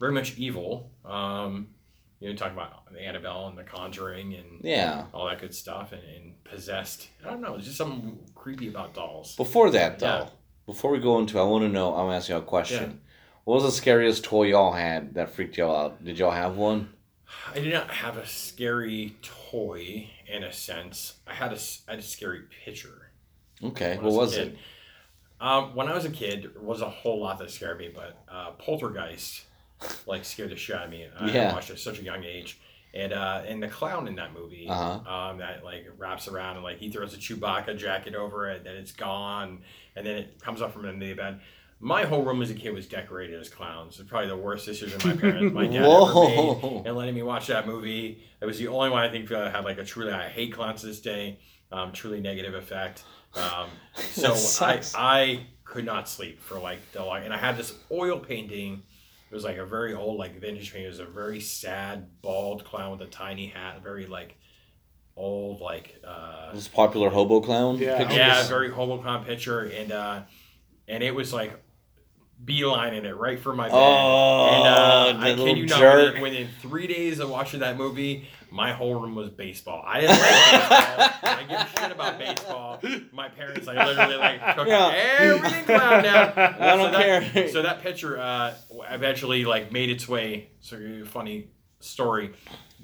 very 0.00 0.12
much 0.12 0.36
evil. 0.38 0.90
Um, 1.04 1.68
you 2.20 2.28
know, 2.30 2.36
talking 2.36 2.54
about 2.54 2.84
Annabelle 2.98 3.48
and 3.48 3.58
The 3.58 3.62
Conjuring 3.62 4.34
and 4.34 4.60
yeah. 4.62 5.04
all 5.12 5.26
that 5.28 5.40
good 5.40 5.54
stuff 5.54 5.92
and, 5.92 6.02
and 6.02 6.44
possessed. 6.44 7.08
I 7.24 7.30
don't 7.30 7.40
know. 7.40 7.52
There's 7.52 7.66
just 7.66 7.76
something 7.76 8.18
creepy 8.34 8.68
about 8.68 8.94
dolls. 8.94 9.36
Before 9.36 9.70
that, 9.70 9.98
though, 9.98 10.06
Yeah. 10.06 10.28
before 10.64 10.90
we 10.90 10.98
go 10.98 11.18
into, 11.18 11.38
I 11.38 11.44
want 11.44 11.64
to 11.64 11.68
know. 11.68 11.94
I'm 11.94 12.10
asking 12.12 12.36
you 12.36 12.42
a 12.42 12.44
question. 12.44 13.00
What 13.44 13.56
was 13.56 13.64
the 13.64 13.72
scariest 13.72 14.24
toy 14.24 14.44
y'all 14.48 14.72
had 14.72 15.14
that 15.14 15.30
freaked 15.30 15.56
y'all 15.56 15.76
out? 15.76 16.04
Did 16.04 16.18
y'all 16.18 16.32
have 16.32 16.56
one? 16.56 16.88
I 17.54 17.60
did 17.60 17.72
not 17.72 17.90
have 17.90 18.16
a 18.16 18.26
scary 18.26 19.16
toy 19.22 20.10
in 20.26 20.42
a 20.42 20.52
sense. 20.52 21.14
I 21.26 21.34
had 21.34 21.52
a, 21.52 21.58
I 21.86 21.92
had 21.92 21.98
a 22.00 22.02
scary 22.02 22.42
picture. 22.64 23.10
Okay, 23.62 23.96
what 23.98 24.10
a 24.10 24.14
was 24.14 24.36
it? 24.36 24.56
Um, 25.40 25.74
when 25.74 25.88
I 25.88 25.94
was 25.94 26.04
a 26.04 26.10
kid, 26.10 26.50
there 26.54 26.62
was 26.62 26.80
a 26.80 26.88
whole 26.88 27.20
lot 27.20 27.38
that 27.38 27.50
scared 27.50 27.78
me, 27.78 27.90
but 27.94 28.22
uh, 28.28 28.52
Poltergeist 28.52 29.42
like 30.06 30.24
scared 30.24 30.50
the 30.50 30.56
shit 30.56 30.76
out 30.76 30.84
of 30.84 30.90
me. 30.90 31.06
I 31.18 31.30
Yeah. 31.30 31.52
watched 31.52 31.70
it 31.70 31.74
at 31.74 31.78
such 31.80 31.98
a 31.98 32.02
young 32.02 32.24
age. 32.24 32.58
And 32.94 33.12
uh, 33.12 33.42
and 33.46 33.62
the 33.62 33.68
clown 33.68 34.08
in 34.08 34.14
that 34.14 34.32
movie, 34.32 34.66
Uh-huh. 34.70 35.12
um, 35.30 35.38
that 35.38 35.62
like 35.64 35.86
wraps 35.98 36.28
around 36.28 36.56
and 36.56 36.64
like 36.64 36.78
he 36.78 36.88
throws 36.90 37.12
a 37.12 37.18
Chewbacca 37.18 37.76
jacket 37.76 38.14
over 38.14 38.48
it, 38.50 38.64
then 38.64 38.74
it's 38.76 38.92
gone, 38.92 39.58
and 39.94 40.06
then 40.06 40.16
it 40.16 40.40
comes 40.40 40.62
up 40.62 40.72
from 40.72 40.86
under 40.86 41.04
the 41.06 41.12
bed. 41.12 41.40
My 41.78 42.04
whole 42.04 42.22
room 42.22 42.40
as 42.40 42.50
a 42.50 42.54
kid 42.54 42.72
was 42.72 42.86
decorated 42.86 43.38
as 43.38 43.50
clowns. 43.50 44.00
It's 44.00 44.08
probably 44.08 44.28
the 44.28 44.36
worst 44.38 44.64
decision 44.64 44.98
my 45.04 45.14
parents, 45.14 45.52
my 45.52 45.66
dad 45.66 45.84
ever 45.84 46.14
made, 46.24 46.86
and 46.86 46.96
letting 46.96 47.14
me 47.14 47.22
watch 47.22 47.48
that 47.48 47.66
movie. 47.66 48.22
It 48.40 48.46
was 48.46 48.58
the 48.58 48.68
only 48.68 48.88
one 48.88 49.02
I 49.02 49.10
think 49.10 49.28
that 49.28 49.52
had 49.54 49.64
like 49.64 49.76
a 49.76 49.84
truly 49.84 50.10
I 50.12 50.28
hate 50.30 50.54
clowns 50.54 50.80
to 50.80 50.86
this 50.86 51.00
day, 51.00 51.38
um, 51.70 51.92
truly 51.92 52.20
negative 52.22 52.54
effect. 52.54 53.04
Um, 53.34 53.68
so 53.94 54.34
I. 54.64 54.80
I 54.94 55.40
could 55.64 55.84
not 55.84 56.08
sleep 56.08 56.40
for 56.40 56.58
like 56.58 56.78
the 56.92 57.04
long, 57.04 57.24
and 57.24 57.34
I 57.34 57.36
had 57.36 57.58
this 57.58 57.74
oil 57.92 58.18
painting. 58.20 58.84
It 59.30 59.34
was 59.34 59.44
like 59.44 59.56
a 59.56 59.66
very 59.66 59.94
old 59.94 60.18
like 60.18 60.40
vintage 60.40 60.72
painting. 60.72 60.86
It 60.86 60.90
was 60.90 61.00
a 61.00 61.04
very 61.04 61.40
sad 61.40 62.08
bald 62.22 62.64
clown 62.64 62.92
with 62.92 63.00
a 63.02 63.10
tiny 63.10 63.46
hat, 63.48 63.82
very 63.82 64.06
like 64.06 64.36
old 65.16 65.60
like. 65.60 66.00
Uh, 66.06 66.52
This 66.52 66.68
popular 66.68 67.10
hobo 67.10 67.40
clown? 67.40 67.78
Yeah. 67.78 67.98
picture? 67.98 68.16
yeah, 68.16 68.42
very 68.44 68.70
hobo 68.70 69.02
Hobocon 69.02 69.24
picture, 69.26 69.62
and 69.62 69.90
uh, 69.90 70.22
and 70.86 71.02
it 71.02 71.14
was 71.14 71.32
like 71.32 71.60
beelining 72.44 73.04
it 73.04 73.14
right 73.14 73.38
for 73.40 73.54
my 73.54 73.66
bed. 73.68 73.74
Oh, 73.74 74.46
and 74.52 74.66
uh, 74.68 75.26
I 75.26 75.34
kid 75.34 75.58
you 75.58 75.66
not, 75.66 75.78
jerk. 75.78 76.04
within, 76.14 76.22
within 76.22 76.48
three 76.60 76.86
days 76.86 77.18
of 77.18 77.30
watching 77.30 77.60
that 77.60 77.76
movie, 77.76 78.28
my 78.50 78.72
whole 78.72 78.94
room 79.00 79.14
was 79.14 79.30
baseball. 79.30 79.82
I 79.86 80.00
didn't 80.02 80.18
like 80.18 80.50
baseball. 80.50 81.10
I 81.22 81.44
give 81.48 81.60
a 81.60 81.80
shit 81.80 81.92
about 81.92 82.18
baseball. 82.18 82.80
My 83.12 83.28
parents 83.28 83.66
like 83.66 83.76
literally 83.76 84.16
like 84.16 84.56
took 84.56 84.68
Yeah. 84.68 84.92
everything 85.18 85.64
clown 85.64 86.02
down. 86.02 86.32
I 86.36 86.76
don't 86.76 86.92
so 86.92 86.98
that, 86.98 87.32
care. 87.32 87.48
So 87.48 87.62
that 87.62 87.80
picture 87.82 88.18
uh, 88.18 88.54
eventually 88.90 89.44
like 89.44 89.72
made 89.72 89.90
its 89.90 90.08
way. 90.08 90.50
So 90.60 91.04
funny 91.06 91.48
story. 91.80 92.32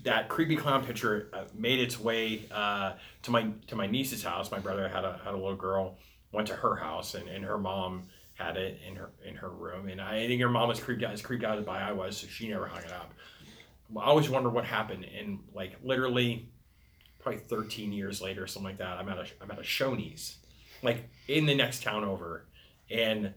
That 0.05 0.29
creepy 0.29 0.57
clown 0.57 0.85
picture 0.85 1.29
uh, 1.33 1.45
made 1.55 1.79
its 1.79 2.01
way 2.01 2.43
uh, 2.51 2.95
to 3.23 3.31
my 3.31 3.49
to 3.69 3.77
my 3.77 3.87
niece's 3.87 4.25
house. 4.25 4.51
My 4.51 4.59
brother 4.59 4.88
had 4.88 5.05
a 5.05 5.21
had 5.25 5.35
a 5.35 5.37
little 5.37 5.55
girl. 5.57 5.97
Went 6.33 6.49
to 6.49 6.55
her 6.57 6.77
house 6.77 7.15
and, 7.15 7.29
and 7.29 7.45
her 7.45 7.59
mom 7.59 8.05
had 8.35 8.57
it 8.57 8.81
in 8.87 8.97
her 8.97 9.11
in 9.25 9.37
her 9.37 9.51
room. 9.51 9.88
And 9.88 10.01
I 10.01 10.27
think 10.27 10.40
her 10.40 10.49
mom 10.49 10.68
was 10.68 10.81
creeped 10.81 11.03
out 11.03 11.12
as 11.12 11.23
creeped 11.23 11.45
out 11.45 11.64
by 11.64 11.81
I 11.81 11.92
was, 11.92 12.16
so 12.16 12.27
she 12.27 12.49
never 12.49 12.66
hung 12.66 12.83
it 12.83 12.92
up. 12.92 13.12
I 13.97 14.05
always 14.05 14.29
wonder 14.31 14.49
what 14.49 14.64
happened. 14.64 15.05
And 15.18 15.40
like 15.55 15.77
literally, 15.85 16.49
probably 17.18 17.40
13 17.40 17.92
years 17.92 18.21
later, 18.23 18.47
something 18.47 18.71
like 18.71 18.79
that. 18.79 18.99
I'm 18.99 19.09
at 19.09 19.18
a 19.18 19.27
I'm 19.40 19.51
at 19.51 19.59
a 19.59 19.62
Shoney's, 19.62 20.37
like 20.83 21.09
in 21.29 21.47
the 21.47 21.55
next 21.55 21.83
town 21.83 22.05
over, 22.05 22.45
and 22.90 23.33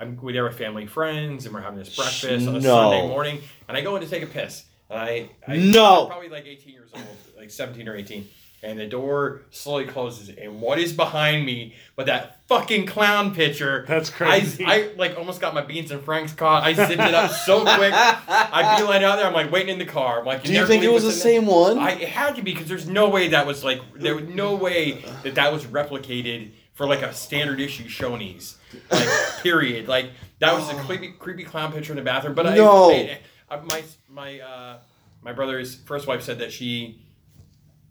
I'm 0.00 0.16
with 0.16 0.36
with 0.36 0.56
family 0.56 0.86
friends, 0.86 1.46
and 1.46 1.54
we're 1.54 1.60
having 1.62 1.78
this 1.78 1.94
breakfast 1.96 2.46
on 2.46 2.56
a 2.56 2.60
No. 2.60 2.90
Sunday 2.90 3.08
morning, 3.08 3.40
and 3.66 3.76
I 3.76 3.80
go 3.80 3.96
in 3.96 4.02
to 4.02 4.08
take 4.08 4.22
a 4.22 4.26
piss. 4.26 4.64
And 4.90 4.98
I, 4.98 5.30
I 5.46 5.56
No. 5.56 6.02
I'm 6.02 6.06
probably 6.08 6.28
like 6.28 6.46
18 6.46 6.72
years 6.72 6.90
old, 6.94 7.04
like 7.36 7.50
17 7.50 7.88
or 7.88 7.96
18. 7.96 8.28
And 8.62 8.78
the 8.78 8.86
door 8.86 9.42
slowly 9.50 9.84
closes, 9.86 10.28
and 10.28 10.60
what 10.60 10.78
is 10.78 10.92
behind 10.92 11.46
me 11.46 11.74
but 11.96 12.06
that 12.06 12.40
fucking 12.48 12.86
clown 12.86 13.34
picture? 13.34 13.84
That's 13.86 14.10
crazy. 14.10 14.64
I, 14.64 14.74
I 14.74 14.90
like 14.96 15.16
almost 15.16 15.40
got 15.40 15.54
my 15.54 15.62
beans 15.62 15.90
and 15.90 16.02
franks 16.02 16.32
caught. 16.32 16.64
I 16.64 16.72
zipped 16.72 16.92
it 16.92 17.14
up 17.14 17.30
so 17.30 17.62
quick. 17.62 17.92
I 17.94 18.76
beeline 18.78 19.04
out 19.04 19.16
there. 19.16 19.26
I'm 19.26 19.32
like 19.32 19.52
waiting 19.52 19.68
in 19.70 19.78
the 19.78 19.84
car. 19.84 20.20
I'm 20.20 20.26
like, 20.26 20.42
Do 20.42 20.52
you 20.52 20.66
think 20.66 20.82
it 20.82 20.92
was 20.92 21.04
the 21.04 21.12
same 21.12 21.46
one? 21.46 21.78
I 21.78 21.92
it 21.92 22.08
had 22.08 22.36
to 22.36 22.42
be 22.42 22.52
because 22.52 22.68
there's 22.68 22.88
no 22.88 23.08
way 23.08 23.28
that 23.28 23.46
was 23.46 23.62
like 23.64 23.80
there 23.94 24.16
was 24.16 24.28
no 24.28 24.54
way 24.56 25.04
that 25.22 25.34
that 25.36 25.52
was 25.52 25.64
replicated 25.66 26.50
for 26.74 26.86
like 26.86 27.02
a 27.02 27.12
standard 27.12 27.60
issue 27.60 27.84
Shoney's 27.88 28.56
like 28.90 29.08
period 29.42 29.88
like 29.88 30.10
that 30.38 30.54
was 30.54 30.68
a 30.68 30.74
creepy 30.84 31.08
creepy 31.18 31.42
clown 31.44 31.72
picture 31.72 31.92
in 31.92 31.96
the 31.96 32.02
bathroom. 32.02 32.34
But 32.34 32.54
No. 32.54 32.90
I, 32.90 33.18
I, 33.50 33.56
I 33.56 33.60
my 33.60 33.82
my 34.08 34.40
uh, 34.40 34.78
my 35.22 35.32
brother's 35.32 35.74
first 35.74 36.06
wife 36.06 36.22
said 36.22 36.38
that 36.38 36.52
she 36.52 37.00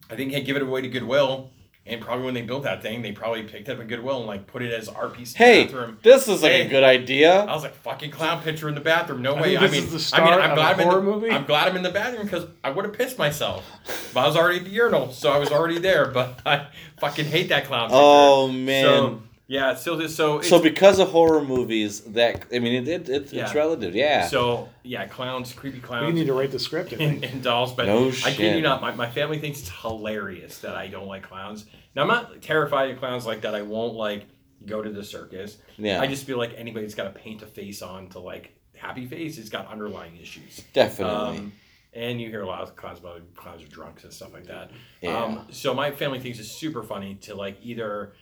I 0.09 0.15
think 0.15 0.33
had 0.33 0.45
give 0.45 0.55
it 0.55 0.61
away 0.61 0.81
to 0.81 0.87
Goodwill. 0.89 1.51
And 1.89 2.01
probably 2.01 2.25
when 2.25 2.33
they 2.33 2.41
built 2.41 2.63
that 2.63 2.81
thing, 2.81 3.01
they 3.01 3.13
probably 3.13 3.43
picked 3.43 3.69
up 3.69 3.79
a 3.79 3.85
Goodwill 3.85 4.17
and 4.17 4.27
like 4.27 4.45
put 4.45 4.61
it 4.61 4.73
as 4.73 4.89
our 4.89 5.07
piece 5.07 5.31
in 5.31 5.37
hey, 5.37 5.59
the 5.67 5.71
bathroom. 5.73 5.97
this 6.03 6.27
is 6.27 6.43
like 6.43 6.51
Hey. 6.51 6.61
a 6.65 6.69
good 6.69 6.83
idea. 6.83 7.43
I 7.45 7.53
was 7.53 7.63
like, 7.63 7.75
fucking 7.75 8.11
clown 8.11 8.41
picture 8.43 8.67
in 8.67 8.75
the 8.75 8.81
bathroom. 8.81 9.21
No 9.21 9.35
I 9.35 9.41
way. 9.41 9.47
think 9.51 9.59
I 9.61 9.67
this 9.67 9.71
mean, 9.71 9.83
is 9.95 10.09
the 10.11 10.17
I 10.17 10.19
mean, 10.19 10.27
start 10.27 10.41
I'm 10.41 10.49
of 10.51 10.55
glad 10.57 10.71
a 10.71 10.73
I'm 10.73 10.79
in 10.81 10.87
horror 10.87 10.99
the, 10.99 11.05
movie? 11.11 11.31
I'm 11.31 11.45
glad 11.45 11.67
I'm 11.69 11.77
in 11.77 11.83
the 11.83 11.89
bathroom 11.91 12.23
because 12.25 12.45
I 12.61 12.71
would 12.71 12.83
have 12.83 12.93
pissed 12.93 13.17
myself. 13.17 13.63
But 14.13 14.19
I 14.19 14.27
was 14.27 14.35
already 14.35 14.57
at 14.59 14.65
the 14.65 14.71
urinal, 14.71 15.13
so 15.13 15.31
I 15.31 15.37
was 15.37 15.49
already 15.49 15.79
there. 15.79 16.07
But 16.07 16.41
I 16.45 16.67
fucking 16.99 17.23
hate 17.25 17.47
that 17.49 17.63
clown 17.67 17.87
picture. 17.87 17.97
Oh 18.01 18.49
man. 18.49 18.83
So 18.83 19.21
yeah, 19.47 19.71
it's 19.71 19.81
still 19.81 19.97
just 19.97 20.15
so. 20.15 20.39
It's, 20.39 20.49
So 20.49 20.61
because 20.61 20.99
of 20.99 21.09
horror 21.09 21.43
movies, 21.43 22.01
that 22.01 22.45
I 22.53 22.59
mean, 22.59 22.83
it, 22.83 22.87
it, 22.87 23.09
it's 23.09 23.33
Yeah. 23.33 23.45
it's 23.45 23.55
relative, 23.55 23.95
yeah. 23.95 24.27
so 24.27 24.69
yeah, 24.83 25.05
clowns, 25.07 25.53
creepy 25.53 25.79
clowns. 25.79 26.01
We 26.01 26.05
clowns. 26.07 26.15
need 26.19 26.27
to 26.27 26.33
write 26.33 26.51
the 26.51 26.59
script. 26.59 26.93
I 26.93 26.97
and, 27.03 27.19
think. 27.21 27.33
and 27.33 27.43
dolls, 27.43 27.73
but 27.73 27.85
No 27.85 28.07
I 28.09 28.11
kid 28.11 28.33
shit. 28.35 28.55
you 28.57 28.61
not, 28.61 28.81
my, 28.81 28.93
my 28.93 29.09
family 29.09 29.39
thinks 29.39 29.59
it's 29.61 29.69
hilarious 29.69 30.59
that 30.59 30.75
I 30.75 30.87
don't 30.87 31.07
like 31.07 31.23
clowns. 31.23 31.65
Now 31.95 32.03
I'm 32.03 32.07
not 32.09 32.41
terrified 32.41 32.91
of 32.91 32.99
clowns 32.99 33.25
like 33.25 33.41
that. 33.41 33.55
I 33.55 33.61
won't 33.61 33.95
like 33.95 34.25
go 34.65 34.81
to 34.81 34.89
the 34.89 35.03
circus. 35.03 35.57
yeah, 35.77 36.01
I 36.01 36.07
just 36.07 36.25
feel 36.25 36.37
like 36.37 36.53
anybody 36.57 36.85
that's 36.85 36.95
got 36.95 37.05
to 37.13 37.19
paint 37.19 37.41
a 37.41 37.47
face 37.47 37.81
on 37.81 38.09
to 38.09 38.19
like 38.19 38.53
happy 38.75 39.05
face 39.07 39.37
has 39.37 39.49
got 39.49 39.67
underlying 39.67 40.17
issues. 40.17 40.61
definitely. 40.73 41.37
Um, 41.37 41.53
and 41.93 42.21
you 42.21 42.29
hear 42.29 42.41
a 42.41 42.45
lot 42.45 42.61
of 42.61 42.75
clowns 42.75 42.99
about 42.99 43.21
clowns 43.33 43.63
are 43.63 43.67
drunks 43.67 44.03
and 44.03 44.13
stuff 44.13 44.31
like 44.33 44.45
that. 44.47 44.69
yeah. 45.01 45.17
Um, 45.23 45.47
so 45.49 45.73
my 45.73 45.89
family 45.91 46.19
thinks 46.19 46.37
it's 46.37 46.51
super 46.51 46.83
funny 46.83 47.15
to 47.21 47.33
like 47.33 47.57
either 47.63 48.13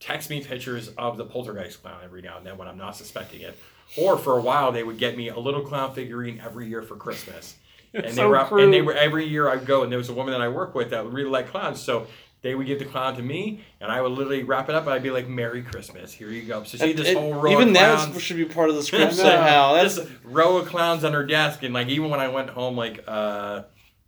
text 0.00 0.30
me 0.30 0.42
pictures 0.42 0.88
of 0.98 1.16
the 1.16 1.24
poltergeist 1.24 1.82
clown 1.82 2.00
every 2.04 2.22
now 2.22 2.38
and 2.38 2.46
then 2.46 2.56
when 2.56 2.66
I'm 2.66 2.78
not 2.78 2.96
suspecting 2.96 3.42
it, 3.42 3.56
or 3.98 4.16
for 4.16 4.38
a 4.38 4.40
while 4.40 4.72
they 4.72 4.82
would 4.82 4.98
get 4.98 5.16
me 5.16 5.28
a 5.28 5.38
little 5.38 5.62
clown 5.62 5.94
figurine 5.94 6.40
every 6.44 6.66
year 6.68 6.82
for 6.82 6.96
Christmas. 6.96 7.56
It's 7.92 8.06
And 8.06 8.14
so 8.16 8.22
they 8.22 8.28
were 8.28 8.58
and 8.60 8.72
they 8.72 8.82
were 8.82 8.94
every 8.94 9.26
year 9.26 9.48
I'd 9.48 9.66
go 9.66 9.82
and 9.82 9.90
there 9.92 9.98
was 9.98 10.08
a 10.08 10.14
woman 10.14 10.32
that 10.32 10.40
I 10.40 10.48
work 10.48 10.74
with 10.74 10.90
that 10.90 11.06
really 11.06 11.28
liked 11.30 11.50
clowns, 11.50 11.80
so 11.80 12.06
they 12.42 12.54
would 12.54 12.66
give 12.66 12.78
the 12.78 12.86
clown 12.86 13.14
to 13.16 13.22
me, 13.22 13.62
and 13.82 13.92
I 13.92 14.00
would 14.00 14.12
literally 14.12 14.44
wrap 14.44 14.70
it 14.70 14.74
up. 14.74 14.84
and 14.84 14.94
I'd 14.94 15.02
be 15.02 15.10
like, 15.10 15.28
"Merry 15.28 15.60
Christmas, 15.62 16.10
here 16.10 16.30
you 16.30 16.40
go." 16.42 16.64
So 16.64 16.78
see 16.78 16.94
this 16.94 17.08
It- 17.08 17.16
whole 17.18 17.34
row 17.34 17.52
even 17.52 17.68
of 17.68 17.74
that 17.74 17.96
clowns 17.98 18.22
should 18.22 18.38
be 18.38 18.46
part 18.46 18.70
of 18.70 18.76
the 18.76 18.82
script 18.88 19.12
somehow. 19.12 19.74
That's 19.74 19.96
this 19.96 20.08
row 20.24 20.56
of 20.56 20.66
clowns 20.66 21.04
on 21.04 21.12
her 21.12 21.26
desk, 21.26 21.62
and 21.64 21.74
like 21.74 21.88
even 21.88 22.08
when 22.08 22.20
I 22.20 22.28
went 22.28 22.48
home, 22.48 22.76
like 22.78 23.04
uh, 23.06 23.64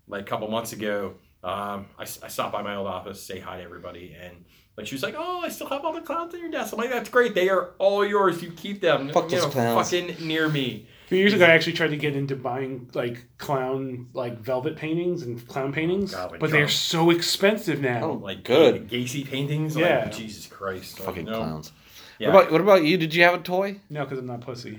like 0.09 0.22
a 0.22 0.24
couple 0.24 0.48
months 0.48 0.72
ago, 0.72 1.14
um, 1.44 1.87
I, 1.98 2.02
I 2.22 2.28
stopped 2.28 2.52
by 2.52 2.62
my 2.62 2.76
old 2.76 2.87
office, 2.87 3.22
say 3.22 3.38
hi 3.40 3.59
to 3.59 3.62
everybody, 3.64 4.16
and 4.18 4.44
like 4.76 4.87
she 4.87 4.94
was 4.94 5.02
like, 5.02 5.14
"Oh, 5.16 5.40
I 5.40 5.48
still 5.48 5.68
have 5.68 5.85
all 5.85 5.92
the 5.92 6.00
clowns 6.00 6.32
on 6.35 6.40
your 6.40 6.50
desk." 6.50 6.72
I'm 6.72 6.78
like, 6.78 6.90
"That's 6.90 7.11
great. 7.11 7.35
They 7.35 7.48
are 7.48 7.70
all 7.78 8.04
yours. 8.04 8.42
You 8.42 8.50
keep 8.52 8.80
them. 8.80 9.11
Fuck 9.11 9.24
you 9.24 9.30
those 9.30 9.42
know, 9.44 9.50
clowns. 9.50 9.90
fucking 9.90 10.26
near 10.26 10.48
me." 10.48 10.87
A 11.06 11.08
few 11.08 11.18
years 11.18 11.35
ago, 11.35 11.44
I 11.44 11.50
actually 11.50 11.74
tried 11.74 11.90
to 11.90 11.98
get 11.98 12.16
into 12.16 12.35
buying 12.37 12.88
like 12.94 13.24
clown 13.37 14.08
like 14.14 14.38
velvet 14.38 14.76
paintings 14.76 15.22
and 15.22 15.46
clown 15.46 15.68
oh, 15.68 15.72
paintings, 15.72 16.14
God, 16.14 16.37
but 16.40 16.50
they're 16.50 16.68
so 16.68 17.11
expensive 17.11 17.80
now. 17.80 18.02
Oh, 18.02 18.12
Like 18.14 18.44
Good. 18.44 18.88
Gacy 18.88 19.26
paintings. 19.26 19.76
Yeah. 19.76 20.04
Like, 20.04 20.12
Jesus 20.16 20.46
Christ. 20.46 20.98
Like, 20.98 21.06
fucking 21.06 21.26
no. 21.26 21.37
clowns. 21.37 21.72
Yeah. 22.18 22.32
What 22.32 22.44
about 22.44 22.52
what 22.52 22.61
about 22.62 22.85
you? 22.85 22.96
Did 22.96 23.14
you 23.14 23.24
have 23.24 23.35
a 23.35 23.42
toy? 23.42 23.80
No, 23.90 24.04
because 24.04 24.18
I'm 24.18 24.26
not 24.26 24.40
pussy. 24.40 24.78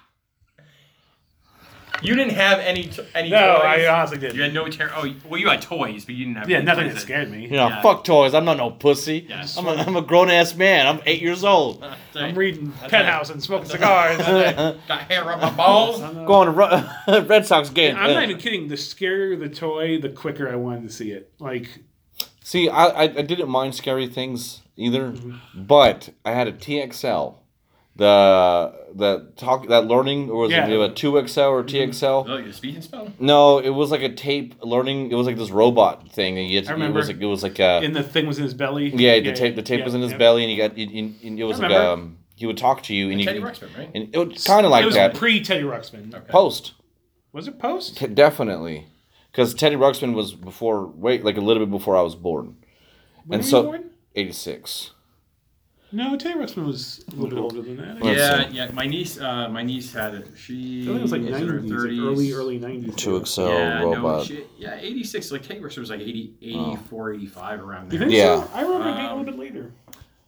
Ha! 2.04 2.08
You 2.08 2.14
didn't 2.16 2.34
have 2.34 2.58
any 2.60 2.84
t- 2.84 3.02
any 3.14 3.30
No, 3.30 3.38
toys. 3.56 3.62
I 3.64 3.86
honestly 3.86 4.18
didn't. 4.18 4.36
you 4.36 4.42
had 4.42 4.54
no 4.54 4.68
ter- 4.68 4.90
Oh, 4.94 5.12
well, 5.28 5.40
you 5.40 5.48
had 5.48 5.62
toys, 5.62 6.04
but 6.04 6.14
you 6.14 6.26
didn't 6.26 6.38
have. 6.38 6.48
yeah, 6.50 6.58
any 6.58 6.66
nothing 6.66 6.84
toys 6.84 6.94
that 6.94 7.00
scared 7.00 7.30
me. 7.30 7.42
You 7.44 7.50
know, 7.50 7.68
Yeah. 7.68 7.82
fuck 7.82 8.04
toys. 8.04 8.34
I'm 8.34 8.44
not 8.44 8.56
no 8.58 8.70
pussy. 8.70 9.26
Yeah. 9.28 9.46
I'm 9.58 9.66
a, 9.66 9.70
I'm 9.72 9.96
a 9.96 10.02
grown 10.02 10.30
ass 10.30 10.54
man. 10.54 10.86
I'm 10.86 11.00
eight 11.06 11.22
years 11.22 11.44
old. 11.44 11.84
I'm 12.14 12.34
reading 12.34 12.72
That's 12.80 12.90
Penthouse 12.90 13.30
and 13.30 13.42
smoking 13.42 13.68
cigars. 13.70 14.18
Got 14.18 15.00
hair 15.10 15.30
up 15.32 15.40
my 15.40 15.50
balls. 15.50 16.00
Going 16.26 16.46
to 16.46 16.52
Ru- 16.52 17.20
Red 17.26 17.46
Sox 17.46 17.70
game. 17.70 17.96
I'm 17.96 18.12
not 18.14 18.22
even 18.24 18.38
kidding. 18.38 18.68
The 18.68 18.76
scarier 18.76 19.38
the 19.38 19.48
toy, 19.48 20.00
the 20.00 20.10
quicker 20.10 20.48
I 20.48 20.56
wanted 20.56 20.82
to 20.82 20.90
see 20.90 21.10
it. 21.10 21.32
Like, 21.38 21.68
See, 22.42 22.68
I, 22.68 22.84
I 22.88 23.02
I 23.04 23.22
didn't 23.22 23.48
mind 23.48 23.74
scary 23.74 24.06
things 24.06 24.60
either, 24.76 25.12
Mm-hmm. 25.12 25.64
but 25.64 26.10
I 26.26 26.32
had 26.32 26.46
a 26.46 26.52
TXL. 26.52 27.36
The 27.96 28.74
the 28.94 29.30
talk 29.36 29.68
that 29.68 29.86
learning 29.86 30.28
or 30.30 30.42
was 30.42 30.50
Yeah. 30.50 30.66
it 30.68 30.90
a 30.90 30.92
two 30.92 31.12
XL 31.28 31.40
or 31.42 31.62
TXL? 31.62 32.26
Oh, 32.28 32.36
you 32.38 32.52
Speak 32.52 32.74
and 32.74 32.82
Spell? 32.84 33.12
No, 33.20 33.58
it 33.58 33.70
was 33.70 33.90
like 33.92 34.02
a 34.02 34.12
tape 34.12 34.54
learning. 34.62 35.12
It 35.12 35.14
was 35.14 35.26
like 35.26 35.36
this 35.36 35.50
robot 35.50 36.10
thing. 36.10 36.36
And 36.38 36.48
you 36.48 36.56
had 36.56 36.64
to, 36.64 36.70
I 36.70 36.72
remember. 36.74 36.98
It 36.98 37.02
was 37.02 37.08
like 37.08 37.20
it 37.20 37.26
was 37.26 37.42
like 37.44 37.58
a 37.60 37.80
and 37.84 37.94
the 37.94 38.02
thing 38.02 38.26
was 38.26 38.38
in 38.38 38.44
his 38.44 38.54
belly. 38.54 38.88
yeah. 38.88 39.20
The 39.20 39.32
tape 39.32 39.54
the 39.54 39.62
tape 39.62 39.78
yeah, 39.80 39.84
was 39.84 39.94
in 39.94 40.00
his 40.00 40.10
yeah. 40.12 40.18
belly, 40.18 40.42
and 40.42 40.50
you 40.52 40.58
got 40.58 40.76
it, 40.76 40.90
it, 40.90 41.12
it, 41.22 41.38
it 41.40 41.44
was 41.44 41.60
like 41.60 41.70
um 41.70 42.18
he 42.36 42.46
would 42.46 42.58
talk 42.58 42.82
to 42.84 42.94
you, 42.94 43.10
and 43.10 43.20
you 43.20 43.26
Teddy 43.26 43.40
could- 43.40 43.48
Ruxpin, 43.54 43.78
right? 43.78 43.90
and 43.94 44.08
it 44.12 44.18
was 44.18 44.44
kind 44.44 44.66
of 44.66 44.72
like 44.72 44.82
it 44.82 44.86
was 44.86 44.96
that. 44.96 45.14
pre 45.14 45.40
Teddy 45.40 45.62
Ruxpin. 45.62 46.12
Okay. 46.12 46.30
Post 46.32 46.72
Was 47.32 47.46
it 47.46 47.60
post? 47.60 47.96
T- 47.96 48.08
definitely, 48.08 48.88
because 49.30 49.54
Teddy 49.54 49.76
Ruxpin 49.76 50.14
was 50.14 50.34
before 50.34 50.86
wait 50.86 51.24
like 51.24 51.36
a 51.36 51.40
little 51.40 51.64
bit 51.64 51.70
before 51.70 51.96
I 51.96 52.02
was 52.02 52.16
born, 52.16 52.56
When 53.24 53.38
And 53.38 53.44
were 53.46 53.50
so- 53.50 53.60
you 53.62 53.66
born? 53.68 53.90
eighty 54.16 54.32
six. 54.32 54.90
No, 55.94 56.16
Teddy 56.16 56.38
Ruxpin 56.38 56.66
was 56.66 57.04
a 57.06 57.10
little 57.14 57.28
bit 57.30 57.38
older 57.38 57.62
than 57.62 57.76
that. 57.76 58.02
Let's 58.02 58.18
yeah, 58.18 58.48
yeah. 58.66 58.70
My 58.72 58.84
niece, 58.86 59.20
uh, 59.20 59.48
my 59.48 59.62
niece 59.62 59.92
had 59.92 60.14
it. 60.14 60.26
She 60.36 60.82
I 60.82 60.86
think 60.86 60.98
it 60.98 61.02
was 61.02 61.12
like 61.12 61.20
is 61.22 61.40
in 61.40 61.48
her 61.48 61.60
90s, 61.60 61.68
30s. 61.70 62.04
early, 62.04 62.32
early 62.32 62.58
90s. 62.58 62.96
Two 62.96 63.24
XL 63.24 63.42
yeah, 63.48 63.80
robot. 63.82 64.02
no, 64.02 64.24
she, 64.24 64.44
yeah, 64.58 64.76
86. 64.80 65.30
Like 65.30 65.42
Teddy 65.42 65.60
Ruxpin 65.60 65.78
was 65.78 65.90
like 65.90 66.00
80, 66.00 66.34
84, 66.42 67.12
85 67.14 67.60
around 67.60 67.92
You 67.92 67.98
there. 67.98 68.08
think 68.08 68.18
Yeah. 68.18 68.42
so? 68.44 68.50
I 68.54 68.62
remember 68.62 68.88
it 68.88 68.94
being 68.94 69.06
a 69.06 69.10
Um, 69.12 69.18
little 69.20 69.32
bit 69.32 69.38
later. 69.40 69.72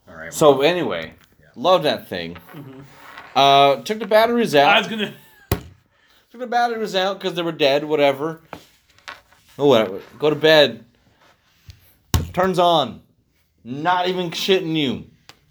All 0.09 0.15
right. 0.15 0.33
So 0.33 0.61
anyway, 0.61 1.15
love 1.57 1.83
that 1.83 2.09
thing. 2.09 2.37
Mhm. 2.55 2.83
Uh, 3.35 3.83
took 3.83 3.99
the 3.99 4.07
batteries 4.07 4.55
out. 4.55 4.69
I 4.69 4.79
was 4.79 4.87
gonna. 4.89 5.13
took 6.31 6.41
the 6.41 6.47
batteries 6.47 6.95
out 6.95 7.19
because 7.19 7.35
they 7.35 7.43
were 7.43 7.51
dead. 7.51 7.83
Whatever. 7.85 8.41
Oh, 9.59 9.67
whatever. 9.67 10.01
Go 10.21 10.31
to 10.31 10.37
bed. 10.37 10.85
Turns 12.33 12.59
on. 12.61 13.01
Not 13.65 14.07
even 14.09 14.31
shitting 14.31 14.77
you. 14.77 15.07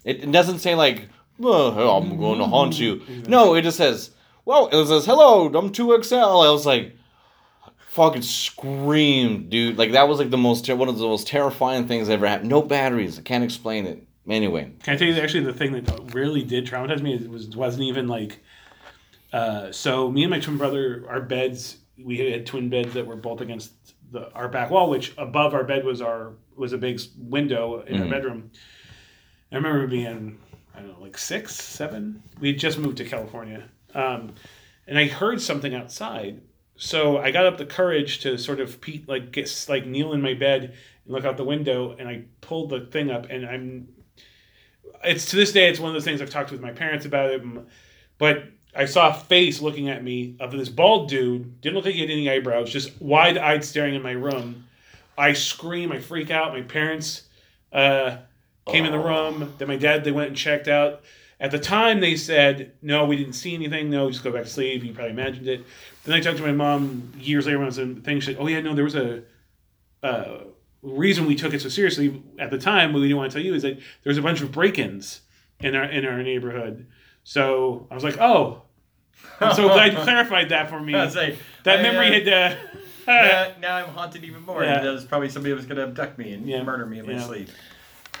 It, 0.06 0.22
it 0.24 0.32
doesn't 0.32 0.60
say 0.60 0.74
like, 0.74 1.08
"Oh, 1.42 1.98
I'm 1.98 2.16
going 2.16 2.38
to 2.38 2.46
haunt 2.46 2.78
you." 2.78 3.02
No, 3.28 3.54
it 3.54 3.62
just 3.62 3.76
says, 3.76 4.12
"Well," 4.46 4.68
it 4.72 4.86
says, 4.86 5.04
"Hello, 5.04 5.48
I'm 5.52 5.70
two 5.72 6.00
XL." 6.02 6.14
I 6.14 6.50
was 6.50 6.64
like, 6.64 6.96
fucking 7.88 8.22
screamed, 8.22 9.50
dude. 9.50 9.76
Like 9.78 9.92
that 9.92 10.08
was 10.08 10.18
like 10.18 10.30
the 10.30 10.36
most 10.38 10.64
ter- 10.64 10.76
one 10.76 10.88
of 10.88 10.96
the 10.98 11.04
most 11.06 11.26
terrifying 11.26 11.86
things 11.88 12.06
that 12.08 12.14
ever 12.14 12.26
happened. 12.28 12.48
No 12.48 12.62
batteries. 12.62 13.18
I 13.18 13.22
can't 13.22 13.44
explain 13.44 13.86
it. 13.86 14.02
Anyway, 14.28 14.72
Can 14.82 14.94
I 14.94 14.96
tell 14.96 15.06
you 15.06 15.14
actually 15.20 15.44
the 15.44 15.52
thing 15.52 15.72
that 15.72 16.14
really 16.14 16.42
did 16.42 16.66
traumatize 16.66 17.00
me 17.00 17.14
it 17.14 17.28
was 17.30 17.48
wasn't 17.56 17.84
even 17.84 18.08
like. 18.08 18.40
Uh, 19.32 19.70
so 19.72 20.10
me 20.10 20.22
and 20.22 20.30
my 20.30 20.40
twin 20.40 20.56
brother, 20.56 21.04
our 21.08 21.20
beds, 21.20 21.78
we 22.02 22.18
had 22.18 22.46
twin 22.46 22.68
beds 22.68 22.94
that 22.94 23.06
were 23.06 23.16
both 23.16 23.40
against 23.40 23.72
the 24.12 24.32
our 24.34 24.48
back 24.48 24.70
wall, 24.70 24.88
which 24.90 25.12
above 25.18 25.52
our 25.54 25.64
bed 25.64 25.84
was 25.84 26.00
our 26.00 26.32
was 26.56 26.72
a 26.72 26.78
big 26.78 27.00
window 27.18 27.82
in 27.82 28.00
our 28.00 28.06
Mhm. 28.06 28.10
bedroom. 28.10 28.50
I 29.52 29.56
remember 29.56 29.86
being 29.86 30.38
I 30.74 30.80
don't 30.80 30.88
know 30.88 31.02
like 31.02 31.16
six, 31.16 31.54
seven. 31.54 32.22
We 32.40 32.48
had 32.48 32.58
just 32.58 32.78
moved 32.78 32.98
to 32.98 33.04
California, 33.04 33.64
um, 33.94 34.34
and 34.86 34.98
I 34.98 35.06
heard 35.06 35.40
something 35.40 35.74
outside. 35.74 36.40
So 36.76 37.18
I 37.18 37.30
got 37.30 37.46
up 37.46 37.56
the 37.56 37.64
courage 37.64 38.20
to 38.20 38.36
sort 38.36 38.60
of 38.60 38.80
peek, 38.80 39.08
like 39.08 39.32
get 39.32 39.66
like 39.68 39.86
kneel 39.86 40.12
in 40.12 40.20
my 40.20 40.34
bed 40.34 40.74
and 41.04 41.14
look 41.14 41.24
out 41.24 41.36
the 41.36 41.44
window, 41.44 41.96
and 41.98 42.08
I 42.08 42.24
pulled 42.42 42.70
the 42.70 42.80
thing 42.80 43.10
up, 43.10 43.30
and 43.30 43.46
I'm 43.46 43.88
it's 45.04 45.30
to 45.30 45.36
this 45.36 45.52
day 45.52 45.68
it's 45.68 45.80
one 45.80 45.88
of 45.88 45.94
those 45.94 46.04
things 46.04 46.20
I've 46.20 46.30
talked 46.30 46.50
with 46.50 46.60
my 46.60 46.72
parents 46.72 47.06
about 47.06 47.30
it, 47.30 47.42
but 48.18 48.44
I 48.74 48.84
saw 48.84 49.10
a 49.10 49.14
face 49.14 49.62
looking 49.62 49.88
at 49.88 50.04
me 50.04 50.36
of 50.38 50.52
this 50.52 50.68
bald 50.68 51.08
dude. 51.08 51.60
Didn't 51.62 51.76
look 51.76 51.86
like 51.86 51.94
he 51.94 52.02
had 52.02 52.10
any 52.10 52.28
eyebrows, 52.28 52.70
just 52.70 53.00
wide 53.00 53.38
eyed 53.38 53.64
staring 53.64 53.94
in 53.94 54.02
my 54.02 54.12
room. 54.12 54.66
I 55.16 55.32
scream, 55.32 55.92
I 55.92 56.00
freak 56.00 56.30
out. 56.30 56.52
My 56.52 56.60
parents 56.60 57.22
uh, 57.72 58.18
came 58.66 58.84
in 58.84 58.92
the 58.92 58.98
room. 58.98 59.54
Then 59.58 59.68
my 59.68 59.76
dad 59.76 60.04
they 60.04 60.12
went 60.12 60.28
and 60.28 60.36
checked 60.36 60.68
out. 60.68 61.02
At 61.38 61.50
the 61.50 61.58
time 61.58 62.00
they 62.00 62.16
said 62.16 62.72
no, 62.82 63.04
we 63.04 63.16
didn't 63.16 63.34
see 63.34 63.54
anything. 63.54 63.90
No, 63.90 64.10
just 64.10 64.24
go 64.24 64.32
back 64.32 64.44
to 64.44 64.50
sleep. 64.50 64.82
You 64.84 64.92
probably 64.92 65.12
imagined 65.12 65.46
it. 65.48 65.64
Then 66.04 66.14
I 66.14 66.20
talked 66.20 66.38
to 66.38 66.42
my 66.44 66.52
mom 66.52 67.12
years 67.18 67.46
later 67.46 67.58
when 67.58 67.64
I 67.66 67.68
was 67.68 67.78
in 67.78 68.00
things. 68.02 68.24
She 68.24 68.32
said, 68.32 68.40
"Oh 68.40 68.46
yeah, 68.46 68.60
no, 68.60 68.74
there 68.74 68.84
was 68.84 68.94
a." 68.94 69.22
Uh, 70.02 70.38
reason 70.82 71.26
we 71.26 71.34
took 71.34 71.52
it 71.52 71.60
so 71.60 71.68
seriously 71.68 72.22
at 72.38 72.50
the 72.50 72.58
time, 72.58 72.92
what 72.92 73.00
we 73.00 73.06
didn't 73.08 73.16
want 73.16 73.32
to 73.32 73.36
tell 73.38 73.44
you 73.44 73.54
is 73.54 73.62
that 73.62 73.74
there 73.76 74.10
was 74.10 74.18
a 74.18 74.22
bunch 74.22 74.40
of 74.40 74.52
break-ins 74.52 75.22
in 75.60 75.74
our 75.74 75.84
in 75.84 76.04
our 76.04 76.22
neighborhood. 76.22 76.86
So 77.24 77.88
I 77.90 77.94
was 77.94 78.04
like, 78.04 78.18
oh, 78.20 78.62
I'm 79.40 79.54
so 79.54 79.68
glad 79.68 79.94
you 79.94 79.98
clarified 80.04 80.50
that 80.50 80.68
for 80.70 80.78
me. 80.80 80.94
I 80.94 81.04
was 81.06 81.16
like, 81.16 81.38
that 81.64 81.80
I, 81.80 81.82
memory 81.82 82.06
uh, 82.08 82.12
had 82.12 82.28
uh, 82.28 82.56
now, 83.06 83.52
now 83.60 83.76
I'm 83.76 83.88
haunted 83.94 84.24
even 84.24 84.42
more. 84.42 84.62
Yeah. 84.64 84.80
There's 84.80 85.04
probably 85.04 85.28
somebody 85.28 85.54
was 85.54 85.66
going 85.66 85.76
to 85.78 85.84
abduct 85.84 86.18
me 86.18 86.32
and 86.32 86.46
Yeah. 86.48 86.62
murder 86.62 86.86
me 86.86 86.98
in 87.00 87.06
my 87.06 87.12
Yeah. 87.12 87.26
sleep. 87.26 87.48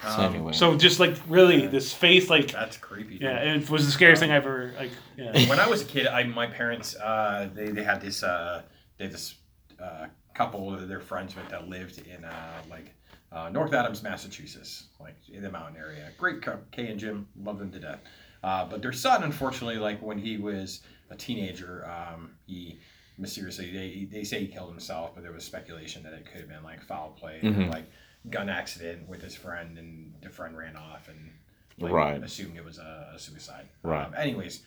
So 0.06 0.22
Um, 0.22 0.34
anyway, 0.34 0.52
So 0.52 0.76
just 0.76 1.00
like 1.00 1.14
really, 1.28 1.66
this 1.66 1.92
face, 1.92 2.30
like 2.30 2.52
That's 2.52 2.76
creepy. 2.76 3.16
yeah, 3.20 3.38
it 3.54 3.68
was 3.68 3.86
the 3.86 3.92
scariest 3.92 4.20
thing 4.20 4.30
I 4.30 4.36
ever 4.36 4.72
like. 4.78 4.90
Yeah. 5.16 5.32
when 5.48 5.58
I 5.60 5.68
was 5.68 5.82
a 5.82 5.84
kid, 5.84 6.06
I 6.06 6.22
my 6.24 6.46
parents 6.46 6.94
uh, 6.96 7.48
they 7.54 7.68
they 7.70 7.82
had 7.82 8.00
this 8.00 8.22
uh, 8.22 8.62
they 8.98 9.04
had 9.04 9.12
this 9.12 9.34
uh, 9.82 10.06
couple 10.34 10.70
that 10.72 10.86
they're 10.88 11.00
friends 11.00 11.34
with 11.34 11.48
that 11.48 11.68
lived 11.68 11.98
in 12.06 12.24
uh, 12.24 12.62
like 12.70 12.94
uh, 13.32 13.48
North 13.48 13.72
Adams, 13.74 14.02
Massachusetts, 14.02 14.84
like 15.00 15.16
in 15.28 15.42
the 15.42 15.50
mountain 15.50 15.76
area. 15.76 16.10
Great 16.18 16.40
couple, 16.42 16.62
Kay 16.70 16.86
and 16.88 16.98
Jim, 17.00 17.26
love 17.42 17.58
them 17.58 17.70
to 17.72 17.80
death. 17.80 18.00
Uh, 18.44 18.64
but 18.64 18.80
their 18.82 18.92
son, 18.92 19.24
unfortunately, 19.24 19.76
like 19.78 20.00
when 20.00 20.18
he 20.18 20.36
was 20.36 20.82
a 21.10 21.16
teenager, 21.16 21.84
um, 21.90 22.30
he 22.46 22.78
mysteriously 23.18 23.72
they 23.72 24.04
they 24.12 24.22
say 24.24 24.40
he 24.40 24.46
killed 24.46 24.70
himself, 24.70 25.12
but 25.14 25.22
there 25.22 25.32
was 25.32 25.42
speculation 25.44 26.02
that 26.04 26.12
it 26.12 26.24
could 26.26 26.40
have 26.40 26.48
been 26.48 26.62
like 26.62 26.82
foul 26.82 27.10
play, 27.18 27.38
or, 27.42 27.50
Mhm. 27.50 27.70
like 27.72 27.86
gun 28.30 28.48
accident 28.48 29.08
with 29.08 29.22
his 29.22 29.34
friend, 29.34 29.78
and 29.78 30.12
the 30.22 30.30
friend 30.30 30.56
ran 30.56 30.76
off 30.76 31.08
and 31.08 31.30
like, 31.78 31.92
Right. 31.92 32.22
assumed 32.22 32.56
it 32.56 32.64
was 32.64 32.78
a, 32.78 33.12
a 33.14 33.18
suicide. 33.18 33.66
Right. 33.82 34.06
Um, 34.06 34.14
anyways, 34.16 34.62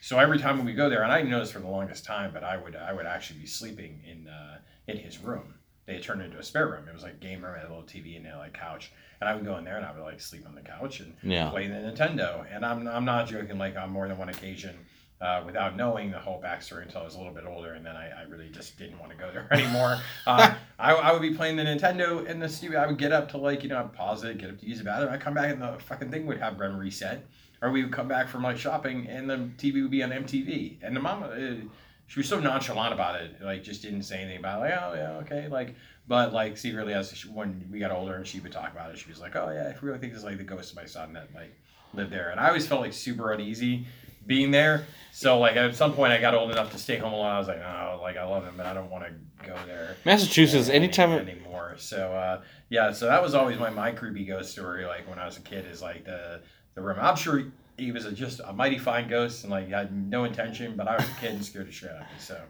so 0.00 0.18
every 0.18 0.38
time 0.38 0.64
we 0.64 0.72
go 0.72 0.88
there, 0.88 1.02
and 1.02 1.12
I 1.12 1.18
didn't 1.18 1.30
know 1.30 1.40
this 1.40 1.50
for 1.52 1.58
the 1.60 1.68
longest 1.68 2.04
time, 2.04 2.30
but 2.32 2.42
I 2.44 2.56
would 2.56 2.76
I 2.76 2.92
would 2.92 3.06
actually 3.06 3.40
be 3.40 3.46
sleeping 3.46 4.00
in 4.08 4.28
uh, 4.28 4.58
in 4.88 4.96
his 4.96 5.18
room. 5.18 5.54
They 5.86 5.94
had 5.94 6.02
turned 6.04 6.22
it 6.22 6.26
into 6.26 6.38
a 6.38 6.42
spare 6.44 6.68
room. 6.68 6.86
It 6.88 6.94
was 6.94 7.02
like 7.02 7.18
game 7.20 7.44
room, 7.44 7.54
had 7.56 7.64
a 7.66 7.68
little 7.68 7.82
TV 7.82 8.16
and 8.16 8.26
a 8.26 8.38
like 8.38 8.54
couch, 8.54 8.92
and 9.20 9.28
I 9.28 9.34
would 9.34 9.44
go 9.44 9.56
in 9.58 9.64
there 9.64 9.76
and 9.76 9.84
I 9.84 9.92
would 9.92 10.02
like 10.02 10.20
sleep 10.20 10.46
on 10.46 10.54
the 10.54 10.60
couch 10.60 11.00
and 11.00 11.14
yeah, 11.22 11.50
play 11.50 11.66
the 11.66 11.74
Nintendo. 11.74 12.46
And 12.54 12.64
I'm 12.64 12.86
I'm 12.86 13.04
not 13.04 13.26
joking. 13.28 13.58
Like 13.58 13.76
on 13.76 13.90
more 13.90 14.06
than 14.08 14.16
one 14.18 14.28
occasion. 14.28 14.76
Uh, 15.22 15.40
without 15.46 15.76
knowing 15.76 16.10
the 16.10 16.18
whole 16.18 16.42
backstory 16.42 16.82
until 16.82 17.00
I 17.00 17.04
was 17.04 17.14
a 17.14 17.18
little 17.18 17.32
bit 17.32 17.44
older, 17.46 17.74
and 17.74 17.86
then 17.86 17.94
I, 17.94 18.10
I 18.10 18.22
really 18.28 18.48
just 18.48 18.76
didn't 18.76 18.98
want 18.98 19.12
to 19.12 19.16
go 19.16 19.30
there 19.30 19.46
anymore. 19.52 20.00
uh, 20.26 20.52
I, 20.80 20.94
I 20.94 21.12
would 21.12 21.22
be 21.22 21.32
playing 21.32 21.54
the 21.54 21.62
Nintendo 21.62 22.26
in 22.26 22.40
the 22.40 22.48
studio. 22.48 22.80
I 22.80 22.88
would 22.88 22.98
get 22.98 23.12
up 23.12 23.28
to 23.30 23.36
like 23.38 23.62
you 23.62 23.68
know 23.68 23.78
I'd 23.78 23.92
pause 23.92 24.24
it, 24.24 24.38
get 24.38 24.50
up 24.50 24.58
to 24.58 24.66
use 24.66 24.78
the 24.78 24.84
bathroom. 24.84 25.12
I'd 25.12 25.20
come 25.20 25.34
back 25.34 25.52
and 25.52 25.62
the 25.62 25.76
fucking 25.78 26.10
thing 26.10 26.26
would 26.26 26.40
have 26.40 26.58
been 26.58 26.76
reset 26.76 27.24
or 27.62 27.70
we 27.70 27.82
would 27.84 27.92
come 27.92 28.08
back 28.08 28.28
from 28.28 28.42
like 28.42 28.58
shopping 28.58 29.06
and 29.06 29.30
the 29.30 29.36
TV 29.56 29.82
would 29.82 29.90
be 29.90 30.02
on 30.02 30.10
MTV. 30.10 30.78
And 30.82 30.94
the 30.94 31.00
mom, 31.00 31.22
uh, 31.22 31.68
she 32.08 32.18
was 32.18 32.28
so 32.28 32.40
nonchalant 32.40 32.92
about 32.92 33.20
it, 33.20 33.40
like 33.40 33.62
just 33.62 33.82
didn't 33.82 34.02
say 34.02 34.18
anything 34.18 34.40
about 34.40 34.58
it. 34.58 34.70
like 34.70 34.80
oh 34.82 34.94
yeah 34.94 35.10
okay 35.18 35.48
like. 35.48 35.74
But 36.08 36.32
like 36.32 36.58
secretly, 36.58 36.94
as 36.94 37.12
she, 37.12 37.28
when 37.28 37.64
we 37.70 37.78
got 37.78 37.92
older 37.92 38.14
and 38.14 38.26
she 38.26 38.40
would 38.40 38.50
talk 38.50 38.72
about 38.72 38.90
it, 38.90 38.98
she 38.98 39.08
was 39.08 39.20
like, 39.20 39.36
oh 39.36 39.50
yeah, 39.50 39.72
I 39.72 39.86
really 39.86 40.00
think 40.00 40.12
this 40.12 40.18
is 40.18 40.24
like 40.24 40.36
the 40.36 40.42
ghost 40.42 40.70
of 40.70 40.76
my 40.76 40.84
son 40.84 41.12
that 41.12 41.28
like 41.32 41.56
lived 41.94 42.10
there. 42.10 42.30
And 42.30 42.40
I 42.40 42.48
always 42.48 42.66
felt 42.66 42.80
like 42.80 42.92
super 42.92 43.32
uneasy 43.32 43.86
being 44.26 44.50
there. 44.50 44.86
So 45.12 45.38
like 45.38 45.56
at 45.56 45.74
some 45.74 45.92
point, 45.92 46.12
I 46.12 46.20
got 46.20 46.34
old 46.34 46.50
enough 46.50 46.72
to 46.72 46.78
stay 46.78 46.96
home 46.96 47.12
alone. 47.12 47.26
I 47.30 47.38
was 47.38 47.48
like, 47.48 47.60
no, 47.60 47.98
like 48.02 48.16
I 48.16 48.24
love 48.24 48.44
him, 48.44 48.54
but 48.56 48.66
I 48.66 48.74
don't 48.74 48.90
want 48.90 49.04
to 49.04 49.46
go 49.46 49.54
there. 49.66 49.96
Massachusetts. 50.04 50.68
any- 50.68 50.84
Anytime, 50.84 51.12
anymore. 51.12 51.74
So 51.78 52.12
uh, 52.12 52.40
yeah, 52.70 52.92
so 52.92 53.06
that 53.06 53.22
was 53.22 53.34
always 53.34 53.58
my 53.58 53.70
my 53.70 53.90
creepy 53.92 54.24
ghost 54.24 54.52
story. 54.52 54.84
Like 54.86 55.08
when 55.08 55.18
I 55.18 55.26
was 55.26 55.36
a 55.36 55.40
kid, 55.42 55.66
is 55.66 55.82
like 55.82 56.04
the 56.04 56.40
the 56.74 56.80
room. 56.82 56.96
I'm 57.00 57.16
sure 57.16 57.44
he 57.78 57.92
was 57.92 58.04
a, 58.06 58.12
just 58.12 58.40
a 58.44 58.52
mighty 58.52 58.78
fine 58.78 59.08
ghost 59.08 59.44
and 59.44 59.50
like 59.50 59.68
had 59.68 59.92
no 59.92 60.24
intention, 60.24 60.74
but 60.76 60.88
I 60.88 60.96
was 60.96 61.04
a 61.04 61.20
kid 61.20 61.32
and 61.32 61.44
scared 61.44 61.68
the 61.68 61.72
shit 61.72 61.90
out 61.90 61.96
of 61.96 62.00
me. 62.02 62.06
So 62.18 62.40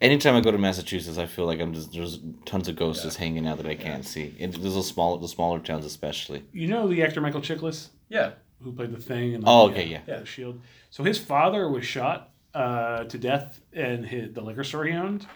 anytime 0.00 0.34
I 0.34 0.40
go 0.40 0.50
to 0.50 0.58
Massachusetts, 0.58 1.18
I 1.18 1.26
feel 1.26 1.44
like 1.46 1.60
I'm 1.60 1.74
just 1.74 1.92
there's 1.92 2.20
tons 2.46 2.68
of 2.68 2.76
ghosts 2.76 3.02
Yeah. 3.02 3.08
just 3.08 3.18
hanging 3.18 3.46
out 3.46 3.58
that 3.58 3.66
I 3.66 3.74
can't 3.74 4.04
see. 4.04 4.34
And 4.40 4.52
there's 4.54 4.76
a 4.76 4.82
small, 4.82 5.18
the 5.18 5.28
smaller 5.28 5.58
towns 5.58 5.84
especially. 5.84 6.44
You 6.52 6.68
know 6.68 6.88
the 6.88 7.02
actor 7.02 7.20
Michael 7.20 7.40
Chiklis 7.42 7.88
yeah, 8.08 8.30
who 8.62 8.72
played 8.72 8.92
the 8.92 9.00
Thing 9.00 9.34
and 9.34 9.44
Oh, 9.46 9.68
okay, 9.70 9.86
yeah. 9.86 10.00
the 10.06 10.26
Shield. 10.26 10.60
So 10.90 11.04
his 11.04 11.18
father 11.18 11.68
was 11.68 11.84
shot 11.84 12.30
uh, 12.54 13.04
to 13.04 13.18
death 13.18 13.60
in 13.72 14.04
his, 14.04 14.32
the 14.32 14.40
liquor 14.40 14.64
store 14.64 14.84
he 14.84 14.92
owned. 14.92 15.26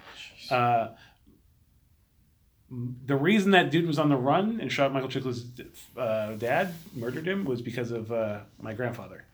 Uh, 0.51 0.89
the 3.05 3.17
reason 3.17 3.51
that 3.51 3.71
dude 3.71 3.87
was 3.87 3.99
on 3.99 4.09
the 4.09 4.17
run 4.17 4.59
and 4.61 4.73
shot 4.73 4.93
Michael 4.93 5.09
Chiklis' 5.11 5.45
uh, 5.97 6.33
dad, 6.37 6.73
murdered 6.95 7.27
him, 7.29 7.45
was 7.45 7.61
because 7.61 7.91
of 7.91 8.11
uh, 8.11 8.41
my 8.61 8.73
grandfather. 8.73 9.25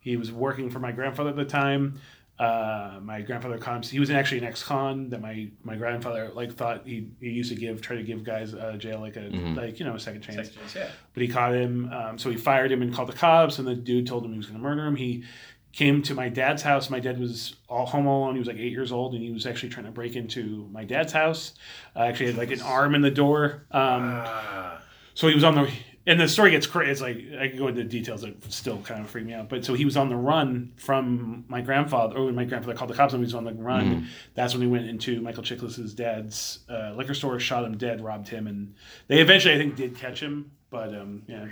He 0.00 0.16
was 0.16 0.32
working 0.32 0.68
for 0.70 0.78
my 0.80 0.90
grandfather 0.92 1.30
at 1.30 1.36
the 1.36 1.44
time. 1.44 2.00
Uh, 2.38 3.00
my 3.02 3.20
grandfather 3.20 3.58
comes. 3.58 3.90
He 3.90 3.98
was 3.98 4.10
actually 4.10 4.38
an 4.38 4.44
ex-con 4.44 5.10
that 5.10 5.20
my 5.20 5.48
my 5.64 5.74
grandfather 5.74 6.30
like 6.34 6.54
thought 6.54 6.82
he, 6.86 7.08
he 7.20 7.30
used 7.30 7.50
to 7.50 7.56
give 7.56 7.80
try 7.82 7.96
to 7.96 8.02
give 8.04 8.22
guys 8.22 8.54
uh, 8.54 8.76
jail 8.78 9.00
like 9.00 9.16
a 9.16 9.20
Mhm. 9.30 9.56
like 9.56 9.80
you 9.80 9.84
know 9.84 9.94
a 9.96 10.00
second 10.00 10.22
chance 10.22 10.36
Sections, 10.48 10.74
yeah. 10.76 10.88
but 11.14 11.22
he 11.22 11.28
caught 11.28 11.52
him. 11.54 11.92
Um, 11.92 12.16
so 12.18 12.30
he 12.30 12.36
fired 12.36 12.70
him 12.70 12.80
and 12.82 12.94
called 12.94 13.08
the 13.08 13.12
cops. 13.14 13.58
And 13.58 13.66
the 13.66 13.74
dude 13.74 14.06
told 14.06 14.24
him 14.24 14.30
he 14.32 14.36
was 14.38 14.46
going 14.46 14.58
to 14.60 14.62
murder 14.62 14.86
him. 14.86 14.94
He 14.94 15.24
came 15.72 16.00
to 16.02 16.14
my 16.14 16.28
dad's 16.28 16.62
house. 16.62 16.88
My 16.90 17.00
dad 17.00 17.18
was 17.18 17.56
all 17.68 17.86
home 17.86 18.06
alone. 18.06 18.34
He 18.34 18.38
was 18.38 18.48
like 18.48 18.56
eight 18.58 18.72
years 18.72 18.92
old, 18.92 19.14
and 19.14 19.22
he 19.22 19.30
was 19.32 19.44
actually 19.44 19.68
trying 19.70 19.86
to 19.86 19.92
break 19.92 20.14
into 20.14 20.68
my 20.72 20.84
dad's 20.84 21.12
house. 21.12 21.54
Uh, 21.96 22.00
actually, 22.04 22.26
had 22.26 22.36
like 22.38 22.52
an 22.52 22.60
arm 22.60 22.94
in 22.94 23.00
the 23.02 23.10
door. 23.10 23.64
Um, 23.72 24.22
Ah, 24.24 24.80
so 25.14 25.26
he 25.26 25.34
was 25.34 25.42
on 25.44 25.56
the. 25.56 25.68
And 26.08 26.18
the 26.18 26.26
story 26.26 26.52
gets 26.52 26.66
crazy. 26.66 26.90
It's 26.90 27.00
like 27.02 27.18
I 27.38 27.48
can 27.48 27.58
go 27.58 27.68
into 27.68 27.84
details 27.84 28.22
that 28.22 28.50
still 28.50 28.78
kind 28.78 29.02
of 29.02 29.10
freak 29.10 29.26
me 29.26 29.34
out. 29.34 29.50
But 29.50 29.62
so 29.62 29.74
he 29.74 29.84
was 29.84 29.94
on 29.94 30.08
the 30.08 30.16
run 30.16 30.72
from 30.76 31.44
my 31.48 31.60
grandfather. 31.60 32.16
Or 32.16 32.24
when 32.24 32.34
my 32.34 32.46
grandfather 32.46 32.74
called 32.74 32.88
the 32.88 32.94
cops, 32.94 33.12
and 33.12 33.20
he 33.20 33.26
was 33.26 33.34
on 33.34 33.44
the 33.44 33.52
run. 33.52 34.08
That's 34.34 34.54
when 34.54 34.62
he 34.62 34.68
went 34.68 34.86
into 34.88 35.20
Michael 35.20 35.42
Chiklis's 35.42 35.92
dad's 35.92 36.60
uh, 36.70 36.94
liquor 36.96 37.12
store, 37.12 37.38
shot 37.38 37.62
him 37.62 37.76
dead, 37.76 38.00
robbed 38.02 38.26
him, 38.26 38.46
and 38.46 38.74
they 39.08 39.20
eventually, 39.20 39.54
I 39.54 39.58
think, 39.58 39.76
did 39.76 39.96
catch 39.96 40.18
him. 40.20 40.50
But 40.70 40.94
um, 40.94 41.24
yeah, 41.26 41.46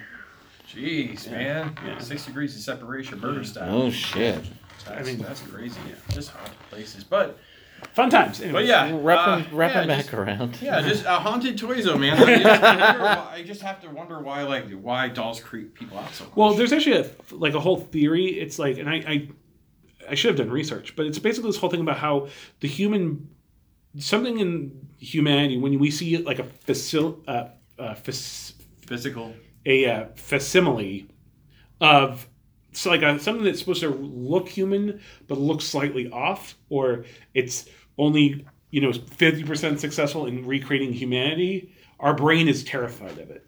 jeez, 0.75 1.31
man, 1.31 1.77
yeah. 1.85 1.99
six 1.99 2.25
degrees 2.25 2.57
of 2.57 2.63
separation, 2.63 3.21
murder 3.21 3.45
style. 3.45 3.83
Oh 3.83 3.91
shit! 3.91 4.43
That's, 4.87 5.01
I 5.01 5.03
mean- 5.03 5.21
that's 5.21 5.43
crazy. 5.43 5.79
Just 6.13 6.31
haunted 6.31 6.59
places, 6.71 7.05
but 7.05 7.39
fun 7.95 8.11
times. 8.11 8.39
but 8.39 8.45
Anyways. 8.47 8.69
yeah, 8.69 8.91
Wrapping, 9.01 9.53
uh, 9.53 9.57
wrapping 9.57 9.77
yeah, 9.83 9.87
back 9.87 10.05
just- 10.05 10.15
around. 10.15 10.59
Yeah, 10.63 10.81
just 10.89 11.05
uh, 11.07 11.19
haunted 11.21 11.57
toys, 11.59 11.85
though, 11.85 11.99
man. 11.99 12.17
I 12.23 12.39
just, 12.39 12.63
why- 13.01 13.29
I 13.35 13.43
just 13.43 13.63
have 13.63 13.81
to 13.83 13.89
wonder 13.91 14.21
why, 14.21 14.43
like, 14.43 14.71
why 14.73 15.09
dolls 15.09 15.41
creep 15.41 15.75
people 15.75 15.99
out 15.99 16.13
so 16.15 16.25
much. 16.25 16.37
Well, 16.37 16.55
there's 16.55 16.73
actually 16.73 16.97
a 16.99 17.11
like 17.33 17.55
a 17.55 17.61
whole 17.61 17.79
theory. 17.79 18.27
It's 18.27 18.59
like, 18.59 18.79
and 18.79 18.89
I, 18.89 18.95
I, 18.97 19.29
I 20.11 20.15
should 20.15 20.29
have 20.31 20.39
done 20.47 20.51
research, 20.51 20.95
but 20.97 21.07
it's 21.07 21.19
basically 21.19 21.51
this 21.51 21.59
whole 21.59 21.71
thing 21.71 21.81
about 21.81 21.99
how 21.99 22.29
the 22.61 22.69
human, 22.69 23.29
something 23.99 24.39
in 24.39 24.89
humanity, 24.99 25.57
when 25.59 25.79
we 25.79 25.91
see 25.91 26.17
like 26.19 26.39
a 26.39 26.45
facil, 26.67 27.19
uh, 27.29 27.49
uh, 27.79 27.95
fac, 27.95 28.15
physical. 28.87 29.35
a 29.67 29.85
uh, 29.91 30.05
facsimile 30.17 31.09
of 31.81 32.27
so 32.77 32.91
like 32.91 33.03
a, 33.03 33.19
something 33.19 33.45
that's 33.45 33.59
supposed 33.59 33.81
to 33.83 33.91
look 33.91 34.49
human 34.49 35.01
but 35.29 35.39
looks 35.39 35.65
slightly 35.65 36.11
off, 36.11 36.57
or 36.69 37.05
it's 37.35 37.67
only 37.99 38.47
you 38.71 38.81
know 38.81 38.93
fifty 38.93 39.45
percent 39.45 39.81
successful 39.81 40.27
in 40.27 40.47
recreating 40.47 40.93
humanity. 40.93 41.73
Our 42.01 42.15
brain 42.15 42.49
is 42.49 42.63
terrified 42.65 43.19
of 43.19 43.31
it 43.31 43.47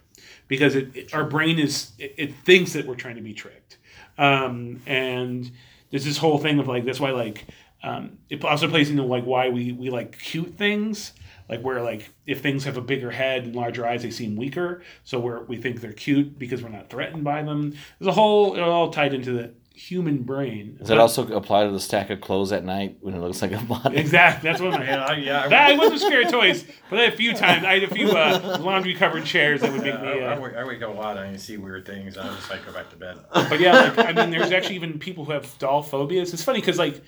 because 0.49 0.75
it, 0.75 0.97
it- 0.97 1.15
our 1.15 1.25
brain 1.25 1.59
is 1.59 1.93
it, 1.99 2.15
it 2.17 2.35
thinks 2.45 2.73
that 2.73 2.87
we're 2.87 2.95
trying 2.95 3.17
to 3.17 3.23
be 3.23 3.35
tricked, 3.35 3.79
um, 4.17 4.81
and 4.87 5.51
there's 5.91 6.05
this 6.05 6.19
whole 6.19 6.39
thing 6.39 6.59
of 6.59 6.69
like 6.69 6.85
that's 6.85 7.01
why 7.01 7.11
like 7.11 7.45
um, 7.83 8.19
it 8.29 8.45
also 8.45 8.69
plays 8.69 8.91
into 8.91 9.03
like 9.03 9.25
why 9.25 9.49
we 9.49 9.73
we 9.73 9.91
like 9.91 10.19
cute 10.19 10.57
things 10.57 11.13
like 11.49 11.63
where 11.63 11.83
like 11.83 12.11
if 12.27 12.41
things 12.41 12.65
have 12.65 12.77
a 12.77 12.81
bigger 12.81 13.11
head 13.11 13.45
and 13.45 13.57
larger 13.57 13.87
eyes 13.87 14.03
they 14.03 14.11
seem 14.11 14.37
weaker 14.37 14.83
so 15.05 15.19
we're, 15.19 15.43
we 15.45 15.57
think 15.57 15.81
they're 15.81 15.93
cute 15.93 16.39
because 16.39 16.63
we're 16.63 16.69
not 16.69 16.91
threatened 16.91 17.25
by 17.25 17.43
them 17.43 17.75
there's 17.99 18.09
a 18.09 18.13
whole 18.13 18.55
it 18.55 18.61
all 18.61 18.91
tied 18.91 19.15
into 19.15 19.33
the 19.33 19.53
human 19.75 20.25
brain 20.25 20.75
Does 20.79 20.89
that 20.89 20.99
also 20.99 21.33
apply 21.33 21.65
to 21.65 21.71
the 21.71 21.79
stack 21.79 22.11
of 22.11 22.21
clothes 22.21 22.51
at 22.51 22.65
night 22.65 22.97
when 23.01 23.15
it 23.15 23.21
looks 23.21 23.41
like 23.41 23.53
a 23.53 23.59
body? 23.59 23.97
exactly 23.97 24.51
that's 24.51 24.61
what 24.61 24.73
my 24.73 24.85
Yeah, 24.85 25.05
I, 25.05 25.17
yeah. 25.17 25.45
I, 25.45 25.49
that 25.49 25.71
I 25.71 25.77
wasn't 25.77 26.01
scared 26.01 26.27
of 26.27 26.33
toys 26.33 26.65
but 26.91 27.13
a 27.13 27.13
few 27.13 27.33
times 27.33 27.65
I 27.65 27.79
had 27.79 27.85
a 27.85 27.95
few 27.95 28.11
uh, 28.11 28.59
laundry 28.61 28.95
covered 28.95 29.25
chairs 29.25 29.61
that 29.61 29.71
would 29.71 29.83
make 29.83 29.95
yeah, 29.95 30.03
me 30.03 30.23
I, 30.23 30.33
I, 30.33 30.37
uh, 30.37 30.41
wake, 30.41 30.55
I 30.55 30.65
wake 30.65 30.83
up 30.83 30.91
a 30.91 30.93
lot 30.93 31.17
and 31.17 31.29
I 31.29 31.37
see 31.37 31.57
weird 31.57 31.87
things. 31.87 32.17
And 32.17 32.29
I 32.29 32.35
just 32.35 32.51
like 32.51 32.65
go 32.65 32.73
back 32.73 32.91
to 32.91 32.97
bed. 32.97 33.19
but 33.33 33.61
yeah, 33.61 33.73
like, 33.73 33.99
I 33.99 34.13
mean, 34.13 34.31
there's 34.31 34.53
actually 34.53 34.77
even 34.77 34.99
people 34.99 35.25
who 35.25 35.33
have 35.33 35.59
doll 35.59 35.83
phobias. 35.83 36.33
It's 36.33 36.43
funny 36.43 36.61
because, 36.61 36.79
like, 36.79 37.03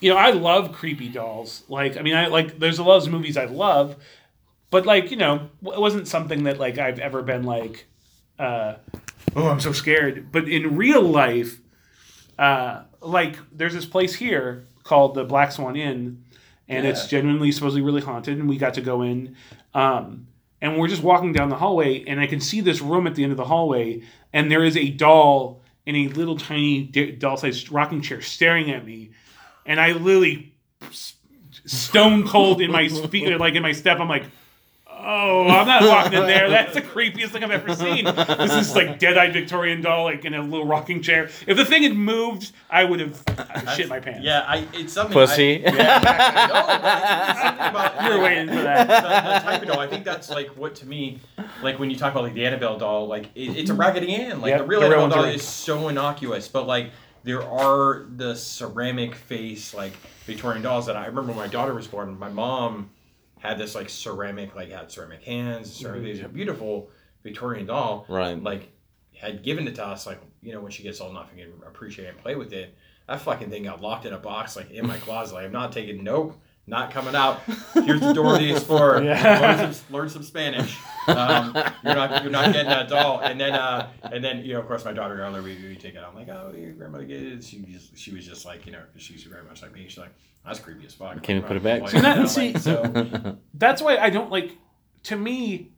you 0.00 0.10
know, 0.10 0.16
I 0.16 0.30
love 0.30 0.72
creepy 0.72 1.08
dolls. 1.08 1.62
Like, 1.68 1.96
I 1.96 2.02
mean, 2.02 2.14
I 2.14 2.26
like 2.26 2.58
there's 2.58 2.78
a 2.78 2.84
lot 2.84 3.04
of 3.04 3.12
movies 3.12 3.36
I 3.36 3.46
love, 3.46 3.96
but 4.70 4.86
like, 4.86 5.10
you 5.10 5.16
know, 5.16 5.48
it 5.64 5.80
wasn't 5.80 6.08
something 6.08 6.44
that 6.44 6.58
like 6.58 6.78
I've 6.78 6.98
ever 6.98 7.22
been 7.22 7.44
like, 7.44 7.86
uh, 8.38 8.74
oh, 9.36 9.48
I'm 9.48 9.60
so 9.60 9.72
scared. 9.72 10.30
But 10.32 10.48
in 10.48 10.76
real 10.76 11.02
life, 11.02 11.60
uh, 12.38 12.82
like, 13.00 13.36
there's 13.52 13.74
this 13.74 13.86
place 13.86 14.14
here 14.14 14.66
called 14.82 15.14
the 15.14 15.24
Black 15.24 15.52
Swan 15.52 15.76
Inn, 15.76 16.24
and 16.68 16.86
it's 16.86 17.04
Yeah. 17.04 17.18
genuinely 17.20 17.52
supposedly 17.52 17.82
really 17.82 18.02
haunted. 18.02 18.38
And 18.38 18.48
we 18.48 18.56
got 18.58 18.74
to 18.74 18.80
go 18.80 19.02
in. 19.02 19.36
Um, 19.74 20.26
and 20.60 20.78
we're 20.78 20.88
just 20.88 21.02
walking 21.02 21.32
down 21.32 21.50
the 21.50 21.56
hallway, 21.56 22.04
and 22.06 22.20
I 22.20 22.26
can 22.26 22.40
see 22.40 22.60
this 22.60 22.80
room 22.80 23.06
at 23.06 23.14
the 23.14 23.22
end 23.22 23.32
of 23.32 23.36
the 23.36 23.44
hallway, 23.44 24.02
and 24.32 24.50
there 24.50 24.64
is 24.64 24.76
a 24.76 24.88
doll 24.88 25.60
in 25.84 25.94
a 25.94 26.08
little 26.08 26.38
tiny 26.38 26.82
doll-sized 27.18 27.70
rocking 27.70 28.00
chair 28.00 28.22
staring 28.22 28.70
at 28.70 28.86
me, 28.86 29.10
and 29.66 29.80
I 29.80 29.92
literally 29.92 30.52
stone 31.66 32.26
cold 32.26 32.60
in 32.60 32.70
my 32.70 32.88
feet, 32.88 33.28
like 33.38 33.54
in 33.54 33.62
my 33.62 33.72
step. 33.72 34.00
I'm 34.00 34.08
like, 34.08 34.24
Oh, 35.06 35.46
I'm 35.48 35.66
not 35.66 35.82
walking 35.82 36.18
in 36.18 36.26
there. 36.26 36.48
That's 36.48 36.72
the 36.72 36.80
creepiest 36.80 37.28
thing 37.28 37.44
I've 37.44 37.50
ever 37.50 37.74
seen. 37.74 38.06
This 38.06 38.54
is 38.54 38.74
like 38.74 38.98
dead-eyed 38.98 39.34
Victorian 39.34 39.82
doll, 39.82 40.04
like 40.04 40.24
in 40.24 40.32
a 40.32 40.40
little 40.40 40.66
rocking 40.66 41.02
chair. 41.02 41.28
If 41.46 41.58
the 41.58 41.64
thing 41.64 41.82
had 41.82 41.94
moved, 41.94 42.52
I 42.70 42.84
would 42.84 43.00
have 43.00 43.22
shit 43.76 43.90
my 43.90 44.00
pants. 44.00 44.20
Yeah, 44.22 44.44
I 44.48 44.66
it's 44.72 44.94
something. 44.94 45.12
Pussy. 45.12 45.66
I, 45.66 45.70
yeah, 45.70 45.98
exactly. 45.98 46.54
Oh, 46.54 46.56
no, 46.56 46.80
but 46.80 47.30
it's 47.30 47.40
something 47.42 47.66
about 47.66 48.02
You 48.04 48.16
were 48.16 48.24
waiting 48.24 48.48
for 48.48 48.62
that. 48.62 48.86
the, 48.86 49.44
the 49.44 49.50
type 49.50 49.62
of 49.62 49.68
doll. 49.68 49.80
I 49.80 49.86
think 49.88 50.04
that's 50.06 50.30
like 50.30 50.48
what 50.56 50.74
to 50.76 50.86
me, 50.86 51.20
like 51.62 51.78
when 51.78 51.90
you 51.90 51.96
talk 51.96 52.12
about 52.12 52.24
like 52.24 52.34
the 52.34 52.46
Annabelle 52.46 52.78
doll, 52.78 53.06
like 53.06 53.26
it, 53.34 53.56
it's 53.58 53.68
a 53.68 53.74
Raggedy 53.74 54.14
Ann. 54.14 54.40
Like 54.40 54.50
Yep, 54.50 54.58
the 54.60 54.64
real 54.64 54.80
the 54.80 54.86
Annabelle 54.86 55.08
doll 55.10 55.22
ones 55.24 55.34
is 55.34 55.46
so 55.46 55.88
innocuous, 55.88 56.48
but 56.48 56.66
like 56.66 56.90
there 57.24 57.42
are 57.42 58.06
the 58.16 58.34
ceramic 58.36 59.14
face 59.14 59.74
like 59.74 59.92
Victorian 60.26 60.62
dolls 60.62 60.86
that 60.86 60.96
I 60.96 61.06
remember 61.06 61.32
when 61.32 61.36
my 61.38 61.48
daughter 61.48 61.74
was 61.74 61.86
born. 61.88 62.18
My 62.18 62.28
mom 62.28 62.90
had 63.38 63.58
this 63.58 63.74
like 63.74 63.88
ceramic, 63.90 64.54
like 64.54 64.70
had 64.70 64.90
ceramic 64.90 65.22
hands, 65.22 65.72
ceramic 65.72 66.02
Mhm. 66.02 66.20
face, 66.22 66.26
beautiful 66.32 66.90
Victorian 67.22 67.66
doll. 67.66 68.04
Right. 68.08 68.40
Like 68.42 68.70
had 69.18 69.42
given 69.42 69.66
it 69.66 69.74
to 69.76 69.84
us, 69.86 70.06
like 70.06 70.20
you 70.42 70.52
know 70.52 70.60
when 70.60 70.70
she 70.70 70.82
gets 70.82 71.00
old 71.00 71.10
enough 71.12 71.30
and 71.30 71.38
can 71.40 71.52
appreciate 71.66 72.08
and 72.08 72.18
play 72.18 72.36
with 72.36 72.52
it. 72.52 72.74
That 73.08 73.20
fucking 73.20 73.50
thing 73.50 73.64
got 73.64 73.80
locked 73.82 74.06
in 74.06 74.12
a 74.14 74.18
box, 74.18 74.56
like 74.56 74.70
in 74.70 74.86
my 74.86 74.96
closet. 75.06 75.34
Like, 75.34 75.44
I'm 75.46 75.52
not 75.52 75.72
taking. 75.72 76.04
Nope, 76.04 76.38
not 76.66 76.90
coming 76.90 77.14
out. 77.14 77.40
Here's 77.74 78.00
the 78.00 78.12
door 78.12 78.38
to 78.38 78.38
the 78.44 78.52
Explorer. 78.52 79.02
Yeah. 79.04 79.40
Learn 79.60 79.72
some, 79.74 79.94
learn 79.94 80.08
some 80.08 80.22
Spanish. 80.22 80.78
Um, 81.06 81.54
you're 81.84 81.94
not 81.94 82.22
you're 82.22 82.32
not 82.32 82.52
getting 82.52 82.70
that 82.70 82.88
doll. 82.88 83.20
And 83.20 83.38
then 83.40 83.52
uh, 83.52 83.88
and 84.02 84.24
then 84.24 84.44
you 84.44 84.54
know 84.54 84.60
of 84.60 84.66
course 84.66 84.84
my 84.84 84.92
daughter 84.92 85.16
got 85.16 85.32
we, 85.34 85.40
we 85.56 85.76
take 85.76 85.94
it. 85.94 86.02
I'm 86.06 86.14
like 86.14 86.28
oh 86.28 86.52
your 86.56 86.72
grandmother 86.72 87.04
get 87.04 87.20
it. 87.22 87.44
She 87.44 87.58
just 87.60 87.96
she 87.96 88.12
was 88.14 88.26
just 88.26 88.44
like 88.46 88.64
you 88.66 88.72
know 88.72 88.80
she's 88.96 89.24
very 89.24 89.44
much 89.44 89.60
like 89.62 89.72
me. 89.74 89.84
She's 89.88 89.98
like 89.98 90.14
that's 90.44 90.58
creepy 90.58 90.86
as 90.86 90.94
fuck. 90.94 91.22
Can 91.22 91.36
you 91.36 91.40
Like, 91.42 91.48
put 91.48 91.56
it 91.56 91.62
back? 91.62 91.82
like, 91.82 91.90
See, 91.90 92.00
that- 92.00 92.16
you 92.16 92.22
know, 92.22 92.28
see- 92.28 92.52
like, 92.52 92.62
so 92.62 93.36
That's 93.54 93.80
why 93.82 93.96
I 93.98 94.10
don't 94.10 94.30
like. 94.30 94.56
To 95.04 95.16
me, 95.16 95.72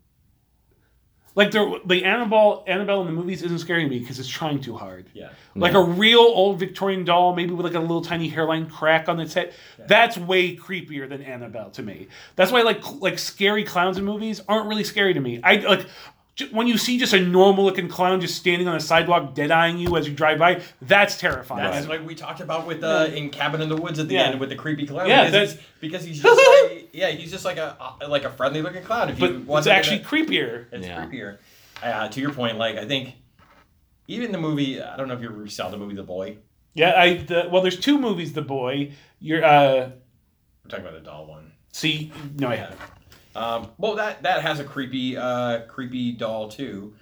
like 1.36 1.52
the 1.52 1.80
the 1.84 2.04
Annabelle 2.04 2.64
Annabelle 2.66 3.02
in 3.02 3.06
the 3.06 3.12
movies 3.12 3.42
isn't 3.42 3.60
scaring 3.60 3.88
me 3.88 4.00
because 4.00 4.18
it's 4.18 4.28
trying 4.28 4.60
too 4.60 4.74
hard. 4.76 5.06
yeah. 5.12 5.28
Like 5.54 5.74
a 5.74 5.82
real 5.82 6.18
old 6.20 6.58
Victorian 6.58 7.04
doll, 7.04 7.34
maybe 7.36 7.52
with 7.52 7.64
like 7.64 7.74
a 7.74 7.80
little 7.80 8.02
tiny 8.02 8.28
hairline 8.28 8.68
crack 8.68 9.08
on 9.08 9.20
its 9.20 9.34
head. 9.34 9.54
That's 9.86 10.18
way 10.18 10.56
creepier 10.56 11.08
than 11.08 11.22
Annabelle 11.22 11.70
to 11.70 11.82
me. 11.82 12.08
That's 12.34 12.50
why 12.50 12.62
like 12.62 12.82
like 13.00 13.18
scary 13.18 13.62
clowns 13.62 13.96
in 13.98 14.04
movies 14.04 14.40
aren't 14.48 14.66
really 14.68 14.84
scary 14.84 15.14
to 15.14 15.20
me. 15.20 15.40
I 15.44 15.54
like 15.56 15.80
j- 15.82 15.86
when 16.52 16.66
you 16.66 16.76
see 16.76 16.98
just 16.98 17.12
a 17.14 17.20
normal 17.20 17.64
looking 17.64 17.88
clown 17.88 18.20
just 18.20 18.36
standing 18.36 18.68
on 18.68 18.76
a 18.76 18.80
sidewalk 18.80 19.34
dead 19.34 19.50
eyeing 19.50 19.78
you 19.78 19.96
as 19.96 20.06
you 20.06 20.14
drive 20.14 20.38
by. 20.38 20.60
That's 20.82 21.16
terrifying. 21.18 21.62
That's 21.70 21.86
like 21.88 22.06
we 22.06 22.14
talked 22.14 22.40
about 22.40 22.66
with 22.66 22.84
uh, 22.84 23.08
in 23.14 23.30
Cabin 23.30 23.62
in 23.62 23.68
the 23.68 23.76
Woods 23.76 23.98
at 23.98 24.08
the 24.08 24.14
Yeah. 24.14 24.24
end 24.24 24.40
with 24.40 24.50
the 24.50 24.56
creepy 24.56 24.86
clown. 24.86 25.08
Yeah, 25.08 25.24
because, 25.24 25.32
that's- 25.32 25.52
he's, 25.54 25.62
because 25.80 26.04
he's 26.04 26.22
just 26.22 26.36
like, 26.72 26.88
yeah, 26.92 27.08
he's 27.10 27.30
just 27.30 27.44
like 27.44 27.56
a 27.56 27.76
uh, 27.80 28.08
like 28.08 28.24
a 28.24 28.30
friendly 28.30 28.60
looking 28.62 28.82
clown. 28.82 29.08
If 29.10 29.18
but 29.18 29.32
you 29.32 29.40
want 29.40 29.60
it's 29.60 29.66
to 29.68 29.74
actually 29.74 30.00
creepier. 30.00 30.66
it's 30.72 30.86
Yeah. 30.86 31.04
creepier. 31.06 31.38
Uh, 31.82 32.08
to 32.08 32.20
your 32.20 32.32
point, 32.32 32.58
like 32.58 32.76
I 32.76 32.84
think 32.86 33.14
even 34.08 34.30
the 34.32 34.38
movie, 34.38 34.80
I 34.82 34.96
don't 34.96 35.08
know 35.08 35.14
if 35.14 35.20
you 35.22 35.28
ever 35.30 35.46
saw 35.48 35.68
the 35.70 35.76
movie 35.76 35.94
The 35.94 36.02
Boy. 36.02 36.38
Yeah, 36.74 36.92
I 37.00 37.14
the, 37.16 37.48
well, 37.50 37.62
there's 37.62 37.80
two 37.80 37.98
movies. 37.98 38.34
The 38.34 38.42
boy, 38.42 38.92
you're 39.20 39.42
uh, 39.42 39.88
We're 40.62 40.68
talking 40.68 40.84
about 40.84 40.94
the 40.98 41.04
doll 41.04 41.26
one. 41.26 41.52
see, 41.72 42.12
no, 42.38 42.48
I 42.48 42.56
haven't. 42.56 42.78
Um, 43.36 43.68
well, 43.78 43.94
that 43.96 44.22
that 44.22 44.42
has 44.42 44.60
a 44.60 44.64
creepy 44.64 45.16
uh, 45.16 45.62
creepy 45.68 46.12
doll 46.12 46.48
too. 46.48 46.94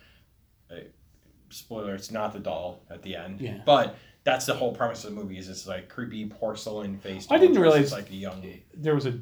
Uh, 0.71 0.77
spoiler: 1.51 1.95
It's 1.95 2.11
not 2.11 2.33
the 2.33 2.41
doll 2.41 2.81
at 2.91 3.03
the 3.03 3.17
end. 3.17 3.41
Yeah. 3.41 3.61
But 3.65 3.97
that's 4.25 4.47
the 4.47 4.55
whole 4.55 4.75
premise 4.75 5.05
of 5.05 5.15
the 5.15 5.21
movie. 5.21 5.39
Is 5.39 5.49
it's 5.49 5.67
like 5.67 5.89
creepy 5.89 6.27
porcelain 6.27 6.99
face. 6.99 7.27
I 7.31 7.39
didn't 7.39 7.55
doll 7.55 7.63
realize- 7.65 7.93
like 7.93 8.11
a 8.11 8.15
young. 8.15 8.45
There 8.75 8.95
was 8.95 9.07
a 9.07 9.19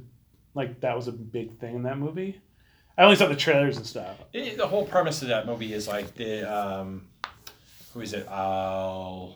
like 0.54 0.80
that 0.80 0.96
was 0.96 1.08
a 1.08 1.12
big 1.12 1.58
thing 1.58 1.76
in 1.76 1.82
that 1.84 1.98
movie. 1.98 2.40
I 2.96 3.04
only 3.04 3.16
saw 3.16 3.26
the 3.26 3.36
trailers 3.36 3.78
and 3.78 3.86
stuff. 3.86 4.18
It, 4.34 4.58
the 4.58 4.66
whole 4.66 4.84
premise 4.86 5.22
of 5.22 5.28
that 5.28 5.46
movie 5.46 5.72
is 5.72 5.88
like 5.88 6.14
the 6.14 6.42
um, 6.42 7.08
who 7.94 8.00
is 8.00 8.12
it? 8.12 8.28
Uh, 8.28 9.28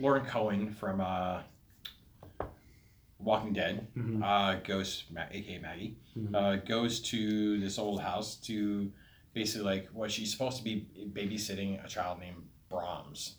Lauren 0.00 0.24
Cohan 0.24 0.72
from 0.74 1.00
uh, 1.00 1.40
Walking 3.24 3.52
Dead 3.52 3.86
Mhm. 3.96 4.22
uh, 4.22 4.60
goes, 4.60 5.04
Ma- 5.10 5.26
aka 5.30 5.58
Maggie, 5.58 5.96
Mhm. 6.16 6.34
uh, 6.34 6.56
goes 6.64 7.00
to 7.00 7.58
this 7.60 7.78
old 7.78 8.00
house 8.00 8.36
to 8.42 8.92
basically 9.32 9.64
like 9.64 9.88
what 9.88 10.10
she's 10.12 10.30
supposed 10.30 10.58
to 10.58 10.64
be 10.64 10.86
babysitting 11.12 11.82
a 11.84 11.88
child 11.88 12.20
named 12.20 12.46
Brahms, 12.68 13.36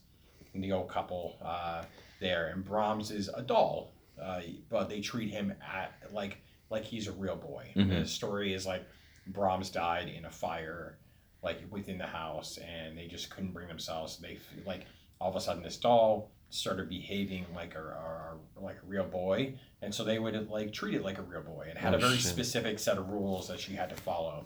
and 0.53 0.63
the 0.63 0.71
old 0.71 0.89
couple 0.89 1.37
uh, 1.41 1.83
there, 2.19 2.47
and 2.47 2.63
Brahms 2.65 3.11
is 3.11 3.29
a 3.29 3.41
doll, 3.41 3.93
uh, 4.21 4.41
but 4.69 4.89
they 4.89 5.01
treat 5.01 5.29
him 5.31 5.53
at 5.61 5.93
like 6.11 6.37
like 6.71 6.83
he's 6.83 7.07
a 7.07 7.11
real 7.11 7.35
boy. 7.35 7.71
Mhm. 7.75 7.89
The 7.89 8.07
story 8.07 8.53
is 8.53 8.65
like 8.65 8.83
Brahms 9.27 9.69
died 9.69 10.09
in 10.09 10.25
a 10.25 10.31
fire, 10.31 10.97
like 11.43 11.61
within 11.71 11.99
the 11.99 12.07
house, 12.07 12.57
and 12.57 12.97
they 12.97 13.07
just 13.07 13.29
couldn't 13.29 13.51
bring 13.51 13.67
themselves. 13.67 14.17
They 14.17 14.35
f- 14.37 14.65
like 14.65 14.85
all 15.21 15.29
of 15.29 15.35
a 15.35 15.39
sudden 15.41 15.61
this 15.61 15.77
doll 15.77 16.31
started 16.55 16.89
behaving 16.89 17.45
like 17.55 17.75
a, 17.75 17.79
a, 17.81 18.61
like 18.61 18.77
a 18.77 18.85
real 18.87 19.03
boy, 19.05 19.53
and 19.81 19.93
so 19.93 20.03
they 20.03 20.19
would 20.19 20.49
like 20.49 20.71
treat 20.73 20.93
it 20.95 21.03
like 21.03 21.17
a 21.17 21.21
real 21.21 21.41
boy, 21.41 21.67
and 21.69 21.77
had 21.77 21.93
Oh, 21.93 21.97
a 21.97 21.99
very 21.99 22.13
shit. 22.17 22.25
specific 22.31 22.79
set 22.79 22.97
of 22.97 23.09
rules 23.09 23.47
that 23.47 23.59
she 23.59 23.73
had 23.73 23.89
to 23.89 23.95
follow. 23.95 24.45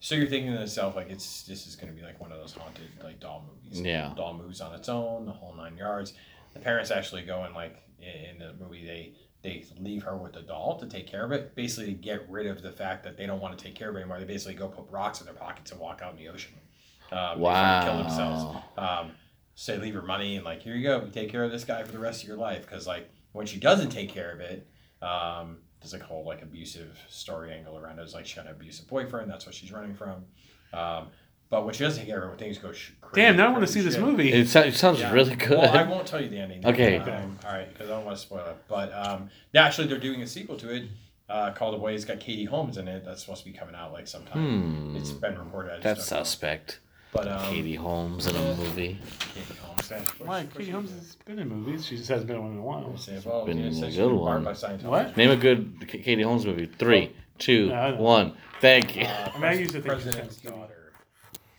So 0.00 0.14
you're 0.14 0.28
thinking 0.28 0.52
to 0.52 0.60
yourself 0.60 0.94
like 0.94 1.10
it's 1.10 1.42
this 1.42 1.66
is 1.66 1.74
going 1.76 1.92
to 1.92 1.98
be 1.98 2.06
like 2.06 2.20
one 2.20 2.30
of 2.32 2.38
those 2.38 2.52
haunted 2.52 2.88
like 3.02 3.18
doll 3.20 3.44
movies. 3.52 3.80
Yeah. 3.80 4.12
doll 4.16 4.34
moves 4.34 4.60
on 4.60 4.74
its 4.74 4.88
own, 4.88 5.26
the 5.26 5.32
whole 5.32 5.54
nine 5.54 5.76
yards. 5.76 6.12
The 6.54 6.60
parents 6.60 6.90
actually 6.90 7.22
go 7.22 7.42
and 7.42 7.54
like 7.54 7.76
in 8.00 8.30
in 8.30 8.38
the 8.38 8.52
movie 8.64 8.84
they 8.86 9.12
they 9.42 9.64
leave 9.80 10.02
her 10.04 10.16
with 10.16 10.32
the 10.32 10.42
doll 10.42 10.78
to 10.80 10.86
take 10.86 11.06
care 11.06 11.24
of 11.24 11.32
it, 11.32 11.54
basically 11.54 11.92
to 11.94 11.98
get 12.00 12.28
rid 12.30 12.46
of 12.46 12.62
the 12.62 12.72
fact 12.72 13.04
that 13.04 13.16
they 13.16 13.26
don't 13.26 13.40
want 13.40 13.56
to 13.58 13.64
take 13.64 13.74
care 13.74 13.88
of 13.90 13.96
it 13.96 14.00
anymore. 14.00 14.18
They 14.18 14.24
basically 14.24 14.54
go 14.54 14.68
put 14.68 14.90
rocks 14.90 15.20
in 15.20 15.26
their 15.26 15.34
pockets 15.34 15.70
and 15.72 15.80
walk 15.80 16.00
out 16.02 16.12
in 16.12 16.18
the 16.18 16.28
ocean. 16.28 16.54
Um, 17.12 17.40
Wow. 17.40 17.84
Kill 17.84 17.98
themselves. 17.98 18.56
Um, 18.76 19.12
so 19.60 19.72
they 19.72 19.82
leave 19.82 19.94
her 19.94 20.02
money 20.02 20.36
and 20.36 20.44
like, 20.44 20.62
here 20.62 20.76
you 20.76 20.84
go, 20.84 21.02
you 21.04 21.10
take 21.10 21.32
care 21.32 21.42
of 21.42 21.50
this 21.50 21.64
guy 21.64 21.82
for 21.82 21.90
the 21.90 21.98
rest 21.98 22.22
of 22.22 22.28
your 22.28 22.36
life. 22.36 22.62
Because 22.64 22.86
like 22.86 23.10
when 23.32 23.44
she 23.44 23.58
doesn't 23.58 23.90
take 23.90 24.08
care 24.08 24.30
of 24.30 24.38
it, 24.38 24.68
um, 25.02 25.56
there's 25.80 25.92
like 25.92 26.02
a 26.02 26.04
whole 26.04 26.24
like 26.24 26.42
abusive 26.42 26.96
story 27.08 27.52
angle 27.52 27.76
around 27.76 27.98
it. 27.98 28.02
It's 28.02 28.14
like 28.14 28.24
she 28.24 28.36
got 28.36 28.46
an 28.46 28.52
abusive 28.52 28.86
boyfriend. 28.86 29.28
That's 29.28 29.46
what 29.46 29.56
she's 29.56 29.72
running 29.72 29.96
from. 29.96 30.26
Um, 30.72 31.08
but 31.50 31.64
when 31.64 31.74
she 31.74 31.82
doesn't 31.82 31.98
take 31.98 32.08
care 32.08 32.18
of 32.18 32.24
it, 32.24 32.28
when 32.28 32.38
things 32.38 32.58
go 32.58 32.70
sh- 32.70 32.92
crazy, 33.00 33.20
Damn, 33.26 33.36
now 33.36 33.46
I 33.46 33.50
want 33.50 33.66
to 33.66 33.66
crazy 33.66 33.80
see 33.80 33.84
this 33.88 33.98
movie. 33.98 34.32
It, 34.32 34.48
so- 34.48 34.60
it 34.60 34.74
sounds 34.76 35.00
yeah. 35.00 35.12
really 35.12 35.34
good. 35.34 35.58
Well, 35.58 35.76
I 35.76 35.82
won't 35.82 36.06
tell 36.06 36.22
you 36.22 36.28
the 36.28 36.38
ending. 36.38 36.64
Okay. 36.64 36.98
Um, 36.98 37.36
all 37.44 37.52
right, 37.52 37.68
because 37.68 37.90
I 37.90 37.94
don't 37.94 38.04
want 38.04 38.16
to 38.16 38.22
spoil 38.22 38.46
it. 38.46 38.56
But 38.68 38.92
um, 38.94 39.28
they 39.50 39.58
actually, 39.58 39.88
they're 39.88 39.98
doing 39.98 40.22
a 40.22 40.26
sequel 40.28 40.56
to 40.58 40.72
it 40.72 40.84
uh, 41.28 41.50
called 41.50 41.74
The 41.74 41.78
Boy. 41.78 41.94
It's 41.94 42.04
got 42.04 42.20
Katie 42.20 42.44
Holmes 42.44 42.76
in 42.76 42.86
it. 42.86 43.04
That's 43.04 43.22
supposed 43.22 43.44
to 43.44 43.50
be 43.50 43.56
coming 43.58 43.74
out 43.74 43.92
like 43.92 44.06
sometime. 44.06 44.92
Hmm. 44.92 44.96
It's 44.96 45.10
been 45.10 45.36
reported. 45.36 45.72
I 45.72 45.74
just 45.74 45.82
That's 45.84 46.08
don't 46.08 46.18
know. 46.18 46.22
suspect. 46.24 46.78
But 47.12 47.28
um, 47.28 47.42
Katie 47.50 47.74
Holmes 47.74 48.26
in 48.26 48.36
a 48.36 48.54
movie. 48.56 48.98
Katie 49.34 49.58
Holmes. 49.62 49.90
yeah, 49.90 49.96
of 49.98 50.20
Why? 50.20 50.40
of 50.40 50.44
course 50.46 50.52
Katie 50.54 50.64
she 50.66 50.70
Holmes 50.70 50.90
is. 50.92 50.96
has 50.98 51.14
been 51.24 51.38
in 51.38 51.48
movies. 51.48 51.86
She 51.86 51.96
just 51.96 52.08
hasn't 52.08 52.26
been 52.28 52.36
in 52.36 52.42
one 52.42 52.52
in 52.52 52.58
a 52.58 52.62
while. 52.62 52.96
Say, 52.98 53.18
well, 53.24 53.46
been 53.46 53.58
yeah, 53.58 53.66
it 53.66 53.70
a 53.70 53.74
says 53.74 53.96
good 53.96 54.10
she's 54.10 54.20
one. 54.20 54.44
by 54.44 54.52
Scientology. 54.52 54.82
What? 54.84 55.16
Name 55.16 55.30
a 55.30 55.36
good 55.36 55.88
K- 55.88 55.98
Katie 55.98 56.22
Holmes 56.22 56.44
movie. 56.44 56.66
Three, 56.66 57.12
two, 57.38 57.68
No, 57.68 57.74
I 57.74 57.90
don't. 57.92 58.00
one. 58.00 58.34
Thank 58.60 58.96
you. 58.96 59.04
Uh, 59.04 59.30
I 59.34 59.38
mean, 59.38 59.44
I 59.44 59.52
used 59.54 59.70
to 59.72 59.80
think 59.80 59.86
President's 59.86 60.40
she 60.40 60.48
was- 60.48 60.56
daughter. 60.56 60.74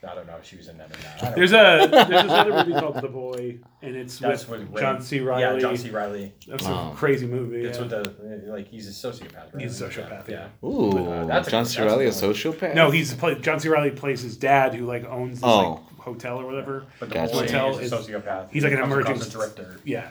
I 0.02 0.16
don't 0.16 0.28
know 0.28 0.38
if 0.38 0.46
she 0.46 0.56
was 0.56 0.70
in 0.70 0.78
that 0.78 0.90
or 0.96 1.26
not. 1.26 1.36
There's 1.36 1.52
know. 1.52 1.84
a 1.84 1.88
there's 1.88 2.08
this 2.24 2.32
other 2.32 2.54
movie 2.66 2.80
called 2.80 3.02
The 3.02 3.10
Boy, 3.10 3.58
and 3.82 3.96
it's 3.98 4.18
That's 4.20 4.48
with 4.48 4.62
with 4.62 4.72
Ray- 4.76 4.82
John 4.82 5.02
C. 5.02 5.20
Reilly. 5.20 5.42
Yeah, 5.42 5.48
Reilly. 5.50 5.62
John 5.62 5.78
C. 5.78 5.90
Reilly. 5.90 6.34
That's 6.48 6.64
Wow. 6.64 6.92
a 6.92 6.96
crazy 6.96 7.28
movie. 7.28 7.66
It's 7.66 7.78
yeah. 7.78 7.84
with 7.84 7.92
the 7.92 8.48
uh, 8.48 8.52
like 8.54 8.70
he's 8.70 8.88
a 8.88 8.92
sociopath. 9.12 9.54
Right? 9.54 9.64
He's 9.64 9.82
a 9.82 9.90
sociopath, 9.90 10.28
yeah. 10.30 10.48
Ooh, 10.64 10.98
Uh, 11.06 11.26
that's 11.26 11.52
John 11.52 11.66
C. 11.66 11.82
Reilly, 11.82 12.06
a 12.06 12.10
sociopath? 12.12 12.74
No, 12.76 12.92
he's 12.92 13.14
play, 13.14 13.36
John 13.40 13.60
C. 13.60 13.68
Reilly 13.68 13.92
plays 13.92 14.22
his 14.22 14.38
dad, 14.38 14.74
who 14.74 14.86
like 14.86 15.04
owns 15.06 15.42
this 15.42 15.44
Oh. 15.44 15.70
like 15.72 15.80
hotel 16.00 16.40
or 16.40 16.46
whatever. 16.46 16.86
But 17.00 17.10
the 17.10 17.16
Gotcha. 17.16 17.34
boy 17.34 17.40
Hotel 17.42 17.78
is 17.80 17.92
is- 17.92 17.94
a 17.94 17.98
sociopath. 17.98 18.52
he's 18.52 18.64
like 18.64 18.72
an 18.72 18.80
Comes 18.80 18.94
emerging- 18.94 19.30
director. 19.30 19.80
Yeah, 19.84 20.10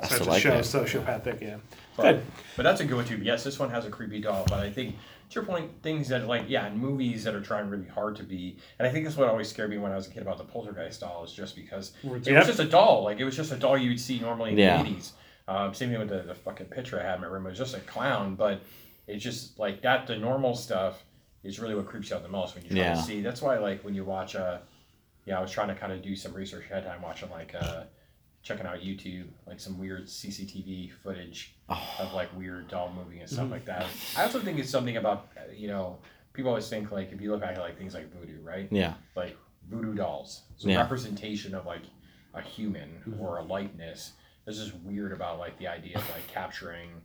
I 0.00 0.06
starts 0.06 0.14
still 0.14 0.26
like 0.28 0.42
show 0.42 0.50
that. 0.50 0.64
sociopathic. 0.64 1.42
Yeah, 1.42 1.56
But, 1.94 2.02
good. 2.12 2.22
but 2.56 2.62
that's 2.62 2.80
a 2.80 2.86
good 2.86 2.96
one 2.96 3.04
too. 3.04 3.18
Yes, 3.18 3.44
this 3.44 3.58
one 3.58 3.68
has 3.68 3.84
a 3.84 3.90
creepy 3.90 4.20
doll, 4.22 4.44
but 4.48 4.60
I 4.60 4.70
think 4.70 4.96
to 5.30 5.34
your 5.36 5.44
point, 5.44 5.70
things 5.82 6.08
that 6.08 6.26
like 6.26 6.44
yeah, 6.48 6.66
in 6.66 6.76
movies 6.78 7.24
that 7.24 7.34
are 7.34 7.40
trying 7.40 7.68
really 7.70 7.86
hard 7.88 8.16
to 8.16 8.22
be, 8.22 8.56
and 8.78 8.86
I 8.86 8.90
think 8.90 9.04
that's 9.04 9.16
what 9.16 9.28
always 9.28 9.48
scared 9.48 9.70
me 9.70 9.78
when 9.78 9.92
I 9.92 9.96
was 9.96 10.06
a 10.06 10.10
kid 10.10 10.22
about 10.22 10.38
the 10.38 10.44
Poltergeist 10.44 11.00
doll 11.00 11.24
is 11.24 11.32
just 11.32 11.54
because 11.56 11.92
it 12.02 12.08
was 12.10 12.24
just 12.46 12.58
a 12.60 12.64
doll, 12.64 13.04
like 13.04 13.18
it 13.20 13.24
was 13.24 13.36
just 13.36 13.52
a 13.52 13.56
doll 13.56 13.78
you 13.78 13.90
would 13.90 14.00
see 14.00 14.18
normally 14.20 14.52
in 14.52 14.58
Yeah. 14.58 14.82
the 14.82 14.88
eighties. 14.88 15.12
Um, 15.48 15.74
same 15.74 15.90
thing 15.90 15.98
with 15.98 16.08
the, 16.10 16.22
the 16.22 16.34
fucking 16.34 16.66
picture 16.66 17.00
I 17.00 17.04
had 17.04 17.16
in 17.16 17.20
my 17.22 17.26
room. 17.26 17.46
It 17.46 17.50
was 17.50 17.58
just 17.58 17.74
a 17.76 17.80
clown, 17.80 18.34
but 18.36 18.60
it's 19.08 19.22
just 19.24 19.58
like 19.58 19.82
that. 19.82 20.06
The 20.06 20.16
normal 20.16 20.54
stuff 20.54 21.02
is 21.42 21.58
really 21.58 21.74
what 21.74 21.86
creeps 21.86 22.10
you 22.10 22.16
out 22.16 22.22
the 22.22 22.28
most 22.28 22.54
when 22.54 22.62
you 22.64 22.70
try 22.70 22.78
Yeah. 22.80 22.94
to 22.94 23.02
see. 23.02 23.20
That's 23.20 23.42
why 23.42 23.58
like 23.58 23.82
when 23.84 23.94
you 23.94 24.04
watch 24.04 24.36
uh, 24.36 24.58
yeah, 25.26 25.38
I 25.38 25.42
was 25.42 25.50
trying 25.50 25.68
to 25.68 25.74
kind 25.74 25.92
of 25.92 26.02
do 26.02 26.14
some 26.16 26.32
research 26.34 26.64
ahead 26.66 26.84
of 26.84 26.92
time 26.92 27.02
watching 27.02 27.30
like 27.30 27.54
uh, 27.54 27.82
checking 28.42 28.66
out 28.66 28.78
YouTube, 28.80 29.26
like 29.46 29.60
some 29.60 29.78
weird 29.78 30.04
CCTV 30.06 30.90
footage 31.02 31.54
of 31.68 32.12
like 32.14 32.34
weird 32.36 32.68
doll 32.68 32.92
moving 32.92 33.20
and 33.20 33.28
stuff 33.28 33.46
Mhm. 33.46 33.50
like 33.50 33.64
that. 33.66 33.86
I 34.16 34.22
also 34.24 34.40
think 34.40 34.58
it's 34.58 34.70
something 34.70 34.96
about 34.96 35.28
you 35.54 35.68
know 35.68 35.98
people 36.32 36.48
always 36.50 36.68
think 36.68 36.90
like 36.90 37.12
if 37.12 37.20
you 37.20 37.30
look 37.32 37.42
at 37.42 37.58
like 37.58 37.76
things 37.76 37.94
like 37.94 38.10
voodoo, 38.12 38.40
right? 38.42 38.68
Yeah. 38.70 38.94
Like 39.14 39.36
voodoo 39.68 39.94
dolls, 39.94 40.42
it's 40.54 40.64
Yeah. 40.64 40.78
representation 40.80 41.54
of 41.54 41.66
like 41.66 41.82
a 42.34 42.40
human 42.40 43.02
Mhm. 43.06 43.20
or 43.20 43.38
a 43.38 43.42
likeness. 43.42 44.12
There's 44.44 44.58
just 44.58 44.74
weird 44.82 45.12
about 45.12 45.38
like 45.38 45.58
the 45.58 45.68
idea 45.68 45.98
of 45.98 46.10
like 46.10 46.26
capturing 46.28 47.02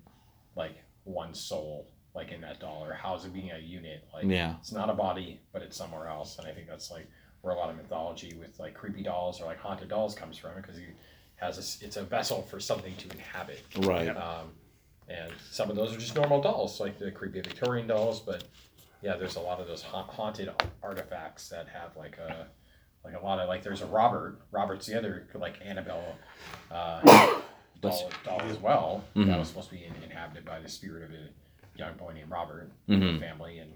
like 0.55 0.75
one 1.03 1.33
soul 1.33 1.87
like 2.13 2.31
in 2.31 2.39
that 2.41 2.61
doll 2.61 2.81
or 2.85 2.93
how's 2.93 3.25
it 3.25 3.33
being 3.33 3.51
a 3.51 3.57
unit 3.57 4.07
like 4.13 4.23
Yeah. 4.23 4.55
it's 4.59 4.71
not 4.71 4.89
a 4.89 4.93
body 4.93 5.41
but 5.51 5.61
it's 5.61 5.75
somewhere 5.75 6.07
else 6.07 6.39
and 6.39 6.47
i 6.47 6.53
think 6.53 6.65
that's 6.67 6.89
like 6.89 7.05
where 7.41 7.53
a 7.53 7.57
lot 7.57 7.69
of 7.69 7.75
mythology 7.75 8.33
with 8.39 8.57
like 8.57 8.73
creepy 8.73 9.03
dolls 9.03 9.41
or 9.41 9.45
like 9.45 9.59
haunted 9.59 9.89
dolls 9.89 10.15
comes 10.15 10.37
from 10.37 10.55
because 10.55 10.77
he 10.77 10.85
has 11.37 11.77
it's 11.81 11.97
a 11.97 12.03
vessel 12.03 12.41
for 12.43 12.59
something 12.59 12.95
to 12.97 13.09
inhabit. 13.11 13.61
Right. 13.79 14.09
um, 14.09 14.51
and 15.07 15.31
some 15.51 15.69
of 15.69 15.75
those 15.75 15.93
are 15.95 15.99
just 15.99 16.15
normal 16.15 16.41
dolls 16.41 16.79
like 16.79 16.97
the 16.97 17.11
creepy 17.11 17.39
victorian 17.41 17.85
dolls 17.85 18.19
but 18.21 18.43
yeah 19.03 19.15
there's 19.15 19.35
a 19.35 19.39
lot 19.39 19.59
of 19.59 19.67
those 19.67 19.83
ha- 19.83 20.01
haunted 20.01 20.49
artifacts 20.81 21.47
that 21.49 21.67
have 21.67 21.95
like 21.95 22.17
a 22.17 22.47
like 23.03 23.13
a 23.13 23.23
lot 23.23 23.37
of 23.39 23.47
like 23.47 23.61
there's 23.61 23.81
a 23.81 23.85
robert 23.85 24.39
robert's 24.51 24.87
the 24.87 24.97
other 24.97 25.27
like 25.35 25.59
annabelle 25.63 26.15
uh, 26.71 27.01
doll, 27.81 28.09
doll 28.23 28.41
as 28.49 28.57
well. 28.57 29.03
That 29.15 29.37
was 29.37 29.47
supposed 29.49 29.69
to 29.69 29.75
be 29.75 29.83
in- 29.83 29.93
inhabited 30.03 30.43
by 30.43 30.59
the 30.59 30.69
spirit 30.69 31.03
of 31.03 31.11
a 31.11 31.29
young 31.77 31.93
boy 31.97 32.13
named 32.13 32.31
robert 32.31 32.71
Mhm. 32.89 33.19
family 33.19 33.59
and 33.59 33.71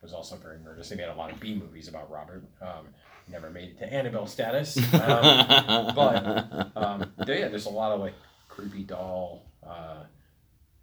was 0.00 0.14
also 0.14 0.36
very 0.36 0.58
murderous 0.60 0.88
they 0.88 0.96
made 0.96 1.08
a 1.10 1.14
lot 1.14 1.30
of 1.30 1.38
b 1.40 1.54
movies 1.54 1.88
about 1.88 2.10
robert. 2.10 2.42
Um, 2.62 2.86
never 3.30 3.50
made 3.50 3.70
it 3.70 3.78
to 3.78 3.92
annabelle 3.92 4.26
status 4.26 4.76
um, 4.94 5.94
but 5.94 6.70
um, 6.76 7.12
there- 7.26 7.38
yeah, 7.38 7.48
there's 7.48 7.66
a 7.66 7.70
lot 7.70 7.92
of 7.92 8.00
like 8.00 8.14
creepy 8.48 8.82
doll, 8.82 9.46
uh, 9.66 10.02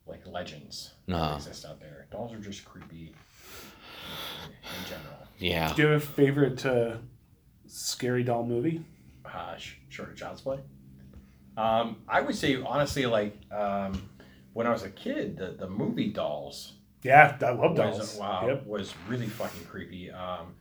like 0.06 0.26
legends 0.28 0.92
Uh-huh. 1.10 1.30
that 1.30 1.36
exist 1.38 1.66
out 1.66 1.80
there. 1.80 2.08
Dolls 2.12 2.34
are 2.34 2.40
just 2.40 2.64
creepy 2.66 3.14
in, 4.46 4.52
in 4.52 4.86
general. 4.90 5.18
yeah. 5.38 5.74
Do 5.74 5.82
you 5.82 5.88
have 5.90 6.02
a 6.02 6.06
favorite 6.06 6.66
uh, 6.66 6.98
scary 7.68 8.24
doll 8.24 8.46
movie? 8.46 8.84
Uh, 9.26 9.58
sh- 9.58 9.76
short 9.90 10.10
of 10.12 10.16
Child's 10.16 10.42
Play. 10.42 10.60
Um, 11.58 11.98
I 12.08 12.22
would 12.22 12.36
say 12.36 12.56
honestly, 12.62 13.06
like 13.06 13.36
um, 13.52 14.10
when 14.54 14.68
I 14.68 14.70
was 14.72 14.84
a 14.84 14.90
kid, 14.90 15.38
the, 15.38 15.56
the 15.60 15.68
movie 15.68 16.10
Dolls 16.10 16.74
Yeah, 17.04 17.36
I 17.42 17.50
love 17.52 17.78
was 17.78 17.98
dolls. 17.98 18.18
wow 18.18 18.48
Yep. 18.48 18.66
was 18.68 18.94
really 19.10 19.26
fucking 19.28 19.66
creepy. 19.66 20.12
Um, 20.12 20.54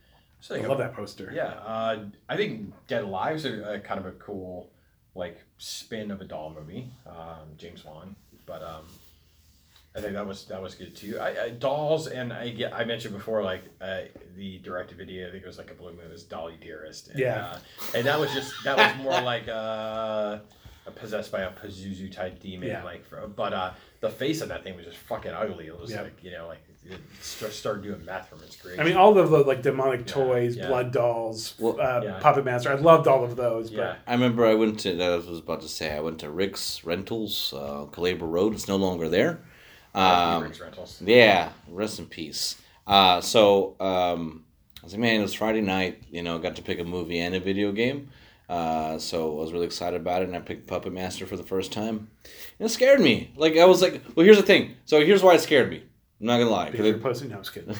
so 0.48 0.54
I 0.54 0.60
love 0.66 0.78
that 0.78 0.94
poster. 0.94 1.30
Yeah, 1.34 1.48
uh, 1.48 1.98
I 2.28 2.36
think 2.36 2.72
Dead 2.86 3.02
Alive 3.04 3.36
is 3.36 3.44
a, 3.44 3.74
a 3.74 3.80
kind 3.80 3.98
of 4.00 4.06
a 4.06 4.12
cool 4.12 4.70
like 5.14 5.38
spin 5.58 6.10
of 6.10 6.20
a 6.20 6.24
doll 6.24 6.54
movie, 6.58 6.90
um, 7.06 7.48
James 7.58 7.84
Wan. 7.84 8.14
But 8.44 8.62
um, 8.62 8.84
I 9.96 10.00
think 10.00 10.12
that 10.12 10.26
was 10.26 10.44
that 10.46 10.62
was 10.62 10.74
good 10.74 10.94
too. 10.94 11.18
I, 11.18 11.44
I 11.44 11.48
dolls 11.50 12.06
and 12.06 12.32
I 12.32 12.50
get 12.50 12.72
I 12.72 12.84
mentioned 12.84 13.14
before 13.14 13.42
like 13.42 13.64
uh, 13.80 14.02
the 14.36 14.58
direct 14.58 14.92
video. 14.92 15.26
I 15.28 15.30
think 15.32 15.42
it 15.42 15.46
was 15.46 15.58
like 15.58 15.70
a 15.70 15.74
blue 15.74 15.92
moon. 15.92 16.04
It 16.06 16.12
was 16.12 16.22
Dolly 16.22 16.54
Dearest. 16.60 17.08
And, 17.08 17.18
Yeah. 17.18 17.46
uh, 17.54 17.58
and 17.94 18.06
that 18.06 18.20
was 18.20 18.32
just 18.32 18.52
that 18.64 18.76
was 18.76 19.02
more 19.04 19.20
like 19.22 19.48
uh, 19.48 20.38
possessed 20.94 21.32
by 21.32 21.40
a 21.40 21.50
Pazuzu 21.50 22.12
type 22.12 22.38
demon. 22.40 22.68
Yeah. 22.68 22.84
Like, 22.84 23.04
for, 23.06 23.26
but 23.26 23.52
uh, 23.52 23.72
the 24.00 24.10
face 24.10 24.40
of 24.42 24.48
that 24.50 24.62
thing 24.62 24.76
was 24.76 24.84
just 24.84 24.98
fucking 24.98 25.32
ugly. 25.32 25.66
It 25.66 25.80
was 25.80 25.90
Yeah. 25.90 26.02
like 26.02 26.22
you 26.22 26.30
know 26.30 26.46
like 26.46 26.62
it 26.90 27.00
st- 27.20 27.52
started 27.52 27.82
doing 27.82 28.04
meth 28.04 28.28
from 28.28 28.40
its 28.42 28.56
creation. 28.56 28.80
I 28.80 28.84
mean, 28.84 28.96
all 28.96 29.16
of 29.18 29.30
the 29.30 29.38
like 29.38 29.62
demonic 29.62 30.00
Yeah, 30.06 30.14
toys, 30.14 30.56
yeah. 30.56 30.68
blood 30.68 30.92
dolls, 30.92 31.54
Well- 31.58 31.80
uh, 31.80 32.00
Yeah. 32.04 32.18
Puppet 32.20 32.44
Master. 32.44 32.70
I 32.70 32.74
loved 32.74 33.06
all 33.08 33.24
of 33.24 33.36
those. 33.36 33.70
yeah. 33.70 33.96
I 34.06 34.12
remember 34.12 34.46
I 34.46 34.54
went 34.54 34.80
to, 34.80 35.02
I 35.02 35.16
was 35.16 35.38
about 35.40 35.60
to 35.62 35.68
say, 35.68 35.94
I 35.94 36.00
went 36.00 36.18
to 36.20 36.30
Rick's 36.30 36.84
Rentals, 36.84 37.52
uh, 37.56 37.86
Calabria 37.92 38.26
Road. 38.30 38.54
It's 38.54 38.68
no 38.68 38.76
longer 38.76 39.08
there. 39.08 39.40
Um, 39.94 40.42
Rick's 40.44 40.60
Rentals. 40.60 41.00
Yeah, 41.04 41.50
rest 41.68 41.98
in 41.98 42.06
peace. 42.06 42.56
Uh, 42.86 43.20
so 43.20 43.76
um, 43.80 44.44
I 44.82 44.84
was 44.84 44.92
like, 44.92 45.00
man, 45.00 45.20
it 45.20 45.22
was 45.22 45.34
Friday 45.34 45.60
night. 45.62 46.02
You 46.10 46.22
know, 46.22 46.38
got 46.38 46.56
to 46.56 46.62
pick 46.62 46.78
a 46.78 46.84
movie 46.84 47.18
and 47.18 47.34
a 47.34 47.40
video 47.40 47.72
game. 47.72 48.10
Uh, 48.48 48.96
so 48.98 49.38
I 49.38 49.40
was 49.40 49.52
really 49.52 49.66
excited 49.66 50.00
about 50.00 50.22
it, 50.22 50.28
and 50.28 50.36
I 50.36 50.40
picked 50.40 50.68
Puppet 50.68 50.92
Master 50.92 51.26
for 51.26 51.36
the 51.36 51.42
first 51.42 51.72
time. 51.72 52.08
And 52.60 52.66
it 52.66 52.68
scared 52.68 53.00
me. 53.00 53.32
Like 53.36 53.56
I 53.56 53.64
was 53.64 53.82
like, 53.82 54.02
well, 54.14 54.24
here's 54.24 54.36
the 54.36 54.44
thing. 54.44 54.76
So 54.84 55.04
here's 55.04 55.20
why 55.22 55.34
it 55.34 55.40
scared 55.40 55.68
me. 55.70 55.82
I'm 56.20 56.26
not 56.26 56.38
gonna 56.38 56.50
lie. 56.50 56.70
You're 56.70 56.86
it- 56.86 57.02
posting. 57.02 57.28
No, 57.30 57.36
I 57.36 57.38
was 57.38 57.50
kidding. 57.50 57.76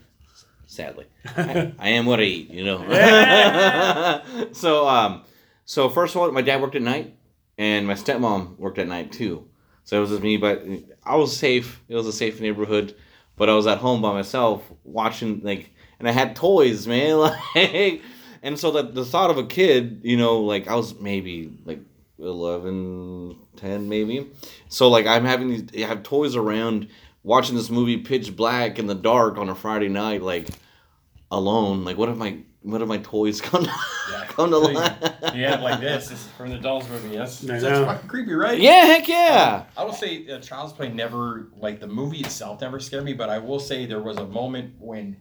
sadly, 0.66 1.06
I, 1.36 1.72
I 1.78 1.88
am 1.90 2.06
what 2.06 2.20
I 2.20 2.24
eat. 2.24 2.50
You 2.50 2.64
know. 2.64 2.84
Yeah. 2.88 4.22
so 4.52 4.88
um, 4.88 5.22
so 5.64 5.88
first 5.88 6.14
of 6.14 6.20
all, 6.22 6.30
my 6.32 6.42
dad 6.42 6.60
worked 6.60 6.76
at 6.76 6.82
night, 6.82 7.14
and 7.58 7.86
my 7.86 7.94
stepmom 7.94 8.58
worked 8.58 8.78
at 8.78 8.88
night 8.88 9.12
too. 9.12 9.48
So 9.84 9.96
it 9.98 10.00
was 10.00 10.10
just 10.10 10.22
me, 10.22 10.36
but 10.36 10.64
I 11.04 11.16
was 11.16 11.36
safe. 11.36 11.80
It 11.88 11.94
was 11.94 12.06
a 12.06 12.12
safe 12.12 12.40
neighborhood, 12.40 12.96
but 13.36 13.48
I 13.48 13.54
was 13.54 13.66
at 13.66 13.78
home 13.78 14.02
by 14.02 14.12
myself 14.12 14.64
watching 14.84 15.40
like, 15.44 15.70
and 15.98 16.08
I 16.08 16.12
had 16.12 16.34
toys, 16.36 16.86
man. 16.86 17.18
Like, 17.54 18.02
and 18.42 18.58
so 18.58 18.70
that 18.72 18.94
the 18.94 19.04
thought 19.04 19.30
of 19.30 19.38
a 19.38 19.46
kid, 19.46 20.00
you 20.02 20.16
know, 20.16 20.40
like 20.40 20.68
I 20.68 20.74
was 20.74 20.98
maybe 21.00 21.52
like 21.64 21.80
11, 22.18 23.36
10 23.56 23.88
maybe. 23.88 24.30
So 24.68 24.88
like 24.88 25.06
I'm 25.06 25.24
having 25.24 25.48
these, 25.48 25.84
I 25.84 25.86
have 25.86 26.02
toys 26.02 26.36
around, 26.36 26.88
watching 27.26 27.56
this 27.56 27.68
movie 27.68 27.96
pitch 27.98 28.36
black 28.36 28.78
in 28.78 28.86
the 28.86 28.94
dark 28.94 29.36
on 29.36 29.48
a 29.48 29.54
Friday 29.54 29.88
night, 29.88 30.22
like 30.22 30.48
alone. 31.30 31.84
Like 31.84 31.96
what 31.98 32.08
if 32.08 32.16
my 32.16 32.38
what 32.62 32.82
if 32.82 32.88
my 32.88 32.98
toys 32.98 33.40
come 33.48 33.64
to, 33.64 33.70
Yeah. 34.10 34.24
come 34.28 34.50
to 34.50 34.58
life? 34.58 34.96
Yeah, 35.34 35.60
like 35.60 35.80
this, 35.88 36.08
this 36.08 36.20
is 36.20 36.26
from 36.32 36.50
the 36.50 36.58
Dolls 36.58 36.88
movie. 36.88 37.10
Yes, 37.14 37.42
I 37.44 37.46
that's 37.58 37.62
know. 37.64 37.84
fucking 37.84 38.08
creepy, 38.08 38.32
right? 38.34 38.58
Yeah, 38.58 38.86
heck 38.86 39.08
yeah. 39.08 39.64
I 39.76 39.84
will 39.84 39.92
say 39.92 40.26
uh, 40.28 40.38
Child's 40.40 40.72
Play 40.72 40.88
never, 40.88 41.48
like 41.58 41.80
the 41.80 41.86
movie 41.86 42.18
itself, 42.20 42.60
never 42.60 42.80
scared 42.80 43.04
me. 43.04 43.12
But 43.12 43.28
I 43.30 43.38
will 43.38 43.60
say 43.60 43.86
there 43.86 44.00
was 44.02 44.16
a 44.18 44.26
moment 44.26 44.74
when 44.78 45.16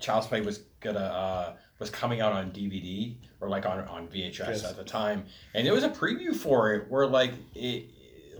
Child's 0.00 0.26
Play 0.26 0.40
was 0.42 0.58
gonna 0.80 0.98
uh, 0.98 1.54
was 1.78 1.90
coming 1.90 2.20
out 2.20 2.32
on 2.32 2.50
DVD 2.50 3.16
or 3.40 3.48
like 3.48 3.64
on 3.66 3.80
on 3.88 4.08
VHS 4.08 4.38
Yes. 4.38 4.64
at 4.64 4.76
the 4.76 4.84
time, 4.84 5.24
and 5.54 5.66
there 5.66 5.74
was 5.74 5.84
a 5.84 5.90
preview 5.90 6.34
for 6.34 6.72
it 6.74 6.90
where 6.90 7.06
like 7.06 7.32
it. 7.54 7.90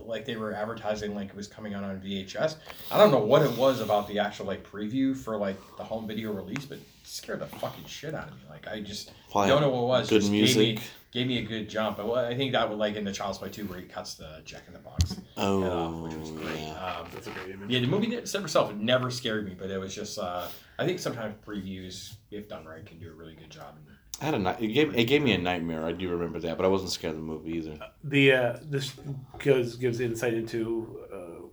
Like 0.07 0.25
they 0.25 0.35
were 0.37 0.53
advertising, 0.53 1.13
like 1.15 1.29
it 1.29 1.35
was 1.35 1.47
coming 1.47 1.73
out 1.73 1.83
on 1.83 1.99
VHS. 1.99 2.55
I 2.91 2.97
don't 2.97 3.11
know 3.11 3.19
what 3.19 3.41
it 3.41 3.51
was 3.57 3.81
about 3.81 4.07
the 4.07 4.19
actual 4.19 4.45
like 4.45 4.63
preview 4.69 5.15
for 5.15 5.37
like 5.37 5.57
the 5.77 5.83
home 5.83 6.07
video 6.07 6.31
release, 6.31 6.65
but 6.65 6.77
it 6.77 6.83
scared 7.03 7.39
the 7.41 7.45
fucking 7.47 7.85
shit 7.85 8.13
out 8.15 8.27
of 8.29 8.33
me. 8.35 8.41
Like 8.49 8.67
I 8.67 8.79
just 8.81 9.11
Probably 9.31 9.49
don't 9.49 9.61
know 9.61 9.69
what 9.69 9.81
it 9.81 9.87
was. 10.01 10.09
good 10.09 10.21
just 10.21 10.31
music. 10.31 10.55
Gave 10.55 10.75
me, 10.77 10.81
gave 11.11 11.27
me 11.27 11.37
a 11.39 11.41
good 11.43 11.69
jump. 11.69 11.97
But 11.97 12.07
well, 12.07 12.25
I 12.25 12.35
think 12.35 12.53
that 12.53 12.69
would 12.69 12.79
like 12.79 12.95
in 12.95 13.03
the 13.03 13.11
Child's 13.11 13.37
Play 13.39 13.49
2 13.49 13.65
where 13.65 13.79
he 13.79 13.85
cuts 13.85 14.13
the 14.15 14.41
Jack 14.45 14.63
in 14.67 14.73
the 14.73 14.79
Box 14.79 15.11
head 15.13 15.23
off, 15.37 15.93
Oh, 15.95 16.03
which 16.03 16.15
was 16.15 16.31
great. 16.31 16.59
yeah. 16.59 16.95
Um, 17.01 17.07
That's 17.13 17.27
a 17.27 17.31
great 17.31 17.49
image. 17.51 17.69
yeah, 17.69 17.79
the 17.81 17.87
movie 17.87 18.15
itself 18.15 18.73
never 18.75 19.11
scared 19.11 19.45
me, 19.45 19.55
but 19.59 19.69
it 19.69 19.77
was 19.79 19.93
just 19.93 20.17
uh, 20.17 20.47
I 20.79 20.85
think 20.85 20.99
sometimes 20.99 21.35
previews, 21.45 22.15
if 22.31 22.47
done 22.47 22.65
right, 22.65 22.85
can 22.85 22.97
do 22.99 23.09
a 23.09 23.13
really 23.13 23.33
good 23.35 23.49
job. 23.49 23.75
I 24.21 24.25
had 24.25 24.33
a 24.33 24.39
night. 24.39 24.61
It 24.61 24.67
gave 24.69 24.95
it 24.95 25.03
gave 25.05 25.21
me 25.21 25.33
a 25.33 25.37
nightmare. 25.37 25.85
I 25.85 25.91
do 25.91 26.09
remember 26.09 26.39
that, 26.39 26.57
but 26.57 26.65
I 26.65 26.69
wasn't 26.69 26.91
scared 26.91 27.11
of 27.15 27.19
the 27.19 27.25
movie 27.25 27.51
either. 27.57 27.77
the 28.03 28.31
uh, 28.33 28.57
this 28.63 28.93
gives 29.39 29.75
gives 29.75 29.99
insight 29.99 30.33
into 30.33 30.99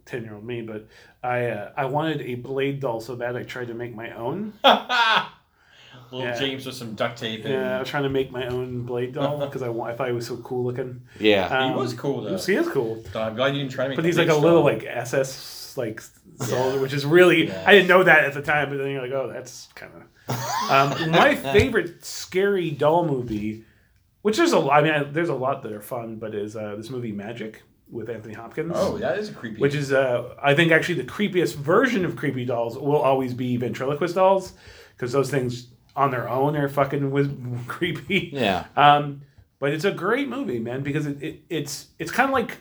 ten 0.06 0.22
year 0.24 0.34
old 0.34 0.44
me, 0.44 0.62
but 0.62 0.86
I 1.22 1.46
uh, 1.46 1.72
I 1.76 1.84
wanted 1.86 2.22
a 2.22 2.34
blade 2.36 2.80
doll 2.80 3.00
so 3.00 3.16
bad 3.16 3.36
I 3.36 3.42
tried 3.42 3.68
to 3.68 3.74
make 3.74 3.94
my 3.94 4.10
own. 4.12 4.52
Little 6.10 6.28
Yeah. 6.28 6.38
James 6.38 6.66
with 6.66 6.74
some 6.74 6.94
duct 6.94 7.18
tape. 7.18 7.44
And, 7.44 7.54
Yeah, 7.54 7.76
I 7.76 7.80
was 7.80 7.88
trying 7.88 8.02
to 8.04 8.08
make 8.10 8.30
my 8.30 8.46
own 8.46 8.82
blade 8.82 9.14
doll 9.14 9.38
because 9.46 9.62
I, 9.62 9.68
wa- 9.68 9.86
I 9.86 9.94
thought 9.96 10.08
he 10.08 10.12
was 10.12 10.26
so 10.26 10.36
cool 10.38 10.64
looking. 10.64 11.02
Yeah, 11.18 11.46
Um, 11.46 11.70
He 11.72 11.76
was 11.78 11.94
cool, 11.94 12.22
though. 12.22 12.36
He 12.36 12.54
is 12.54 12.68
cool, 12.68 13.02
So 13.12 13.22
I'm 13.22 13.34
glad 13.34 13.54
you 13.54 13.60
didn't 13.62 13.72
try 13.72 13.84
to 13.84 13.88
make. 13.90 13.96
but 13.96 14.04
he's 14.04 14.18
like 14.18 14.26
big 14.28 14.36
a 14.36 14.38
little 14.38 14.62
stone. 14.66 14.78
like 14.78 14.84
SS 14.86 15.28
like 15.76 16.00
soldier, 16.40 16.80
which 16.80 16.92
is 16.92 17.04
really 17.06 17.48
Yeah. 17.48 17.64
I 17.66 17.72
didn't 17.72 17.88
know 17.88 18.02
that 18.04 18.24
at 18.24 18.34
the 18.34 18.42
time, 18.42 18.68
but 18.70 18.78
then 18.78 18.90
you're 18.90 19.02
like, 19.02 19.12
oh, 19.12 19.30
that's 19.32 19.68
kind 19.74 19.92
of. 19.94 20.02
Um, 20.70 21.10
my 21.10 21.34
favorite 21.34 22.02
scary 22.04 22.70
doll 22.70 23.06
movie, 23.06 23.64
which 24.22 24.38
there's 24.38 24.52
a 24.52 24.58
lot. 24.58 24.80
I 24.80 24.82
mean, 24.82 24.92
I, 24.92 25.02
there's 25.04 25.28
a 25.28 25.34
lot 25.34 25.62
that 25.62 25.72
are 25.72 25.82
fun, 25.82 26.16
but 26.16 26.34
is 26.34 26.56
uh, 26.56 26.74
this 26.76 26.88
movie 26.88 27.12
Magic 27.12 27.62
with 27.90 28.08
Anthony 28.08 28.32
Hopkins. 28.32 28.72
Oh, 28.74 28.96
that 28.96 29.18
is 29.18 29.28
a 29.28 29.34
creepy. 29.34 29.60
which 29.60 29.74
is 29.74 29.92
uh, 29.92 30.34
I 30.42 30.54
think 30.54 30.72
actually 30.72 30.94
the 30.94 31.04
creepiest 31.04 31.56
version 31.56 32.06
of 32.06 32.16
creepy 32.16 32.46
dolls 32.46 32.78
will 32.78 32.96
always 32.96 33.34
be 33.34 33.58
ventriloquist 33.58 34.14
dolls 34.14 34.54
because 34.96 35.12
those 35.12 35.30
things 35.30 35.68
on 35.94 36.10
their 36.10 36.26
own 36.28 36.56
are 36.56 36.68
fucking 36.70 37.10
was 37.10 37.28
creepy. 37.66 38.30
yeah. 38.32 38.64
Um, 38.78 39.20
but 39.58 39.72
it's 39.74 39.84
a 39.84 39.92
great 39.92 40.28
movie, 40.30 40.58
man, 40.58 40.82
because 40.82 41.04
it, 41.06 41.22
it 41.22 41.42
it's 41.50 41.88
it's 41.98 42.10
kind 42.10 42.30
of 42.30 42.32
like 42.32 42.56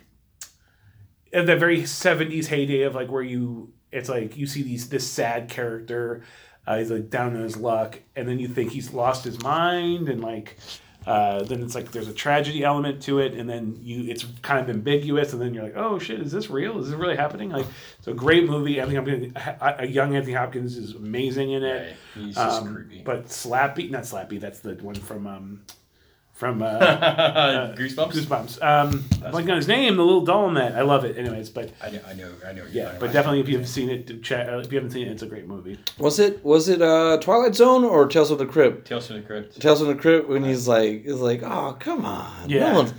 at 1.34 1.46
the 1.46 1.56
very 1.56 1.86
seventies 1.86 2.48
heyday 2.48 2.84
of 2.84 2.96
like 2.96 3.10
where 3.12 3.24
you 3.24 3.72
it's 3.92 4.10
like 4.10 4.38
you 4.38 4.46
see 4.48 4.64
these 4.64 4.90
this 4.90 5.10
sad 5.10 5.50
character, 5.50 6.24
uh, 6.66 6.78
he's 6.78 6.92
like 6.92 7.10
down 7.10 7.36
on 7.36 7.44
his 7.44 7.58
luck, 7.58 8.00
and 8.16 8.28
then 8.28 8.40
you 8.40 8.48
think 8.48 8.72
he's 8.72 8.94
lost 8.94 9.24
his 9.24 9.42
mind, 9.44 10.10
and 10.10 10.22
like 10.22 10.58
uh, 11.06 11.44
then 11.44 11.62
it's 11.62 11.76
like 11.76 11.92
there's 11.92 12.08
a 12.08 12.14
tragedy 12.14 12.64
element 12.64 13.02
to 13.04 13.20
it, 13.20 13.34
and 13.34 13.50
then 13.50 13.78
you 13.82 14.10
it's 14.10 14.26
kind 14.42 14.62
of 14.62 14.70
ambiguous, 14.74 15.34
and 15.34 15.42
then 15.42 15.54
you're 15.54 15.64
like, 15.64 15.76
oh 15.76 16.00
shit, 16.00 16.20
is 16.22 16.32
this 16.32 16.50
real? 16.50 16.80
Is 16.80 16.90
this 16.90 16.96
really 16.98 17.18
happening? 17.18 17.50
Like 17.50 17.66
it's 17.98 18.08
a 18.08 18.14
great 18.14 18.46
movie. 18.46 18.82
I 18.82 18.86
think 18.86 18.98
I'm 18.98 19.06
gonna 19.06 19.76
a 19.80 19.86
young 19.88 20.16
Anthony 20.16 20.34
Hopkins 20.34 20.78
is 20.78 20.96
amazing 20.96 21.52
in 21.52 21.64
it. 21.64 21.96
Just 22.16 22.38
Um, 22.38 22.74
creepy. 22.74 23.02
But 23.04 23.26
Slappy, 23.26 23.90
not 23.90 24.04
Slappy. 24.04 24.40
That's 24.40 24.60
the 24.60 24.76
one 24.76 24.96
from 24.96 25.28
um, 25.28 25.62
from 26.44 26.62
uh, 26.64 27.74
Goosebumps. 27.78 28.12
Goosebumps. 28.12 28.62
Um, 28.64 29.04
I'm 29.26 29.32
blanking 29.32 29.52
on 29.52 29.56
his 29.58 29.68
name. 29.68 29.96
The 29.96 30.04
little 30.04 30.26
doll 30.26 30.48
in 30.50 30.56
that. 30.56 30.76
I 30.76 30.82
love 30.82 31.06
it. 31.06 31.18
Anyways, 31.18 31.50
but 31.50 31.72
I 31.82 31.90
know, 31.92 32.00
I 32.08 32.14
know, 32.14 32.32
I 32.46 32.52
know. 32.52 32.64
What 32.64 32.72
yeah, 32.74 32.86
but 33.00 33.04
about. 33.06 33.14
definitely 33.14 33.40
if 33.40 33.50
you've 33.50 33.68
seen 33.68 33.90
it, 33.90 34.08
to 34.08 34.18
check. 34.18 34.48
Uh, 34.50 34.58
if 34.58 34.72
you 34.72 34.78
haven't 34.78 34.92
seen 34.92 35.08
it, 35.08 35.12
it's 35.12 35.24
a 35.24 35.28
great 35.28 35.48
movie. 35.48 35.78
Was 35.98 36.20
it 36.20 36.44
was 36.44 36.68
it 36.70 36.82
uh 36.82 37.18
Twilight 37.22 37.56
Zone 37.56 37.84
or 37.86 38.08
Tales 38.08 38.30
of 38.32 38.38
the 38.40 38.46
Crypt? 38.46 38.88
Tales 38.88 39.08
from 39.08 39.16
the 39.18 39.22
Crypt. 39.22 39.62
Tales 39.62 39.80
from 39.80 39.88
the 39.88 39.96
Crypt 39.96 40.28
when 40.28 40.44
he's 40.44 40.68
like 40.68 41.04
he's 41.06 41.14
like, 41.16 41.42
oh 41.44 41.78
come 41.80 42.06
on, 42.06 42.50
Yeah. 42.50 42.72
no 42.72 42.76
one's 42.80 42.94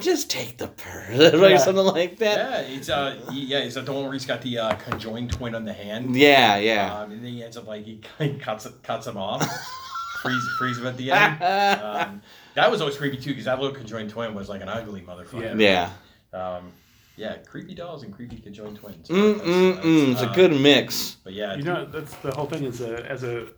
just 0.00 0.28
take 0.30 0.58
the 0.58 0.68
purse, 0.68 1.32
or 1.34 1.48
Yeah. 1.48 1.56
something 1.56 1.84
like 1.84 2.18
that. 2.18 2.66
Yeah, 2.68 2.76
it's 2.76 2.88
uh, 2.90 3.16
he- 3.30 3.46
yeah, 3.46 3.58
it's 3.58 3.74
the 3.76 3.82
one 3.92 4.02
where 4.04 4.12
he's 4.12 4.26
got 4.26 4.42
the 4.42 4.58
uh, 4.58 4.74
conjoined 4.76 5.32
twin 5.32 5.54
on 5.54 5.64
the 5.64 5.72
hand. 5.72 6.14
Yeah, 6.16 6.56
yeah. 6.58 6.94
Um, 6.98 7.12
and 7.12 7.24
then 7.24 7.32
he 7.32 7.42
ends 7.42 7.56
up 7.56 7.66
like 7.66 7.84
he, 7.84 8.00
he 8.18 8.34
cuts 8.38 8.66
it- 8.66 8.82
cuts 8.82 9.06
him 9.06 9.16
off, 9.16 9.40
frees 10.22 10.42
frees 10.58 10.76
him 10.78 10.86
at 10.88 10.96
the 10.98 11.10
end. 11.12 11.42
Um, 11.42 12.22
that 12.60 12.70
was 12.70 12.80
always 12.80 12.96
creepy 12.96 13.16
too 13.16 13.30
because 13.30 13.44
that 13.46 13.60
little 13.60 13.74
conjoined 13.74 14.10
twin 14.10 14.34
was 14.34 14.48
like 14.48 14.60
an 14.62 14.68
ugly 14.68 15.00
motherfucker. 15.02 15.58
yeah. 15.60 15.90
Um, 16.32 16.72
yeah, 17.16 17.36
creepy 17.38 17.74
dolls 17.74 18.04
and 18.04 18.12
creepy 18.14 18.36
conjoined 18.36 18.76
twins. 18.78 19.08
Mm 19.08 19.38
That's- 19.38 19.48
mm 19.48 19.74
that's, 19.74 19.86
mm. 19.86 20.12
It's 20.12 20.20
a 20.22 20.30
uh, 20.30 20.34
good 20.34 20.60
mix. 20.60 21.16
But 21.24 21.32
yeah, 21.32 21.56
You 21.56 21.62
know, 21.64 21.84
that's 21.86 22.14
the 22.16 22.32
whole 22.32 22.46
thing. 22.46 22.62
Is 22.64 22.80
a, 22.80 23.04
as 23.10 23.24
a 23.24 23.48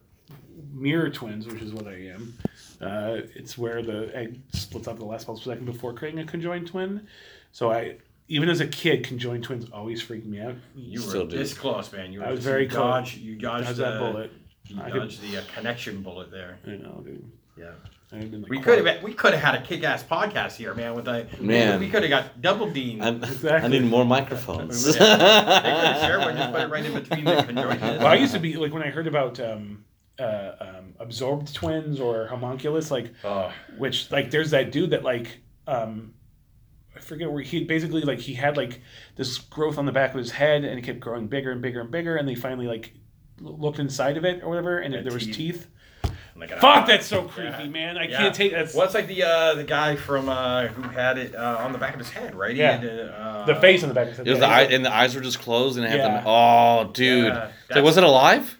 mirror 0.72 1.10
twins, 1.10 1.46
which 1.46 1.60
is 1.62 1.72
what 1.74 1.86
I 1.86 2.08
am. 2.14 2.34
Uh, 2.80 3.20
it's 3.34 3.58
where 3.58 3.82
the 3.82 4.10
egg 4.16 4.40
splits 4.54 4.88
up 4.88 4.96
the 4.98 5.04
last 5.04 5.26
possible 5.26 5.52
second 5.52 5.66
before 5.66 5.92
creating 5.92 6.20
a 6.20 6.24
conjoined 6.24 6.68
twin. 6.68 7.06
So 7.52 7.70
I, 7.70 7.96
even 8.28 8.48
as 8.48 8.60
a 8.60 8.66
kid, 8.66 9.04
conjoined 9.04 9.44
twins 9.44 9.68
always 9.70 10.00
freaked 10.00 10.26
me 10.26 10.40
out. 10.40 10.54
you 10.74 11.00
were 11.00 11.06
Still 11.08 11.26
do. 11.26 11.36
this 11.36 11.52
close, 11.52 11.92
man. 11.92 12.12
You 12.14 12.20
were 12.20 12.26
I 12.26 12.30
was 12.30 12.40
very 12.42 12.62
you 12.62 12.68
close. 12.70 12.78
dodged, 12.80 13.18
You 13.18 13.36
dodged 13.36 13.66
How's 13.66 13.76
the, 13.76 13.82
that 13.84 13.98
bullet? 13.98 14.32
You 14.64 14.80
I 14.80 14.90
could- 14.90 15.00
dodged 15.00 15.20
the 15.20 15.36
uh, 15.38 15.42
connection 15.54 16.00
bullet 16.02 16.30
there. 16.30 16.58
You 16.64 16.78
know, 16.78 17.02
dude. 17.04 17.30
Yeah. 17.58 17.72
I 18.12 18.16
had 18.16 18.30
been 18.30 18.42
like 18.42 18.50
We 18.50 18.60
could 18.60 18.84
have 18.84 19.02
we 19.02 19.14
could 19.14 19.34
have 19.34 19.42
had 19.42 19.54
a 19.54 19.64
kick 19.64 19.84
ass 19.84 20.02
podcast 20.02 20.56
here, 20.56 20.74
man. 20.74 20.94
With 20.94 21.06
a 21.08 21.26
Man. 21.40 21.78
we 21.78 21.88
could 21.88 22.02
have 22.02 22.10
got 22.10 22.40
double 22.40 22.70
dean. 22.70 23.00
I, 23.00 23.08
I 23.48 23.68
need 23.68 23.84
more 23.84 24.04
microphones. 24.04 24.84
They 24.84 24.92
could 24.98 25.00
have 25.20 26.20
one, 26.20 26.36
just 26.36 26.52
put 26.52 26.60
it 26.62 26.70
right 26.70 26.84
in 26.84 26.94
between 26.94 27.24
the. 27.24 27.98
Well, 28.00 28.06
I 28.06 28.16
used 28.16 28.34
to 28.34 28.40
be 28.40 28.56
like 28.56 28.72
when 28.72 28.82
I 28.82 28.90
heard 28.90 29.06
about 29.06 29.38
um, 29.38 29.84
uh, 30.18 30.52
um, 30.60 30.94
absorbed 30.98 31.54
twins 31.54 32.00
or 32.00 32.26
homunculus, 32.26 32.90
like 32.90 33.12
Oh, 33.24 33.52
which 33.78 34.10
like 34.10 34.30
there's 34.30 34.50
that 34.50 34.72
dude 34.72 34.90
that 34.90 35.04
like 35.04 35.38
um, 35.68 36.14
I 36.96 37.00
forget 37.00 37.30
where 37.30 37.42
he 37.42 37.64
basically 37.64 38.02
like 38.02 38.18
he 38.18 38.34
had 38.34 38.56
like 38.56 38.80
this 39.16 39.38
growth 39.38 39.78
on 39.78 39.86
the 39.86 39.92
back 39.92 40.10
of 40.10 40.18
his 40.18 40.32
head 40.32 40.64
and 40.64 40.78
it 40.78 40.82
kept 40.82 41.00
growing 41.00 41.28
bigger 41.28 41.52
and 41.52 41.62
bigger 41.62 41.80
and 41.80 41.90
bigger 41.90 42.16
and 42.16 42.28
they 42.28 42.34
finally 42.34 42.66
like 42.66 42.92
looked 43.40 43.78
inside 43.78 44.16
of 44.16 44.24
it 44.24 44.42
or 44.42 44.48
whatever 44.48 44.78
and 44.80 44.92
Yeah, 44.94 45.02
there 45.02 45.12
was 45.12 45.26
teeth. 45.26 45.68
Teeth. 46.40 46.50
like 46.52 46.60
Fuck, 46.60 46.86
that's 46.86 47.06
so 47.06 47.22
creepy, 47.24 47.64
Yeah. 47.64 47.68
man. 47.68 47.98
I 47.98 48.04
Yeah. 48.08 48.18
can't 48.18 48.34
take 48.34 48.52
that's 48.52 48.74
Well, 48.74 48.84
it's 48.84 48.94
like 48.94 49.06
the 49.06 49.22
uh, 49.24 49.54
the 49.54 49.64
guy 49.64 49.96
from 49.96 50.28
uh, 50.28 50.66
who 50.68 50.82
had 50.88 51.18
it 51.18 51.34
uh, 51.34 51.58
on 51.60 51.72
the 51.72 51.78
back 51.78 51.94
of 51.94 51.98
his 52.00 52.10
head, 52.10 52.34
right? 52.34 52.52
He 52.52 52.58
Yeah. 52.60 52.76
had, 52.78 52.84
uh, 52.86 53.44
the 53.46 53.54
face 53.56 53.82
on 53.82 53.88
the 53.88 53.94
back 53.94 54.04
of 54.04 54.08
his 54.10 54.18
head. 54.18 54.26
It 54.26 54.30
was 54.30 54.40
the 54.40 54.46
eye, 54.46 54.62
and 54.62 54.84
the 54.84 54.94
eyes 54.94 55.14
were 55.14 55.20
just 55.20 55.40
closed, 55.40 55.76
and 55.76 55.86
it 55.86 55.90
had 55.90 55.98
Yeah. 56.00 56.08
them. 56.08 56.22
Oh, 56.26 56.90
dude! 56.92 57.26
Yeah, 57.26 57.48
like, 57.74 57.84
was 57.84 57.96
it 57.96 58.04
alive? 58.04 58.56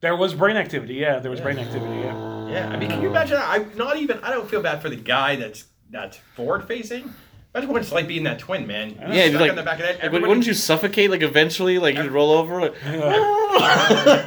There 0.00 0.16
was 0.16 0.32
brain 0.34 0.56
activity. 0.56 0.94
Yeah, 0.94 1.18
there 1.18 1.30
was 1.30 1.40
brain 1.40 1.58
activity. 1.58 1.94
Yeah. 2.00 2.48
Yeah, 2.48 2.68
I 2.72 2.76
mean, 2.78 2.90
can 2.90 3.00
you 3.02 3.08
imagine? 3.10 3.38
I'm 3.40 3.70
not 3.76 3.96
even. 3.98 4.18
I 4.22 4.30
don't 4.30 4.48
feel 4.48 4.60
bad 4.62 4.80
for 4.82 4.88
the 4.88 4.96
guy 4.96 5.36
that's 5.36 5.64
that's 5.90 6.16
forward 6.34 6.64
facing. 6.66 7.12
Imagine 7.52 7.72
what 7.72 7.82
it's 7.82 7.90
like 7.90 8.06
being 8.06 8.22
that 8.24 8.38
twin, 8.38 8.64
man. 8.68 8.90
know. 8.96 9.12
Yeah, 9.12 9.28
Stuck 9.28 9.40
like, 9.40 9.50
in 9.50 9.56
the 9.56 9.62
back 9.64 9.74
of 9.74 9.80
the 9.80 9.86
head. 9.86 9.94
like, 9.96 10.04
Everybody- 10.04 10.28
wouldn't 10.28 10.46
you 10.46 10.54
suffocate 10.54 11.10
like 11.10 11.22
eventually? 11.22 11.78
Like 11.80 11.96
you'd 11.96 12.12
roll 12.12 12.30
over. 12.30 12.60
Like, 12.60 12.74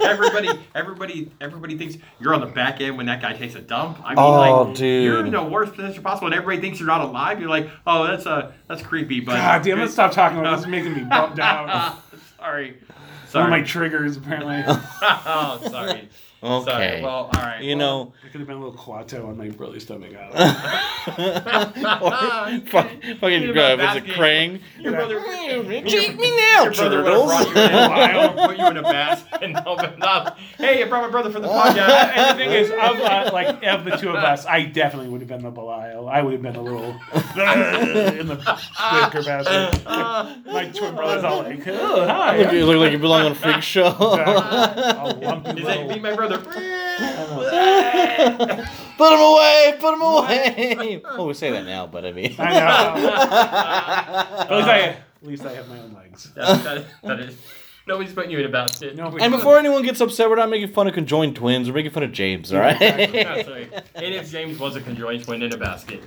everybody, 0.02 0.50
everybody, 0.76 1.32
everybody 1.40 1.78
thinks 1.78 1.96
you're 2.20 2.34
on 2.34 2.42
the 2.42 2.48
back 2.48 2.82
end 2.82 2.98
when 2.98 3.06
that 3.06 3.22
guy 3.22 3.32
takes 3.34 3.56
a 3.56 3.62
dump. 3.62 4.00
I 4.04 4.10
mean, 4.10 4.18
Oh, 4.18 4.64
like, 4.66 4.76
dude. 4.76 5.06
you're 5.06 5.26
in 5.26 5.32
the 5.32 5.42
worst 5.44 5.74
position 5.74 6.04
possible, 6.04 6.28
and 6.28 6.36
everybody 6.36 6.62
thinks 6.62 6.80
you're 6.80 6.88
not 6.88 7.02
alive. 7.02 7.40
You're 7.40 7.50
like, 7.50 7.70
oh, 7.88 8.06
that's 8.08 8.26
uh, 8.26 8.52
that's 8.68 8.82
creepy. 8.82 9.22
But 9.22 9.36
God 9.36 9.64
damn, 9.64 9.80
let's 9.80 9.94
stop 9.94 10.12
talking 10.12 10.40
about 10.40 10.58
this. 10.58 10.62
It's 10.66 10.70
making 10.72 10.94
me 10.94 11.04
bummed 11.04 11.40
out. 11.40 12.02
sorry, 12.38 12.78
One 13.32 13.44
of 13.46 13.50
my 13.50 13.62
triggers, 13.62 14.18
apparently. 14.18 14.64
oh, 14.68 15.60
sorry. 15.72 16.10
Okay. 16.44 16.72
Sorry. 16.72 17.02
Well, 17.02 17.14
all 17.14 17.30
right. 17.34 17.62
you 17.62 17.78
well, 17.78 18.06
know, 18.06 18.14
It 18.26 18.32
could 18.32 18.40
have 18.42 18.48
been 18.48 18.58
a 18.58 18.60
little 18.64 18.78
Quato 18.78 19.28
on 19.28 19.38
my 19.38 19.50
brother's 19.50 19.84
stomach. 19.84 20.14
I 20.16 20.24
or 22.02 22.60
fuck, 22.68 22.90
fucking 23.20 23.50
About 23.50 23.80
uh, 23.80 23.84
was 23.84 23.98
it 23.98 24.06
basket. 24.06 24.06
Krang? 24.16 24.60
Your 24.80 24.92
brother, 24.94 25.22
Cheat 25.88 26.18
me 26.20 26.36
now, 26.38 26.64
your 26.64 26.74
brother 26.74 27.04
would 27.04 27.14
have 27.14 27.26
brought 27.26 27.46
you 27.46 27.52
in, 27.52 27.54
turtles. 27.70 28.40
I'll 28.40 28.48
put 28.48 28.58
you 28.58 28.68
in 28.68 28.78
a 28.78 28.82
basket 28.84 29.42
and 29.44 29.58
open 29.66 30.02
up. 30.02 30.38
Hey, 30.58 30.84
I 30.84 30.88
brought 30.88 31.04
my 31.04 31.10
brother 31.10 31.32
for 31.32 31.40
the 31.40 31.48
podcast. 31.48 31.90
and 32.16 32.40
the 32.40 32.44
thing 32.44 32.52
is, 32.52 32.70
of 32.70 33.00
uh, 33.00 33.30
like 33.34 33.64
of 33.64 33.86
the 33.86 33.98
two 33.98 34.10
of 34.10 34.16
us, 34.16 34.46
I 34.46 34.64
definitely 34.66 35.10
would 35.10 35.22
have 35.22 35.28
been 35.30 35.44
the 35.44 35.52
Belial. 35.52 36.10
I 36.10 36.22
would 36.22 36.34
have 36.34 36.42
been 36.42 36.56
a 36.56 36.62
little 36.62 36.92
in 36.92 38.28
the 38.28 38.36
wicker 38.36 39.24
basket. 39.24 39.86
My 39.86 40.72
twin 40.74 40.96
brother's 40.96 41.24
all 41.24 41.44
like, 41.44 41.68
"Oh, 41.68 42.06
hi." 42.06 42.52
You 42.52 42.66
look 42.66 42.78
like 42.78 42.92
you 42.92 43.00
belong 43.00 43.26
on 43.26 43.32
a 43.32 43.36
Freak 43.36 43.62
Show. 43.62 43.86
A 43.88 45.18
lumpy 45.22 45.62
Is 45.62 45.66
that 45.68 45.88
little- 45.88 46.00
my 46.02 46.16
brother? 46.16 46.33
Put 46.40 46.54
them 48.98 49.20
away. 49.20 49.74
Put 49.80 49.92
them 49.92 50.02
away. 50.02 51.02
well, 51.04 51.14
oh, 51.20 51.28
we 51.28 51.34
say 51.34 51.52
that 51.52 51.66
now, 51.66 51.88
but 51.88 52.06
I 52.06 52.12
mean. 52.12 52.36
I 52.40 52.54
know. 52.54 52.60
At 54.50 54.58
least 54.58 54.68
I, 54.68 54.80
at 54.80 54.98
least 55.24 55.46
I 55.46 55.54
have 55.54 55.70
my 55.70 55.80
own 55.80 55.94
legs. 55.94 56.32
That, 56.36 56.64
that, 56.64 56.86
that 57.04 57.20
is, 57.22 57.38
nobody's 57.88 58.14
putting 58.14 58.32
you 58.32 58.40
in 58.40 58.46
a 58.46 58.50
basket. 58.50 58.96
No, 58.96 59.08
And 59.18 59.32
before 59.32 59.58
anyone 59.58 59.84
gets 59.84 60.02
upset, 60.02 60.30
we're 60.30 60.36
not 60.36 60.50
making 60.50 60.74
fun 60.74 60.88
of 60.88 60.94
conjoined 60.94 61.36
twins. 61.36 61.68
We're 61.70 61.76
making 61.76 61.92
fun 61.92 62.04
of 62.04 62.12
James, 62.12 62.54
all 62.54 62.60
right? 62.60 62.78
That's 62.80 63.48
right. 63.50 63.84
And 63.96 64.14
if 64.14 64.32
James 64.32 64.60
was 64.60 64.76
a 64.76 64.82
conjoined 64.82 65.24
twin 65.24 65.42
in 65.42 65.54
a 65.54 65.58
basket. 65.58 66.04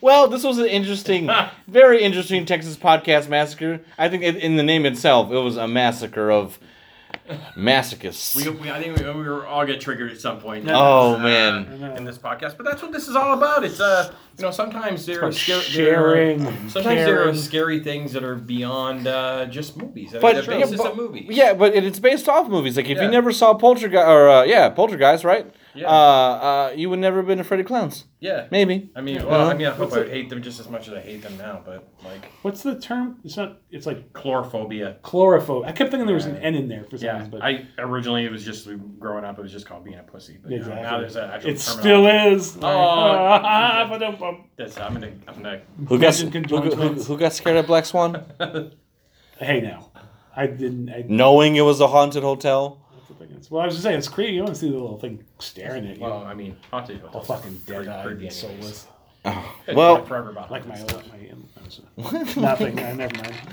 well, 0.00 0.28
this 0.28 0.44
was 0.44 0.58
an 0.58 0.66
interesting, 0.66 1.28
very 1.66 2.02
interesting 2.02 2.46
Texas 2.46 2.76
podcast 2.76 3.28
massacre. 3.28 3.80
I 3.98 4.08
think 4.08 4.22
in- 4.22 4.36
in 4.36 4.56
the 4.56 4.62
name 4.62 4.86
itself, 4.86 5.32
it 5.32 5.38
was 5.38 5.56
a 5.56 5.66
massacre 5.66 6.30
of 6.30 6.58
masochists. 7.56 8.34
We, 8.36 8.48
we, 8.50 8.70
I 8.70 8.82
think 8.82 8.98
we, 8.98 9.04
we 9.04 9.28
were 9.28 9.46
all 9.46 9.64
get 9.66 9.80
triggered 9.80 10.12
at 10.12 10.20
some 10.20 10.40
point. 10.40 10.66
Oh, 10.68 11.14
uh, 11.14 11.18
man. 11.18 11.96
in 11.96 12.04
this 12.04 12.18
podcast, 12.18 12.56
but 12.56 12.64
that's 12.64 12.82
what 12.82 12.92
this 12.92 13.08
is 13.08 13.16
all 13.16 13.34
about. 13.36 13.64
It's 13.64 13.80
uh, 13.80 14.12
you 14.38 14.42
know, 14.42 14.50
sometimes 14.50 15.06
there 15.06 15.18
are 15.20 15.28
About 15.28 15.34
scary, 15.34 15.60
sharing, 15.62 16.38
there 16.38 16.48
are- 16.48 16.50
and 16.50 16.70
sometimes 16.70 17.00
there 17.06 17.28
are 17.28 17.34
scary 17.34 17.80
things 17.80 18.12
that 18.12 18.24
are 18.24 18.34
beyond 18.34 19.06
uh, 19.06 19.46
just 19.46 19.76
movies. 19.76 20.14
I 20.14 20.18
But- 20.20 20.36
the 20.44 20.50
basis 20.50 20.72
yeah, 20.72 20.76
but- 20.76 20.96
movies. 20.96 21.26
Yeah, 21.30 21.54
but 21.54 21.74
it- 21.74 21.84
it's 21.84 21.98
based 22.00 22.28
off 22.28 22.48
movies. 22.48 22.76
Like 22.76 22.88
if 22.88 22.98
Yeah. 22.98 23.04
you 23.04 23.10
never 23.10 23.32
saw 23.32 23.54
Poltergeist, 23.54 24.06
or 24.06 24.28
uh, 24.28 24.44
yeah, 24.44 24.68
Poltergeist, 24.70 25.24
right? 25.24 25.46
Yeah. 25.76 25.88
Uh, 25.88 25.92
uh, 25.92 26.72
you 26.76 26.88
would 26.90 27.00
never 27.00 27.16
have 27.18 27.26
been 27.26 27.40
afraid 27.40 27.58
of 27.60 27.66
clowns. 27.66 28.04
yeah. 28.20 28.46
Maybe. 28.50 28.90
I 28.94 29.00
mean, 29.00 29.16
Yeah. 29.16 29.24
well, 29.24 29.50
I 29.50 29.54
mean, 29.54 29.66
I 29.66 29.70
hope 29.70 29.80
What's 29.80 29.94
I 29.94 29.98
would 30.00 30.08
hate 30.10 30.30
them 30.30 30.40
just 30.42 30.60
as 30.60 30.68
much 30.68 30.86
as 30.88 30.94
I 30.94 31.00
hate 31.00 31.22
them 31.22 31.36
now. 31.36 31.62
But 31.64 31.88
like 32.04 32.24
What's 32.42 32.62
the 32.62 32.78
term? 32.78 33.18
It's 33.24 33.36
not. 33.36 33.58
It's 33.70 33.84
like 33.86 34.12
chlorophobia. 34.12 35.00
chlorophobe. 35.00 35.66
I 35.66 35.72
kept 35.72 35.90
thinking 35.90 36.06
there 36.06 36.14
was 36.14 36.26
an 36.26 36.36
N 36.36 36.54
in 36.54 36.68
there 36.68 36.84
for 36.84 36.96
some 36.96 37.06
Yeah, 37.06 37.14
reason, 37.16 37.30
but 37.32 37.42
I 37.42 37.66
originally 37.78 38.24
it 38.24 38.30
was 38.32 38.44
just 38.44 38.68
growing 39.00 39.24
up. 39.24 39.38
It 39.38 39.42
was 39.42 39.52
just 39.52 39.66
called 39.66 39.84
being 39.84 39.98
a 39.98 40.02
pussy. 40.04 40.38
But 40.42 40.52
you 40.52 40.60
know, 40.60 40.66
now 40.68 41.00
exactly. 41.00 41.00
there's 41.00 41.16
an 41.16 41.30
actual 41.30 41.50
it 41.50 41.58
terminology. 41.58 41.80
still 41.80 42.32
is. 42.36 42.56
Oh. 42.62 43.88
Ba-dum-bum. 43.90 44.44
That's 44.56 44.78
I'm 44.78 44.94
gonna 44.94 45.12
I'm 45.28 45.34
gonna. 45.34 45.60
Who 45.88 45.98
got 45.98 46.20
Imagine 46.20 46.44
who, 46.44 46.60
who, 46.60 46.70
twins. 46.70 47.06
who 47.08 47.18
got 47.18 47.32
scared 47.32 47.56
of 47.56 47.66
Black 47.66 47.84
Swan? 47.86 48.24
hey 49.38 49.60
now, 49.60 49.90
I 50.36 50.46
didn't. 50.46 50.88
I, 50.90 51.04
Knowing 51.08 51.56
it 51.56 51.62
was 51.62 51.80
a 51.80 51.88
haunted 51.88 52.22
hotel. 52.22 52.80
Well, 53.50 53.62
I 53.62 53.66
was 53.66 53.74
just 53.74 53.84
saying 53.84 53.98
it's 53.98 54.08
creepy. 54.08 54.32
You 54.34 54.42
want 54.42 54.54
to 54.54 54.60
see 54.60 54.68
the 54.68 54.74
little 54.74 54.98
thing 54.98 55.24
staring 55.38 55.86
at 55.88 55.96
you, 55.96 56.02
Well, 56.02 56.24
I 56.24 56.34
mean, 56.34 56.56
haunted 56.70 57.02
all 57.02 57.20
hotels. 57.20 57.26
fucking 57.26 57.60
dead-eyed 57.66 58.04
creepy 58.06 58.26
and 58.26 58.32
soulless, 58.34 58.86
Could 59.66 59.76
Well- 59.76 60.04
forever 60.04 60.30
about 60.30 60.50
like 60.50 60.66
my 60.66 60.76
haunteds. 60.76 61.08
my. 61.10 62.40
Nothing. 62.40 62.78
uh, 62.78 62.94
never 62.94 63.16
mind. 63.16 63.34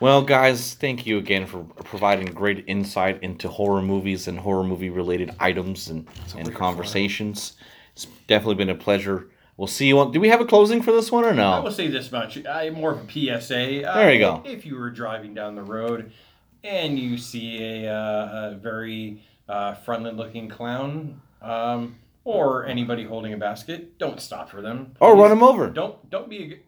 Well, 0.00 0.22
guys, 0.22 0.74
thank 0.74 1.06
you 1.06 1.18
again 1.18 1.46
for 1.46 1.62
providing 1.84 2.26
great 2.26 2.64
insight 2.66 3.22
into 3.22 3.48
horror 3.48 3.80
movies 3.80 4.26
and 4.28 4.38
horror 4.38 4.64
movie 4.64 4.90
related 4.90 5.30
items 5.38 5.88
and, 5.88 6.06
and 6.36 6.52
conversations. 6.54 7.54
It's 7.92 8.06
definitely 8.26 8.56
been 8.56 8.70
a 8.70 8.74
pleasure. 8.74 9.28
We'll 9.56 9.68
see 9.68 9.86
you 9.86 10.00
on. 10.00 10.10
Do 10.10 10.20
we 10.20 10.28
have 10.28 10.40
a 10.40 10.44
closing 10.44 10.82
for 10.82 10.90
this 10.90 11.12
one 11.12 11.24
or 11.24 11.32
no? 11.32 11.48
I 11.52 11.56
will 11.58 11.64
no? 11.66 11.70
say 11.70 11.86
this 11.86 12.10
much. 12.10 12.44
I 12.44 12.68
more 12.70 12.90
of 12.90 13.08
a 13.08 13.10
PSA. 13.40 13.88
Uh, 13.88 13.94
There 13.96 14.12
you 14.12 14.18
go. 14.18 14.42
If 14.44 14.66
you 14.66 14.76
were 14.76 14.90
driving 14.90 15.32
down 15.32 15.54
the 15.54 15.62
road 15.62 16.10
and 16.64 16.98
you 16.98 17.16
see 17.18 17.84
a, 17.84 17.94
uh, 17.94 18.50
a 18.52 18.54
very 18.56 19.22
uh, 19.48 19.74
friendly-looking 19.74 20.48
clown, 20.48 21.20
um, 21.42 21.96
or 22.24 22.64
anybody 22.66 23.04
holding 23.04 23.32
a 23.34 23.36
basket, 23.36 23.98
don't 23.98 24.18
stop 24.20 24.48
for 24.50 24.62
them. 24.62 24.94
Or 24.98 25.14
run 25.14 25.30
them 25.30 25.42
over. 25.42 25.68
Don't 25.68 26.10
don't 26.10 26.28
be. 26.28 26.38
A, 26.42 26.48
g- 26.48 26.60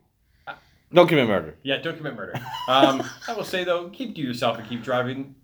Don't 0.92 1.08
commit 1.08 1.26
murder. 1.26 1.56
yeah, 1.62 1.78
don't 1.78 1.96
commit 1.96 2.14
murder. 2.14 2.34
Um, 2.68 3.02
I 3.26 3.32
will 3.34 3.44
say 3.44 3.64
though, 3.64 3.88
keep 3.88 4.14
to 4.16 4.20
yourself 4.20 4.58
and 4.58 4.68
keep 4.68 4.82
driving. 4.82 5.34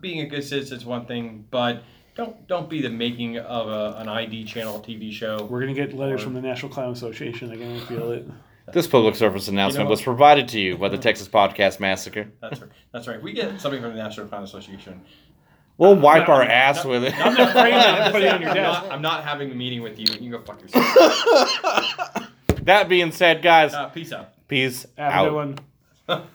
Being 0.00 0.20
a 0.20 0.26
good 0.26 0.42
citizen 0.44 0.78
is 0.78 0.84
one 0.84 1.04
thing, 1.06 1.44
but 1.50 1.82
don't 2.14 2.46
don't 2.48 2.70
be 2.70 2.80
the 2.80 2.90
making 2.90 3.38
of 3.38 3.68
a, 3.68 3.98
an 3.98 4.08
ID 4.08 4.44
channel 4.44 4.80
TV 4.80 5.12
show. 5.12 5.44
We're 5.44 5.60
gonna 5.60 5.74
get 5.74 5.92
letters 5.92 6.22
from 6.22 6.32
the 6.34 6.40
National 6.40 6.72
Clown 6.72 6.92
Association. 6.92 7.50
I 7.52 7.56
can 7.56 7.80
feel 7.86 8.10
it. 8.12 8.26
This 8.72 8.86
public 8.86 9.14
service 9.14 9.48
announcement 9.48 9.86
what? 9.88 9.92
was 9.92 10.02
provided 10.02 10.48
to 10.48 10.60
you 10.60 10.76
by 10.78 10.88
the 10.88 10.98
Texas 11.06 11.28
Podcast 11.28 11.80
Massacre. 11.80 12.28
That's 12.40 12.60
right. 12.60 12.70
That's 12.92 13.08
right. 13.08 13.22
We 13.22 13.32
get 13.32 13.60
something 13.60 13.80
from 13.82 13.92
the 13.94 14.02
National 14.02 14.26
Clown 14.28 14.42
Association. 14.44 15.00
We'll 15.78 15.96
wipe 15.96 16.28
our 16.28 16.42
ass 16.42 16.84
with 16.84 17.04
it. 17.04 17.14
I'm 17.18 17.32
not 17.34 17.48
afraid 17.50 17.72
of 17.72 18.06
it. 18.08 18.12
Put 18.12 18.22
it 18.22 18.28
on 18.34 18.42
your 18.42 18.50
I'm 18.54 18.56
not, 18.62 18.92
I'm 18.92 19.02
not 19.02 19.24
having 19.24 19.50
a 19.50 19.54
meeting 19.54 19.80
with 19.82 19.98
you. 19.98 20.06
You 20.12 20.18
can 20.18 20.30
go 20.30 20.42
fuck 20.42 20.60
yourself. 20.60 20.84
that 22.64 22.88
being 22.88 23.12
said, 23.12 23.40
guys, 23.42 23.72
Uh, 23.72 23.88
peace 23.88 24.12
out. 24.12 24.28
peace 24.46 24.84
Have 24.98 25.12
a 25.12 25.16
out. 25.16 25.24
good 25.24 25.34
one. 25.34 26.28